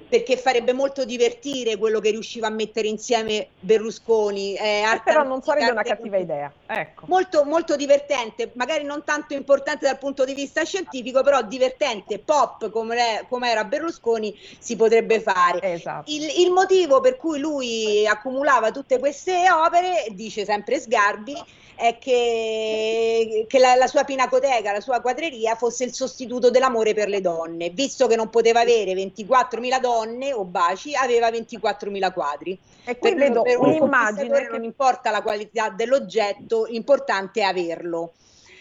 perché 0.09 0.37
farebbe 0.37 0.73
molto 0.73 1.05
divertire 1.05 1.77
quello 1.77 2.01
che 2.01 2.11
riusciva 2.11 2.49
a 2.49 2.51
mettere 2.51 2.89
insieme 2.89 3.49
Berlusconi. 3.61 4.55
Eh, 4.55 4.83
però 5.05 5.23
non 5.23 5.43
sarebbe 5.43 5.71
una 5.71 5.83
cattiva 5.83 6.17
idea. 6.17 6.53
Ecco. 6.67 7.05
Molto, 7.07 7.45
molto 7.45 7.77
divertente, 7.77 8.51
magari 8.55 8.85
non 8.85 9.05
tanto 9.05 9.35
importante 9.35 9.87
dal 9.87 9.99
punto 9.99 10.25
di 10.25 10.35
vista 10.35 10.65
scientifico, 10.65 11.23
però 11.23 11.43
divertente, 11.43 12.19
pop 12.19 12.71
come, 12.71 13.25
come 13.29 13.51
era 13.51 13.65
Berlusconi 13.65 14.37
si 14.59 14.75
potrebbe 14.75 15.21
fare. 15.21 15.61
Esatto. 15.63 16.11
Il, 16.11 16.45
il 16.45 16.51
motivo 16.51 17.01
per 17.01 17.17
cui 17.17 17.39
lui 17.39 18.00
accumulava 18.07 18.71
tutte 18.71 18.99
queste 18.99 19.51
opere, 19.51 20.07
dice 20.11 20.45
sempre 20.45 20.81
Sgarbi, 20.81 21.37
è 21.81 21.97
che, 21.99 23.47
che 23.49 23.59
la, 23.59 23.75
la, 23.75 23.87
sua 23.87 24.05
pinacoteca, 24.05 24.71
la 24.71 24.81
sua 24.81 25.01
quadreria 25.01 25.55
fosse 25.55 25.85
il 25.85 25.95
sostituto 25.95 26.51
dell'amore 26.51 26.93
per 26.93 27.09
le 27.09 27.23
donne, 27.23 27.71
visto 27.71 28.07
che 28.07 28.17
non 28.17 28.29
poteva 28.29 28.61
avere 28.61 28.93
24.000 28.93 29.81
donne 29.81 30.33
o 30.35 30.45
baci, 30.45 30.95
aveva 30.95 31.31
24.000 31.31 32.13
quadri. 32.13 32.59
E 32.85 32.99
qui 32.99 33.15
per, 33.15 33.19
vedo 33.19 33.43
per 33.43 33.59
un'immagine 33.59 34.41
che 34.43 34.49
non 34.51 34.65
importa 34.65 35.11
la 35.11 35.23
qualità 35.23 35.71
dell'oggetto, 35.71 36.67
l'importante 36.67 37.41
è 37.41 37.45
averlo. 37.45 38.13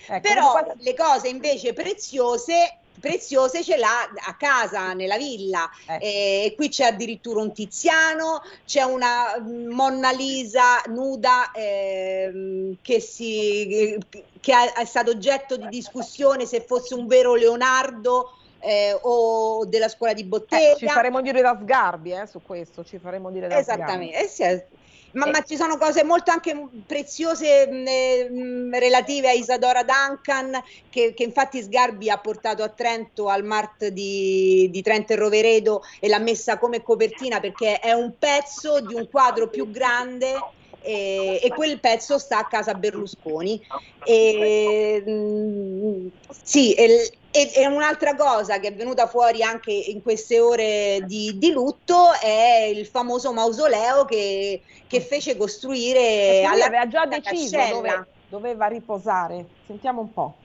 Ecco, 0.07 0.27
Però 0.27 0.53
le 0.77 0.93
cose 0.95 1.27
invece 1.27 1.73
preziose 1.73 2.77
preziose 3.00 3.64
ce 3.64 3.78
l'ha 3.78 4.10
a 4.28 4.36
casa, 4.36 4.93
nella 4.93 5.18
villa. 5.18 5.70
Eh. 5.88 6.45
E 6.45 6.54
qui 6.56 6.70
c'è 6.70 6.86
addirittura 6.86 7.41
un 7.41 7.54
Tiziano, 7.54 8.41
c'è 8.66 8.84
una 8.84 9.39
mm, 9.39 9.72
Monna 9.72 10.12
Lisa 10.12 10.82
nuda 10.88 11.52
eh, 11.52 12.76
che, 12.82 13.00
si, 13.00 13.97
che 14.39 14.54
è 14.76 14.86
stato 14.86 15.12
oggetto 15.12 15.58
di 15.58 15.68
discussione 15.70 16.45
se 16.45 16.62
fosse 16.62 16.93
un 16.95 17.08
vero 17.08 17.36
Leonardo. 17.36 18.34
Eh, 18.62 18.93
o 19.04 19.64
della 19.68 19.88
scuola 19.88 20.12
di 20.12 20.26
bottega. 20.26 20.74
Eh, 20.74 20.76
ci 20.76 20.86
faremo 20.86 21.22
dire 21.22 21.39
da 21.39 21.58
Sgarbi 21.62 22.12
eh, 22.12 22.28
su 22.28 22.41
questo, 22.41 22.84
ci 22.84 22.97
faremo 22.97 23.32
dire 23.32 23.47
da 23.47 23.58
Esattamente, 23.58 24.28
Sgarbi. 24.28 24.54
Eh, 24.54 24.68
ma, 25.14 25.28
ma, 25.28 25.41
ci 25.41 25.55
sono 25.55 25.78
cose 25.78 26.03
molto 26.03 26.32
anche 26.32 26.55
preziose 26.86 27.68
mh, 27.68 27.88
eh, 27.88 28.80
relative 28.80 29.30
a 29.30 29.34
Isadora 29.34 29.84
Duncan 29.84 30.62
che, 30.89 31.14
che, 31.14 31.24
infatti 31.24 31.62
Sgarbi 31.62 32.10
ha 32.10 32.18
portato 32.18 32.64
a 32.64 32.70
Trento 32.70 33.28
al 33.28 33.43
Mart 33.43 33.88
di, 33.88 34.70
di 34.72 34.82
Trento 34.82 35.14
e 35.14 35.16
Roveredo 35.16 35.82
e 35.99 36.07
l'ha 36.07 36.20
messa 36.20 36.57
come 36.57 36.82
copertina 36.82 37.39
perché 37.39 37.80
è 37.80 37.91
un 37.91 38.14
pezzo 38.18 38.82
di 38.82 38.93
un 38.93 39.10
quadro 39.10 39.49
più 39.49 39.70
grande 39.72 40.36
e, 40.82 41.39
e, 41.43 41.49
quel 41.49 41.80
pezzo 41.80 42.18
sta 42.18 42.39
a 42.39 42.47
casa 42.47 42.74
Berlusconi. 42.74 43.62
E, 44.03 45.03
mh, 45.05 46.12
sì, 46.41 46.74
e, 46.74 47.12
e, 47.32 47.67
un'altra 47.67 48.15
cosa 48.15 48.59
che 48.59 48.69
è 48.69 48.73
venuta 48.73 49.07
fuori 49.07 49.43
anche 49.43 49.71
in 49.71 50.01
queste 50.01 50.39
ore 50.39 51.03
di, 51.05 51.38
di 51.38 51.51
lutto 51.51 52.13
è 52.19 52.71
il 52.73 52.86
famoso 52.86 53.32
mausoleo 53.34 54.05
che, 54.05 54.61
che 54.88 55.01
fece 55.01 55.38
costruire. 55.38 56.43
Alla 56.43 56.65
aveva 56.65 56.88
già 56.88 57.05
deciso 57.05 57.57
dove 57.69 58.07
doveva 58.30 58.67
riposare. 58.67 59.45
Sentiamo 59.65 60.01
un 60.01 60.13
po'. 60.13 60.38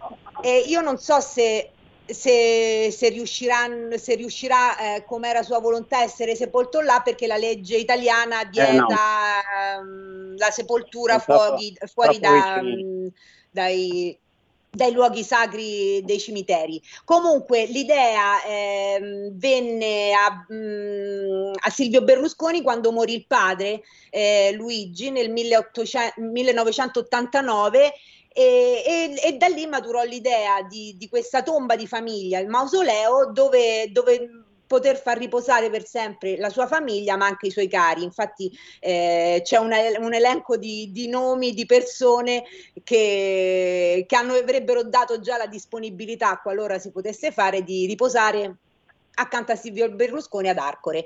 E 0.43 0.65
io 0.67 0.81
non 0.81 0.99
so 0.99 1.21
se 1.21 1.71
se, 2.07 2.91
se, 2.91 3.11
se 3.99 4.15
riuscirà, 4.15 4.77
eh, 4.97 5.05
come 5.05 5.29
era 5.31 5.43
sua 5.43 5.59
volontà, 5.59 6.03
essere 6.03 6.37
sepolto 6.37 6.81
là 6.81 7.01
perché 7.03 7.27
la 7.27 7.39
legge 7.39 7.77
italiana 7.77 8.45
vieta 8.45 8.75
eh 8.75 8.77
no. 8.77 9.81
um, 9.81 10.37
la 10.37 10.51
sepoltura 10.51 11.19
fuori, 11.19 11.75
fuori 11.87 12.19
da, 12.19 12.59
um, 12.61 13.11
dai, 13.51 14.19
dai 14.75 14.93
luoghi 14.93 15.23
sacri 15.23 16.03
dei 16.05 16.19
cimiteri. 16.19 16.83
Comunque 17.05 17.65
l'idea 17.67 18.43
eh, 18.45 19.31
venne 19.33 20.13
a, 20.13 20.45
mh, 20.49 20.55
mm, 20.55 21.53
a, 21.61 21.71
Silvio 21.71 22.03
Berlusconi 22.03 22.63
quando 22.63 22.93
morì 22.93 23.15
il 23.15 23.27
padre 23.27 23.83
eh, 24.11 24.53
Luigi 24.55 25.11
nel 25.11 25.31
1800, 25.31 26.21
1989 26.21 27.93
e, 28.37 28.83
e, 28.85 29.15
e, 29.23 29.33
da 29.37 29.47
lì 29.47 29.65
maturò 29.67 30.03
l'idea 30.03 30.63
di, 30.63 30.97
di, 30.99 31.09
questa 31.09 31.45
tomba 31.45 31.77
di 31.77 31.87
famiglia, 31.87 32.41
il 32.41 32.49
mausoleo, 32.49 33.31
dove, 33.33 33.93
dove 33.93 34.44
poter 34.67 34.97
far 34.97 35.19
riposare 35.19 35.71
per 35.71 35.87
sempre 35.87 36.37
la 36.37 36.49
sua 36.49 36.67
famiglia, 36.67 37.17
ma 37.17 37.27
anche 37.27 37.47
i 37.47 37.51
suoi 37.51 37.69
cari. 37.69 38.03
Infatti 38.03 38.51
eh, 38.81 39.41
c'è 39.43 39.59
una, 39.59 39.77
un 39.99 40.15
elenco 40.15 40.57
di, 40.57 40.91
di, 40.93 41.09
nomi 41.09 41.53
di 41.53 41.67
persone 41.67 42.45
che, 42.83 44.05
che 44.07 44.17
hanno, 44.17 44.35
avrebbero 44.35 44.83
dato 44.85 45.21
già 45.21 45.37
la 45.37 45.47
disponibilità, 45.47 46.41
qualora 46.43 46.79
si 46.79 46.91
potesse 46.91 47.31
fare, 47.31 47.63
di 47.63 47.87
riposare 47.87 48.57
accanto 49.15 49.53
a 49.53 49.57
Silvio 49.57 49.91
Berlusconi 49.91 50.49
ad 50.49 50.59
Arcore. 50.59 51.05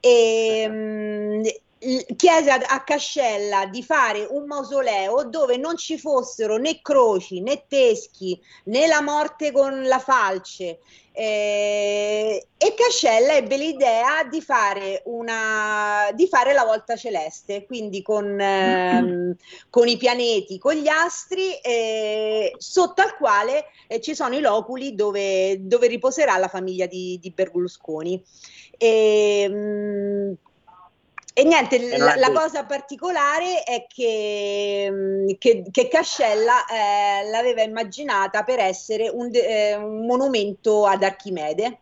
E, 0.00 0.68
mh, 0.68 1.48
chiese 1.78 2.50
a, 2.50 2.84
Cascella 2.84 3.66
di 3.66 3.82
fare 3.82 4.26
un 4.30 4.46
mausoleo 4.46 5.24
dove 5.24 5.58
non 5.58 5.76
ci 5.76 5.98
fossero 5.98 6.56
né 6.56 6.80
croci 6.80 7.42
né 7.42 7.64
teschi 7.68 8.40
né 8.64 8.86
la 8.86 9.02
morte 9.02 9.52
con 9.52 9.84
la 9.84 9.98
falce. 9.98 10.78
Eh, 11.18 12.46
e 12.58 12.74
Cascella 12.74 13.36
ebbe 13.36 13.56
l'idea 13.56 14.24
di 14.30 14.42
fare, 14.42 15.00
una, 15.06 16.10
di 16.12 16.26
fare 16.28 16.52
la 16.52 16.64
volta 16.64 16.94
celeste 16.94 17.64
quindi 17.64 18.02
con, 18.02 18.38
ehm, 18.38 19.34
con 19.70 19.88
i 19.88 19.96
pianeti 19.96 20.58
con 20.58 20.74
gli 20.74 20.88
astri 20.88 21.54
eh, 21.54 22.52
sotto 22.58 23.00
al 23.00 23.16
quale 23.16 23.64
eh, 23.86 23.98
ci 24.02 24.14
sono 24.14 24.36
i 24.36 24.40
loculi 24.40 24.94
dove, 24.94 25.56
dove 25.60 25.86
riposerà 25.86 26.36
la 26.36 26.48
famiglia 26.48 26.84
di, 26.84 27.18
di 27.18 27.30
Berlusconi. 27.30 28.22
E, 28.76 29.48
mh, 29.48 29.54
mm, 29.56 30.32
e 31.38 31.44
niente, 31.44 31.98
la, 31.98 32.16
la, 32.16 32.32
cosa 32.32 32.64
particolare 32.64 33.62
è 33.62 33.84
che, 33.86 34.88
mm, 34.90 35.28
che, 35.36 35.64
che 35.70 35.86
Cascella 35.86 36.64
eh, 36.64 37.28
l'aveva 37.28 37.60
immaginata 37.60 38.42
per 38.42 38.58
essere 38.58 39.10
un, 39.10 39.28
eh, 39.34 39.74
un 39.74 40.06
monumento 40.06 40.86
ad 40.86 41.02
Archimede. 41.02 41.80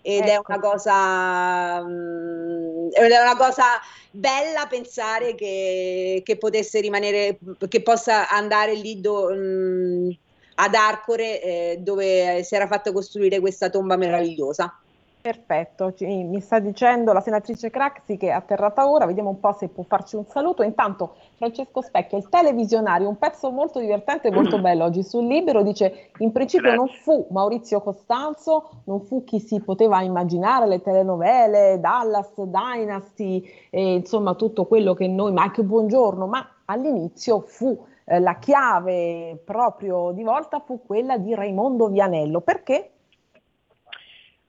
Ed 0.00 0.28
ecco. 0.28 0.30
è 0.30 0.40
una 0.46 0.60
cosa 0.60 1.82
mm, 1.82 2.90
è 2.92 3.20
una 3.20 3.36
cosa 3.36 3.64
bella 4.12 4.66
pensare 4.68 5.34
che, 5.34 6.22
che, 6.24 6.36
potesse 6.38 6.78
rimanere 6.78 7.38
che 7.66 7.82
possa 7.82 8.28
andare 8.28 8.74
lì 8.74 9.00
do, 9.00 9.28
mm, 9.34 10.10
ad 10.54 10.74
Arcore 10.74 11.42
eh, 11.42 11.76
dove 11.80 12.44
si 12.44 12.54
era 12.54 12.68
fatta 12.68 12.92
costruire 12.92 13.40
questa 13.40 13.70
tomba 13.70 13.96
meravigliosa 13.96 14.78
Perfetto, 15.24 15.94
Ci, 15.94 16.04
mi 16.04 16.38
sta 16.42 16.58
dicendo 16.58 17.14
la 17.14 17.22
senatrice 17.22 17.70
Craxi 17.70 18.18
che 18.18 18.26
è 18.26 18.32
atterrata 18.32 18.86
ora, 18.86 19.06
vediamo 19.06 19.30
un 19.30 19.40
po' 19.40 19.52
se 19.52 19.68
può 19.68 19.82
farci 19.82 20.16
un 20.16 20.26
saluto. 20.26 20.62
Intanto 20.62 21.14
Francesco 21.36 21.80
Specchia, 21.80 22.18
il 22.18 22.28
televisionario, 22.28 23.08
un 23.08 23.16
pezzo 23.16 23.50
molto 23.50 23.80
divertente 23.80 24.28
e 24.28 24.32
molto 24.32 24.60
bello 24.60 24.84
oggi 24.84 25.02
sul 25.02 25.26
Libero, 25.26 25.62
dice 25.62 26.10
in 26.18 26.30
principio 26.30 26.74
non 26.74 26.88
fu 26.88 27.26
Maurizio 27.30 27.80
Costanzo, 27.80 28.82
non 28.84 29.00
fu 29.00 29.24
chi 29.24 29.40
si 29.40 29.62
poteva 29.62 30.02
immaginare, 30.02 30.66
le 30.66 30.82
telenovele, 30.82 31.80
Dallas, 31.80 32.34
Dynasty, 32.36 33.42
e, 33.70 33.94
insomma 33.94 34.34
tutto 34.34 34.66
quello 34.66 34.92
che 34.92 35.08
noi, 35.08 35.32
Mike 35.32 35.62
Buongiorno, 35.62 36.26
ma 36.26 36.46
all'inizio 36.66 37.40
fu 37.40 37.82
eh, 38.04 38.20
la 38.20 38.36
chiave 38.38 39.40
proprio 39.42 40.12
di 40.12 40.22
volta 40.22 40.60
fu 40.60 40.82
quella 40.84 41.16
di 41.16 41.34
Raimondo 41.34 41.88
Vianello. 41.88 42.42
Perché? 42.42 42.90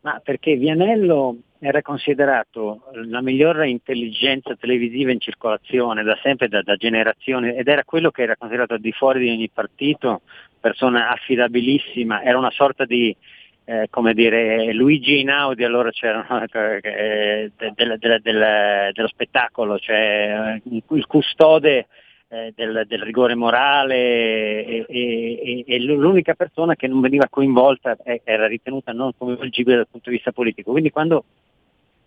Ma 0.06 0.22
perché 0.24 0.56
Vianello 0.56 1.36
era 1.58 1.82
considerato 1.82 2.92
la 3.08 3.22
migliore 3.22 3.70
intelligenza 3.70 4.56
televisiva 4.56 5.12
in 5.12 5.20
circolazione 5.20 6.04
da 6.04 6.16
sempre, 6.22 6.48
da, 6.48 6.62
da 6.62 6.76
generazioni, 6.76 7.56
ed 7.56 7.68
era 7.68 7.84
quello 7.84 8.12
che 8.12 8.22
era 8.22 8.36
considerato 8.38 8.78
di 8.78 8.92
fuori 8.92 9.22
di 9.22 9.32
ogni 9.32 9.50
partito, 9.50 10.22
persona 10.60 11.10
affidabilissima, 11.10 12.22
era 12.22 12.38
una 12.38 12.52
sorta 12.52 12.86
di, 12.86 13.16
eh, 13.64 13.88
come 13.90 14.14
dire, 14.14 14.72
Luigi 14.74 15.22
Inaudi, 15.22 15.64
allora 15.64 15.90
c'erano 15.90 16.40
eh, 16.54 17.52
del, 17.74 17.98
del, 17.98 18.20
del, 18.22 18.90
dello 18.94 19.08
spettacolo, 19.08 19.80
cioè 19.80 20.62
eh, 20.64 20.84
il 20.92 21.08
custode 21.08 21.88
eh, 22.36 22.54
del, 22.54 22.84
del, 22.86 23.02
rigore 23.02 23.34
morale 23.34 24.66
e, 24.66 24.86
e, 24.90 25.64
e, 25.66 25.80
l'unica 25.80 26.34
persona 26.34 26.76
che 26.76 26.88
non 26.88 27.00
veniva 27.00 27.28
coinvolta 27.30 27.96
era 28.24 28.46
ritenuta 28.46 28.92
non 28.92 29.12
coinvolgibile 29.18 29.78
dal 29.78 29.88
punto 29.90 30.10
di 30.10 30.16
vista 30.18 30.34
politico. 30.34 30.72
Quindi 30.72 30.92
quando 30.92 31.24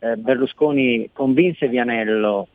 eh, 0.01 0.17
Berlusconi 0.17 1.09
convinse 1.15 1.69
Vianello, 1.69 2.49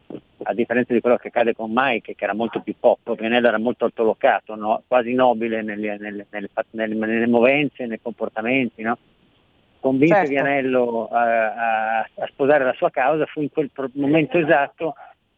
a 0.44 0.54
differenza 0.54 0.94
di 0.94 1.02
quello 1.02 1.18
che 1.18 1.30
accade 1.30 1.56
con 1.56 1.72
Mike, 1.74 2.14
che 2.14 2.24
era 2.24 2.36
molto 2.36 2.62
più 2.62 2.76
pop, 2.80 3.16
Vianello 3.16 3.48
era 3.48 3.58
molto 3.58 3.86
altolocato, 3.86 4.54
no? 4.56 4.84
quasi 4.88 5.14
nobile 5.14 5.64
nelle, 5.64 5.98
nelle, 5.98 6.28
nelle, 6.30 6.50
nelle, 6.72 7.28
movenze, 7.28 7.88
nei 7.88 8.00
comportamenti, 8.00 8.84
no? 8.84 8.98
convinse 9.80 10.16
certo. 10.16 10.30
Vianello 10.30 11.08
a, 11.10 11.54
a, 11.54 12.00
a, 12.00 12.28
sposare 12.28 12.64
la 12.64 12.74
sua 12.74 12.92
causa, 12.92 13.26
fu 13.26 13.42
in 13.42 13.52
quel 13.52 13.70
momento 13.94 14.38
esatto 14.38 14.94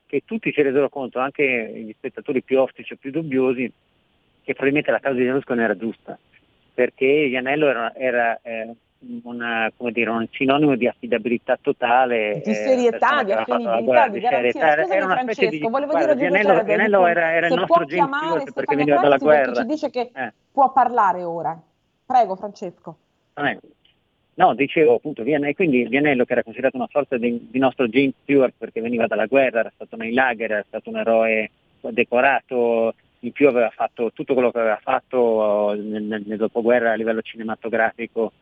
che 0.06 0.22
tutti 0.26 0.52
si 0.52 0.62
resero 0.62 0.90
conto, 0.90 1.20
anche 1.20 1.72
gli 1.76 1.94
spettatori 1.94 2.42
più 2.42 2.60
ostici 2.60 2.94
o 2.94 2.98
più 2.98 3.12
dubbiosi, 3.12 3.72
che 4.44 4.54
probabilmente 4.54 4.92
la 4.92 5.00
causa 5.00 5.18
di 5.18 5.26
Berlusconi 5.26 5.62
era 5.62 5.76
giusta, 5.76 6.18
perché 6.74 7.28
Vianello 7.28 7.68
era, 7.68 7.96
era 7.96 8.40
eh, 8.42 8.76
una, 9.24 9.72
dire, 9.92 10.10
un 10.10 10.28
sinonimo 10.32 10.76
di 10.76 10.88
affidabilità 10.88 11.58
totale. 11.62 12.42
Di 12.44 12.54
serietà, 12.54 13.22
eh, 13.22 13.26
di 13.26 13.32
affidabilità, 13.32 14.08
di 14.10 14.20
garanzia. 14.20 14.72
Scusami 14.82 14.96
era 14.96 15.08
Francesco, 15.08 15.50
di, 15.50 15.60
volevo 15.60 15.92
guarda, 15.92 16.14
dire 16.14 16.30
Vianello, 16.30 16.64
Vianello 16.64 17.08
era, 17.08 17.34
era 17.34 17.48
il 17.48 17.54
nostro 17.54 17.86
James 17.86 18.54
perché 18.54 18.76
veniva 18.76 19.02
dalla 19.02 19.18
guerra. 19.18 19.54
ci 19.54 19.66
dice 19.66 19.90
che 19.90 20.12
eh. 20.14 20.34
può 20.52 20.72
parlare 20.72 21.24
ora. 21.24 21.60
Prego 22.06 22.36
Francesco. 22.36 22.98
No, 24.38 24.54
dicevo 24.54 24.96
appunto, 24.96 25.24
Vianello, 25.24 25.54
quindi 25.54 25.88
Vianello 25.88 26.26
che 26.26 26.34
era 26.34 26.44
considerato 26.44 26.76
una 26.76 26.90
sorta 26.92 27.18
di, 27.18 27.48
di, 27.50 27.60
nostro 27.60 27.88
James 27.88 28.16
Stewart 28.24 28.54
perché 28.58 28.82
veniva 28.82 29.08
dalla 29.08 29.28
guerra, 29.28 29.62
era 29.62 29.72
stato 29.74 29.96
nei 29.96 30.12
lager, 30.12 30.52
era 30.52 30.66
stato 30.68 30.90
un 30.90 30.98
eroe 30.98 31.52
decorato, 31.92 32.94
in 33.20 33.32
più 33.32 33.48
aveva 33.48 33.70
fatto 33.70 34.12
tutto 34.12 34.34
quello 34.34 34.52
che 34.52 34.60
aveva 34.60 34.80
fatto 34.82 35.74
nel, 35.82 36.24
nel 36.26 36.38
dopoguerra 36.38 36.92
a 36.92 36.96
livello 36.96 37.22
cinematografico 37.22 38.34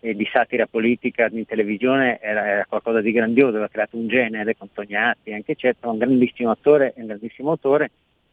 e 0.00 0.14
di 0.14 0.28
satira 0.30 0.66
politica 0.66 1.28
in 1.30 1.44
televisione 1.44 2.20
era, 2.20 2.46
era, 2.46 2.66
qualcosa 2.66 3.00
di 3.00 3.10
grandioso, 3.10 3.50
aveva 3.50 3.68
creato 3.68 3.96
un 3.96 4.06
genere 4.06 4.56
con 4.56 4.68
Tognati, 4.72 5.32
anche 5.32 5.52
eccetera, 5.52 5.90
un 5.90 5.98
grandissimo 5.98 6.50
attore 6.50 6.92
e 6.94 7.00
un 7.00 7.06
grandissimo 7.06 7.50
autore. 7.50 7.90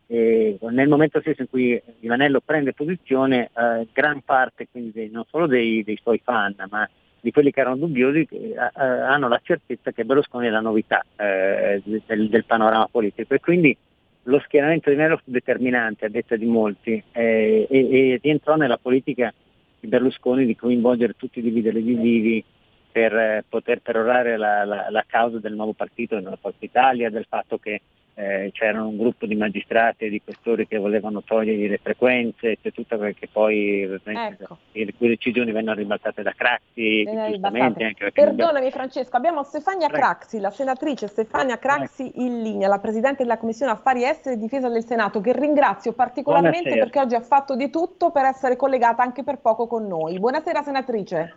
E 0.08 0.58
nel 0.60 0.88
momento 0.88 1.20
stesso 1.22 1.42
in 1.42 1.50
cui 1.50 1.82
Ivanello 2.02 2.40
prende 2.40 2.74
posizione, 2.74 3.50
eh, 3.58 3.88
gran 3.92 4.22
parte 4.22 4.68
quindi 4.70 5.10
non 5.10 5.24
solo 5.28 5.48
dei, 5.48 5.84
dei, 5.84 5.98
suoi 6.00 6.22
fan, 6.24 6.54
ma 6.70 6.88
di 7.26 7.32
quelli 7.32 7.50
che 7.50 7.62
erano 7.62 7.78
dubbiosi, 7.78 8.28
eh, 8.30 8.54
eh 8.54 8.72
hanno 8.76 9.28
la 9.28 9.40
certezza 9.42 9.92
che 9.92 10.06
Berlusconi 10.06 10.46
è 10.46 10.52
la 10.52 10.60
novità 10.60 11.04
eh, 11.16 11.82
del, 11.84 12.30
del, 12.30 12.46
panorama 12.46 12.88
politico. 12.88 13.34
E 13.34 13.40
quindi 13.40 13.76
lo 14.24 14.40
schieramento 14.46 14.90
di 14.90 14.96
Ivanello 14.96 15.18
fu 15.18 15.32
determinante 15.32 16.06
a 16.06 16.10
detta 16.10 16.36
di 16.36 16.46
molti 16.46 17.02
eh, 17.12 17.66
e, 17.68 17.78
e 17.78 18.20
rientrò 18.22 18.56
nella 18.58 18.78
politica 18.78 19.34
di 19.80 19.88
Berlusconi 19.88 20.46
di 20.46 20.56
coinvolgere 20.56 21.16
tutti 21.18 21.40
i 21.40 21.42
divideri 21.42 21.82
divisivi 21.82 22.44
per 22.92 23.16
eh, 23.16 23.44
poter 23.50 23.80
perorare 23.80 24.38
la, 24.38 24.64
la, 24.64 24.92
la, 24.92 25.04
causa 25.08 25.40
del 25.40 25.56
nuovo 25.56 25.74
partito, 25.74 26.14
della 26.14 26.38
Forza 26.40 26.64
Italia, 26.64 27.10
del 27.10 27.26
fatto 27.28 27.58
che 27.58 27.82
eh, 28.18 28.50
c'erano 28.54 28.88
un 28.88 28.98
gruppo 28.98 29.26
di 29.26 29.36
magistrati 29.36 30.06
e 30.06 30.10
di 30.10 30.22
questori 30.24 30.68
che 30.68 30.78
volevano 30.78 31.22
togliergli 31.22 31.68
le 31.68 31.80
frequenze, 31.82 32.58
e 32.62 32.72
tutto 32.72 32.98
perché 32.98 33.28
poi 33.28 33.82
ecco. 33.82 34.58
le 34.72 34.94
cui 34.98 35.10
decisioni 35.10 35.52
vennero 35.52 35.78
ribaltate 35.78 36.22
da 36.24 36.32
Craxi, 36.32 37.04
giustamente. 37.04 37.94
Perdonami 38.14 38.72
Francesco, 38.72 39.18
abbiamo 39.18 39.44
Stefania 39.44 39.88
Prego. 39.88 40.06
Craxi, 40.06 40.40
la 40.40 40.50
senatrice 40.50 41.08
Stefania 41.08 41.60
Craxi 41.60 42.10
Prego. 42.10 42.26
in 42.26 42.42
linea, 42.42 42.70
la 42.70 42.80
Presidente 42.80 43.24
della 43.24 43.38
Commissione 43.38 43.74
Affari 43.74 44.06
Esteri 44.06 44.36
e 44.36 44.40
Difesa 44.40 44.70
del 44.70 44.86
Senato, 44.86 45.20
che 45.20 45.34
ringrazio 45.34 45.92
particolarmente 45.92 46.70
Buonasera. 46.70 46.84
perché 46.86 47.00
oggi 47.00 47.16
ha 47.16 47.22
fatto 47.22 47.56
di 47.58 47.70
tutto 47.70 48.12
per 48.12 48.24
essere 48.24 48.56
collegata 48.56 49.04
anche 49.04 49.24
per 49.24 49.40
poco 49.40 49.68
con 49.68 49.86
noi. 49.88 50.18
Buonasera 50.20 50.64
senatrice. 50.64 51.34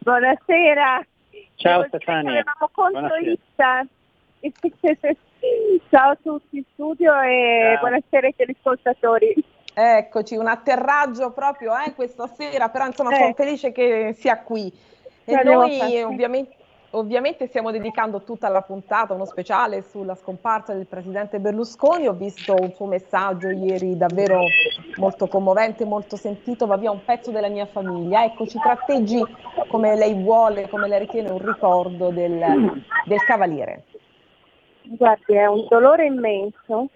Buonasera. 0.00 1.06
Ciao 1.54 1.84
Stefania. 1.84 2.32
Eravamo 2.32 2.68
contro 2.70 3.16
Issa. 3.16 3.86
Ciao 5.90 6.10
a 6.10 6.18
tutti 6.20 6.56
in 6.56 6.64
studio 6.72 7.18
e 7.20 7.72
Ciao. 7.74 7.80
buonasera 7.80 8.26
ai 8.26 8.34
telescoltatori. 8.36 9.44
Eccoci, 9.72 10.36
un 10.36 10.48
atterraggio 10.48 11.30
proprio 11.30 11.72
eh, 11.74 11.94
questa 11.94 12.26
sera, 12.26 12.68
però 12.68 12.86
insomma 12.86 13.10
eh. 13.10 13.16
sono 13.16 13.32
felice 13.34 13.70
che 13.70 14.12
sia 14.18 14.40
qui. 14.42 14.72
E 15.24 15.42
noi 15.44 16.02
ovviamente, 16.02 16.56
ovviamente, 16.90 17.46
stiamo 17.46 17.70
dedicando 17.70 18.22
tutta 18.22 18.48
la 18.48 18.62
puntata, 18.62 19.14
uno 19.14 19.24
speciale 19.24 19.82
sulla 19.82 20.14
scomparsa 20.14 20.72
del 20.72 20.86
presidente 20.86 21.38
Berlusconi. 21.38 22.08
Ho 22.08 22.14
visto 22.14 22.54
un 22.58 22.72
suo 22.72 22.86
messaggio 22.86 23.48
ieri 23.48 23.96
davvero 23.96 24.40
molto 24.96 25.28
commovente, 25.28 25.84
molto 25.84 26.16
sentito, 26.16 26.66
va 26.66 26.76
via 26.76 26.90
un 26.90 27.04
pezzo 27.04 27.30
della 27.30 27.48
mia 27.48 27.66
famiglia. 27.66 28.24
Ecco, 28.24 28.46
ci 28.46 28.58
tratteggi 28.58 29.22
come 29.68 29.94
lei 29.94 30.14
vuole, 30.14 30.68
come 30.68 30.88
lei 30.88 31.00
ritiene 31.00 31.30
un 31.30 31.44
ricordo 31.44 32.10
del, 32.10 32.82
del 33.04 33.24
cavaliere. 33.24 33.84
Guardi, 34.90 35.34
è 35.34 35.44
un 35.44 35.66
dolore 35.68 36.06
immenso. 36.06 36.88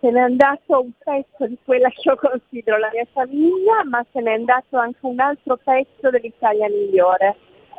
Se 0.00 0.10
n'è 0.10 0.20
andato 0.20 0.80
un 0.80 0.90
pezzo 0.96 1.46
di 1.46 1.58
quella 1.62 1.90
che 1.90 2.00
io 2.04 2.16
considero 2.16 2.78
la 2.78 2.88
mia 2.90 3.06
famiglia, 3.12 3.84
ma 3.84 4.04
se 4.10 4.20
n'è 4.20 4.32
andato 4.32 4.78
anche 4.78 5.00
un 5.02 5.20
altro 5.20 5.58
pezzo 5.62 6.08
dell'Italia 6.08 6.68
migliore. 6.68 7.36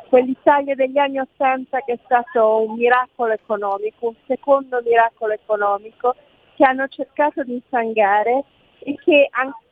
Quell'Italia 0.08 0.76
degli 0.76 0.98
anni 0.98 1.18
Ottanta 1.18 1.80
che 1.80 1.94
è 1.94 1.98
stato 2.04 2.66
un 2.68 2.74
miracolo 2.76 3.32
economico, 3.32 4.08
un 4.08 4.14
secondo 4.26 4.80
miracolo 4.84 5.32
economico, 5.32 6.14
che 6.54 6.64
hanno 6.64 6.86
cercato 6.86 7.42
di 7.42 7.54
infangare 7.54 8.44
e 8.78 8.94
che 9.02 9.28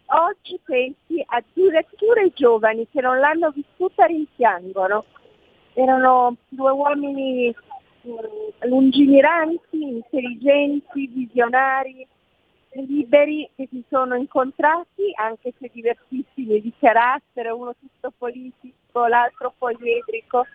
oggi 0.06 0.58
pensi 0.64 1.22
addirittura 1.26 2.22
i 2.22 2.32
giovani 2.34 2.88
che 2.90 3.00
non 3.00 3.20
l'hanno 3.20 3.50
vissuta 3.50 4.06
rimpiangono. 4.06 5.04
Erano 5.74 6.34
due 6.48 6.72
uomini 6.72 7.54
lungimiranti, 8.70 9.82
intelligenti, 9.82 11.08
visionari, 11.08 12.06
liberi 12.72 13.50
che 13.56 13.66
si 13.68 13.82
sono 13.88 14.14
incontrati, 14.14 15.10
anche 15.16 15.52
se 15.58 15.70
diversissimi 15.72 16.60
di 16.60 16.72
carattere, 16.78 17.50
uno 17.50 17.74
tutto 17.74 18.12
politico, 18.16 19.06
l'altro 19.06 19.52
poliedrico, 19.58 20.46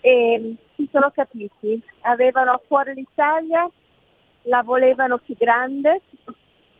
e 0.00 0.56
si 0.76 0.88
sono 0.92 1.10
capiti, 1.10 1.80
avevano 2.00 2.52
a 2.52 2.60
cuore 2.66 2.92
l'Italia, 2.92 3.68
la 4.42 4.62
volevano 4.62 5.18
più 5.18 5.34
grande 5.36 6.02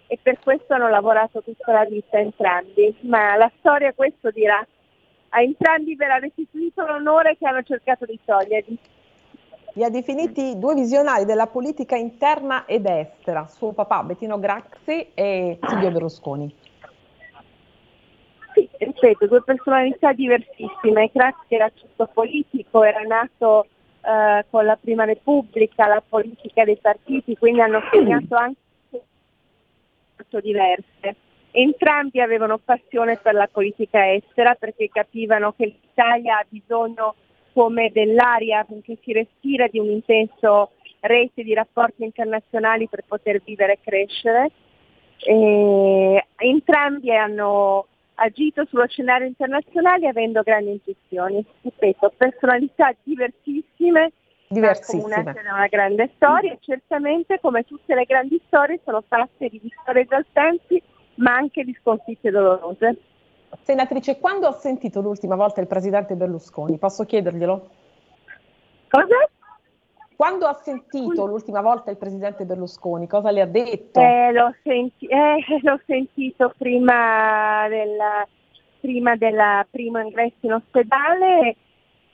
e 0.08 0.18
per 0.20 0.40
questo 0.40 0.74
hanno 0.74 0.88
lavorato 0.88 1.42
tutta 1.42 1.72
la 1.72 1.84
vita 1.84 2.18
entrambi, 2.18 2.94
ma 3.02 3.36
la 3.36 3.50
storia 3.58 3.94
questo 3.94 4.30
dirà. 4.30 4.66
A 5.34 5.40
entrambi 5.40 5.94
verrà 5.94 6.18
restituito 6.18 6.84
l'onore 6.84 7.38
che 7.38 7.46
hanno 7.46 7.62
cercato 7.62 8.04
di 8.04 8.18
togliergli 8.22 8.78
li 9.74 9.84
ha 9.84 9.90
definiti 9.90 10.58
due 10.58 10.74
visionari 10.74 11.24
della 11.24 11.46
politica 11.46 11.96
interna 11.96 12.66
ed 12.66 12.86
estera, 12.86 13.46
suo 13.46 13.72
papà 13.72 14.02
Bettino 14.02 14.38
Grazzi 14.38 15.08
e 15.14 15.58
Silvio 15.60 15.90
Berlusconi. 15.90 16.54
Sì, 18.54 18.68
ripeto, 18.78 19.26
due 19.26 19.42
personalità 19.42 20.12
diversissime. 20.12 21.10
Grazzi 21.12 21.54
era 21.54 21.70
tutto 21.70 22.06
politico, 22.12 22.82
era 22.82 23.00
nato 23.00 23.66
eh, 24.02 24.44
con 24.50 24.66
la 24.66 24.76
Prima 24.76 25.04
Repubblica, 25.04 25.86
la 25.86 26.02
politica 26.06 26.64
dei 26.64 26.76
partiti, 26.76 27.36
quindi 27.38 27.62
hanno 27.62 27.80
segnato 27.90 28.36
anche 28.36 28.58
molto 30.16 30.40
diverse. 30.40 31.16
Entrambi 31.50 32.20
avevano 32.20 32.58
passione 32.58 33.16
per 33.16 33.34
la 33.34 33.48
politica 33.50 34.12
estera 34.12 34.54
perché 34.54 34.88
capivano 34.92 35.52
che 35.52 35.66
l'Italia 35.66 36.38
ha 36.38 36.46
bisogno 36.46 37.14
come 37.52 37.90
dell'aria 37.92 38.66
che 38.82 38.98
si 39.02 39.12
respira 39.12 39.66
di 39.68 39.78
un 39.78 39.90
intenso 39.90 40.70
rete 41.00 41.42
di 41.42 41.54
rapporti 41.54 42.04
internazionali 42.04 42.88
per 42.88 43.04
poter 43.06 43.42
vivere 43.44 43.74
e 43.74 43.78
crescere. 43.82 44.50
E 45.24 46.26
entrambi 46.36 47.14
hanno 47.14 47.86
agito 48.14 48.64
sullo 48.66 48.86
scenario 48.88 49.26
internazionale 49.26 50.08
avendo 50.08 50.42
grandi 50.42 50.70
intuizioni. 50.70 51.44
Ripeto, 51.62 52.12
personalità 52.16 52.94
diversissime, 53.02 54.12
diversissime. 54.48 55.22
da 55.22 55.54
una 55.54 55.66
grande 55.68 56.10
storia 56.16 56.52
e 56.52 56.58
certamente 56.60 57.38
come 57.40 57.64
tutte 57.64 57.94
le 57.94 58.04
grandi 58.04 58.40
storie 58.46 58.80
sono 58.84 59.02
fatte 59.06 59.48
di 59.48 59.58
vittorie 59.58 60.02
esaltanti 60.02 60.82
ma 61.16 61.34
anche 61.34 61.64
di 61.64 61.76
sconfitte 61.80 62.30
dolorose. 62.30 62.96
Senatrice, 63.60 64.18
quando 64.18 64.46
ha 64.46 64.52
sentito 64.52 65.00
l'ultima 65.00 65.36
volta 65.36 65.60
il 65.60 65.66
presidente 65.66 66.14
Berlusconi? 66.14 66.78
Posso 66.78 67.04
chiederglielo? 67.04 67.68
Cosa? 68.88 69.28
Quando 70.16 70.46
ha 70.46 70.54
sentito 70.54 71.26
l'ultima 71.26 71.60
volta 71.60 71.90
il 71.90 71.96
presidente 71.96 72.44
Berlusconi? 72.44 73.06
Cosa 73.06 73.30
le 73.30 73.40
ha 73.40 73.46
detto? 73.46 74.00
Eh, 74.00 74.32
l'ho, 74.32 74.54
senti- 74.62 75.06
eh, 75.06 75.44
l'ho 75.62 75.80
sentito 75.86 76.52
prima 76.56 77.66
della, 77.68 78.26
prima 78.80 79.16
del 79.16 79.66
primo 79.70 79.98
ingresso 79.98 80.36
in 80.40 80.52
ospedale 80.52 81.56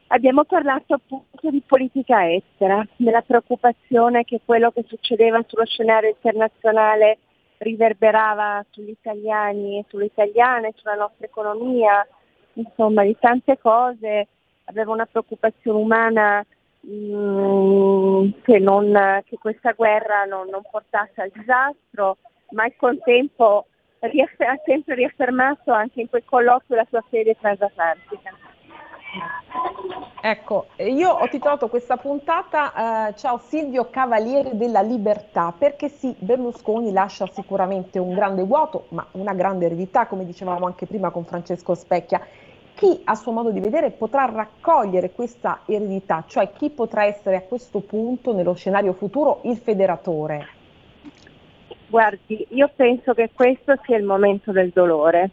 abbiamo 0.08 0.44
parlato 0.44 0.94
appunto 0.94 1.50
di 1.50 1.62
politica 1.66 2.30
estera, 2.32 2.86
della 2.96 3.22
preoccupazione 3.22 4.24
che 4.24 4.40
quello 4.44 4.70
che 4.70 4.84
succedeva 4.86 5.44
sullo 5.46 5.66
scenario 5.66 6.10
internazionale 6.10 7.18
riverberava 7.58 8.64
sugli 8.70 8.90
italiani 8.90 9.78
e 9.78 9.84
sulle 9.88 10.06
italiane, 10.06 10.72
sulla 10.76 10.94
nostra 10.94 11.26
economia, 11.26 12.06
insomma 12.54 13.02
di 13.04 13.16
tante 13.18 13.58
cose, 13.58 14.28
aveva 14.64 14.92
una 14.92 15.06
preoccupazione 15.06 15.78
umana 15.78 16.44
mh, 16.80 16.90
mm, 16.90 18.30
che, 18.42 18.58
non, 18.58 19.20
che, 19.24 19.38
questa 19.38 19.72
guerra 19.72 20.24
non, 20.24 20.48
non, 20.48 20.62
portasse 20.70 21.20
al 21.20 21.30
disastro, 21.32 22.18
ma 22.50 22.64
al 22.64 22.74
contempo 22.76 23.66
ha 24.00 24.60
sempre 24.64 24.94
riaffermato 24.94 25.72
anche 25.72 26.00
in 26.00 26.08
quel 26.08 26.24
colloquio 26.24 26.76
la 26.76 26.86
sua 26.88 27.04
fede 27.08 27.36
transatlantica. 27.38 28.47
Ecco, 30.20 30.66
io 30.78 31.10
ho 31.10 31.28
titolato 31.28 31.68
questa 31.68 31.96
puntata 31.96 33.08
eh, 33.08 33.14
Ciao 33.16 33.38
Silvio 33.38 33.88
Cavaliere 33.88 34.56
della 34.56 34.80
Libertà, 34.80 35.54
perché 35.56 35.88
sì, 35.88 36.14
Berlusconi 36.18 36.92
lascia 36.92 37.26
sicuramente 37.28 37.98
un 37.98 38.14
grande 38.14 38.42
vuoto, 38.42 38.86
ma 38.88 39.06
una 39.12 39.32
grande 39.32 39.66
eredità, 39.66 40.06
come 40.06 40.24
dicevamo 40.24 40.66
anche 40.66 40.86
prima 40.86 41.10
con 41.10 41.24
Francesco 41.24 41.74
Specchia. 41.74 42.20
Chi 42.74 43.00
a 43.04 43.14
suo 43.14 43.32
modo 43.32 43.50
di 43.50 43.60
vedere 43.60 43.90
potrà 43.90 44.24
raccogliere 44.24 45.12
questa 45.12 45.60
eredità, 45.66 46.24
cioè 46.26 46.52
chi 46.52 46.70
potrà 46.70 47.04
essere 47.04 47.36
a 47.36 47.42
questo 47.42 47.80
punto 47.80 48.32
nello 48.32 48.54
scenario 48.54 48.92
futuro 48.92 49.40
il 49.44 49.56
federatore? 49.56 50.48
Guardi, 51.88 52.46
io 52.50 52.70
penso 52.74 53.14
che 53.14 53.30
questo 53.32 53.74
sia 53.84 53.96
il 53.96 54.04
momento 54.04 54.52
del 54.52 54.70
dolore 54.70 55.30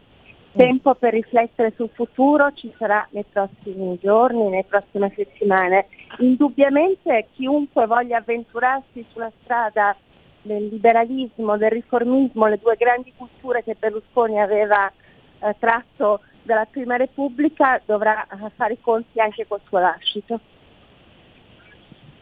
tempo 0.55 0.95
per 0.95 1.13
riflettere 1.13 1.73
sul 1.75 1.89
futuro 1.93 2.51
ci 2.53 2.73
sarà 2.77 3.07
nei 3.11 3.25
prossimi 3.29 3.97
giorni, 4.01 4.43
nelle 4.43 4.63
prossime 4.63 5.11
settimane. 5.15 5.87
Indubbiamente 6.19 7.27
chiunque 7.33 7.85
voglia 7.85 8.17
avventurarsi 8.17 9.05
sulla 9.11 9.31
strada 9.43 9.95
del 10.41 10.67
liberalismo, 10.67 11.57
del 11.57 11.71
riformismo, 11.71 12.47
le 12.47 12.59
due 12.61 12.75
grandi 12.77 13.11
culture 13.15 13.63
che 13.63 13.75
Berlusconi 13.77 14.39
aveva 14.39 14.91
eh, 15.39 15.55
tratto 15.59 16.21
dalla 16.43 16.65
Prima 16.65 16.95
Repubblica, 16.95 17.81
dovrà 17.83 18.23
eh, 18.23 18.51
fare 18.55 18.73
i 18.73 18.81
conti 18.81 19.19
anche 19.19 19.47
col 19.47 19.61
suo 19.67 19.79
lascito. 19.79 20.39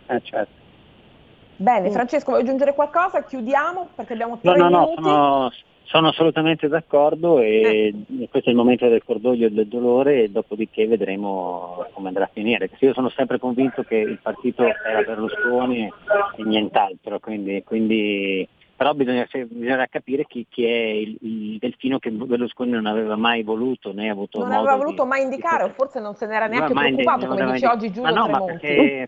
Eh, 0.07 0.21
certo. 0.23 0.61
Bene, 1.57 1.91
Francesco, 1.91 2.31
vuoi 2.31 2.43
aggiungere 2.43 2.73
qualcosa? 2.73 3.23
Chiudiamo 3.23 3.89
perché 3.95 4.13
abbiamo 4.13 4.39
tre 4.39 4.57
no, 4.57 4.69
no, 4.69 4.79
minuti. 4.79 5.01
No, 5.01 5.07
sono, 5.07 5.51
sono 5.83 6.07
assolutamente 6.09 6.67
d'accordo 6.67 7.39
e 7.39 7.93
eh. 8.19 8.27
questo 8.29 8.49
è 8.49 8.51
il 8.51 8.57
momento 8.57 8.87
del 8.87 9.03
cordoglio 9.03 9.47
e 9.47 9.51
del 9.51 9.67
dolore 9.67 10.23
e 10.23 10.29
dopodiché 10.29 10.87
vedremo 10.87 11.85
come 11.93 12.07
andrà 12.07 12.25
a 12.25 12.29
finire. 12.31 12.69
Io 12.79 12.93
sono 12.93 13.09
sempre 13.09 13.39
convinto 13.39 13.83
che 13.83 13.97
il 13.97 14.19
partito 14.21 14.63
era 14.63 15.01
Berlusconi 15.03 15.83
e 16.37 16.43
nient'altro, 16.43 17.19
quindi, 17.19 17.63
quindi 17.63 18.47
però 18.83 18.93
bisogna, 18.95 19.25
bisogna 19.31 19.87
capire 19.87 20.25
chi, 20.25 20.45
chi, 20.49 20.65
è 20.65 20.75
il, 20.75 21.17
il, 21.21 21.57
delfino 21.57 21.99
che 21.99 22.11
Berlusconi 22.11 22.71
non 22.71 22.85
aveva 22.85 23.15
mai 23.15 23.41
voluto 23.41 23.93
né 23.93 24.09
avuto 24.09 24.39
non 24.39 24.51
aveva 24.51 24.75
voluto 24.75 25.03
di, 25.03 25.07
mai 25.07 25.21
indicare 25.21 25.63
di... 25.63 25.69
o 25.69 25.73
forse 25.73 26.01
non 26.01 26.15
se 26.15 26.25
n'era 26.25 26.47
neanche 26.47 26.73
preoccupato 26.73 27.27
come 27.27 27.53
dice 27.53 27.67
oggi 27.67 27.91
Giulio 27.93 28.11
ma 28.11 28.19
no, 28.19 28.27
ma, 28.27 28.43
perché, 28.43 29.07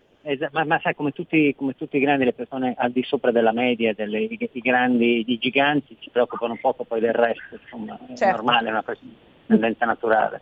ma, 0.52 0.64
ma, 0.64 0.80
sai 0.82 0.94
come 0.94 1.10
tutti, 1.10 1.54
come 1.54 1.74
tutti, 1.76 1.98
i 1.98 2.00
grandi 2.00 2.24
le 2.24 2.32
persone 2.32 2.74
al 2.78 2.90
di 2.90 3.02
sopra 3.02 3.30
della 3.32 3.52
media 3.52 3.92
delle, 3.92 4.20
i, 4.20 4.38
i, 4.50 4.60
grandi 4.60 5.30
i 5.30 5.36
giganti 5.36 5.94
si 6.00 6.08
preoccupano 6.08 6.56
poco 6.58 6.84
poi 6.84 7.00
del 7.00 7.12
resto 7.12 7.58
insomma 7.60 7.98
certo. 8.14 8.24
è 8.24 8.30
normale 8.30 8.68
è 8.68 8.70
una 8.70 8.84
tendenza 9.46 9.84
naturale. 9.84 10.40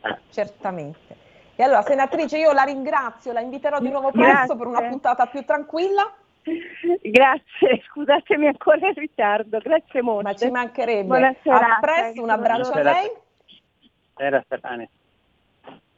Eh. 0.00 0.16
certamente. 0.30 1.16
E 1.56 1.62
allora 1.64 1.82
senatrice 1.82 2.38
io 2.38 2.52
la 2.52 2.62
ringrazio 2.62 3.32
la 3.32 3.40
inviterò 3.40 3.80
di 3.80 3.90
nuovo 3.90 4.12
presto 4.12 4.54
per 4.54 4.68
una 4.68 4.82
puntata 4.82 5.26
più 5.26 5.44
tranquilla 5.44 6.08
Grazie, 7.02 7.82
scusatemi 7.88 8.46
ancora 8.46 8.86
in 8.88 8.94
ritardo, 8.94 9.58
grazie 9.58 10.02
molto. 10.02 10.28
Ma 10.28 10.34
ci 10.34 10.50
mancherebbe. 10.50 11.04
Buonasera. 11.04 11.76
A 11.76 11.80
presto, 11.80 12.22
un 12.22 12.30
abbraccio 12.30 12.72
a 12.72 12.82
lei. 12.82 13.10
Buonasera 14.14 14.42
Stefania. 14.44 14.88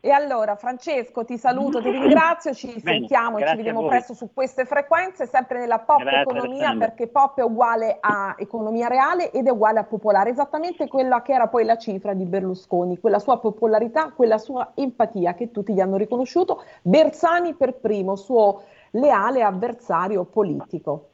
E 0.06 0.10
allora 0.10 0.54
Francesco 0.54 1.24
ti 1.24 1.36
saluto, 1.36 1.82
ti 1.82 1.90
ringrazio, 1.90 2.54
ci 2.54 2.68
Bene, 2.80 2.98
sentiamo 2.98 3.38
e 3.38 3.46
ci 3.48 3.56
vediamo 3.56 3.86
presto 3.86 4.14
su 4.14 4.30
queste 4.32 4.64
frequenze, 4.64 5.26
sempre 5.26 5.58
nella 5.58 5.80
pop 5.80 5.98
grazie, 5.98 6.20
economia, 6.20 6.76
perché 6.78 7.08
pop 7.08 7.40
è 7.40 7.42
uguale 7.42 7.96
a 7.98 8.36
economia 8.38 8.86
reale 8.86 9.32
ed 9.32 9.48
è 9.48 9.50
uguale 9.50 9.80
a 9.80 9.84
popolare, 9.84 10.30
esattamente 10.30 10.86
quella 10.86 11.22
che 11.22 11.32
era 11.32 11.48
poi 11.48 11.64
la 11.64 11.76
cifra 11.76 12.14
di 12.14 12.24
Berlusconi, 12.24 13.00
quella 13.00 13.18
sua 13.18 13.40
popolarità, 13.40 14.12
quella 14.14 14.38
sua 14.38 14.70
empatia 14.76 15.34
che 15.34 15.50
tutti 15.50 15.72
gli 15.72 15.80
hanno 15.80 15.96
riconosciuto, 15.96 16.62
Bersani 16.82 17.54
per 17.54 17.74
primo, 17.74 18.14
suo 18.14 18.62
leale 18.98 19.42
avversario 19.42 20.24
politico. 20.24 21.08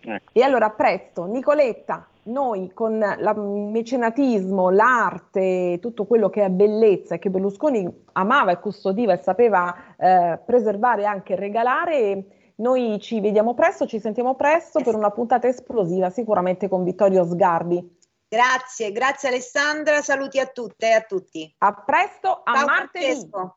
Ecco. 0.00 0.30
E 0.32 0.42
allora 0.42 0.70
presto, 0.70 1.24
Nicoletta, 1.24 2.06
noi 2.24 2.72
con 2.72 2.94
il 2.94 3.40
mecenatismo, 3.40 4.70
l'arte, 4.70 5.78
tutto 5.80 6.04
quello 6.04 6.30
che 6.30 6.44
è 6.44 6.48
bellezza 6.48 7.16
e 7.16 7.18
che 7.18 7.30
Berlusconi 7.30 8.04
amava 8.12 8.52
e 8.52 8.60
custodiva 8.60 9.12
e 9.12 9.22
sapeva 9.22 9.74
eh, 9.96 10.38
preservare 10.44 11.02
e 11.02 11.06
anche 11.06 11.34
regalare, 11.34 12.24
noi 12.56 12.98
ci 13.00 13.20
vediamo 13.20 13.54
presto, 13.54 13.86
ci 13.86 14.00
sentiamo 14.00 14.34
presto 14.34 14.80
per 14.80 14.94
una 14.94 15.10
puntata 15.10 15.46
esplosiva, 15.46 16.10
sicuramente 16.10 16.68
con 16.68 16.84
Vittorio 16.84 17.24
Sgarbi. 17.24 17.94
Grazie, 18.28 18.92
grazie 18.92 19.28
Alessandra, 19.28 20.02
saluti 20.02 20.40
a 20.40 20.46
tutte 20.46 20.88
e 20.88 20.92
a 20.92 21.02
tutti. 21.02 21.54
A 21.58 21.74
presto, 21.74 22.42
a 22.44 22.54
Ciao 22.54 22.66
martedì. 22.66 23.04
Francesco. 23.04 23.56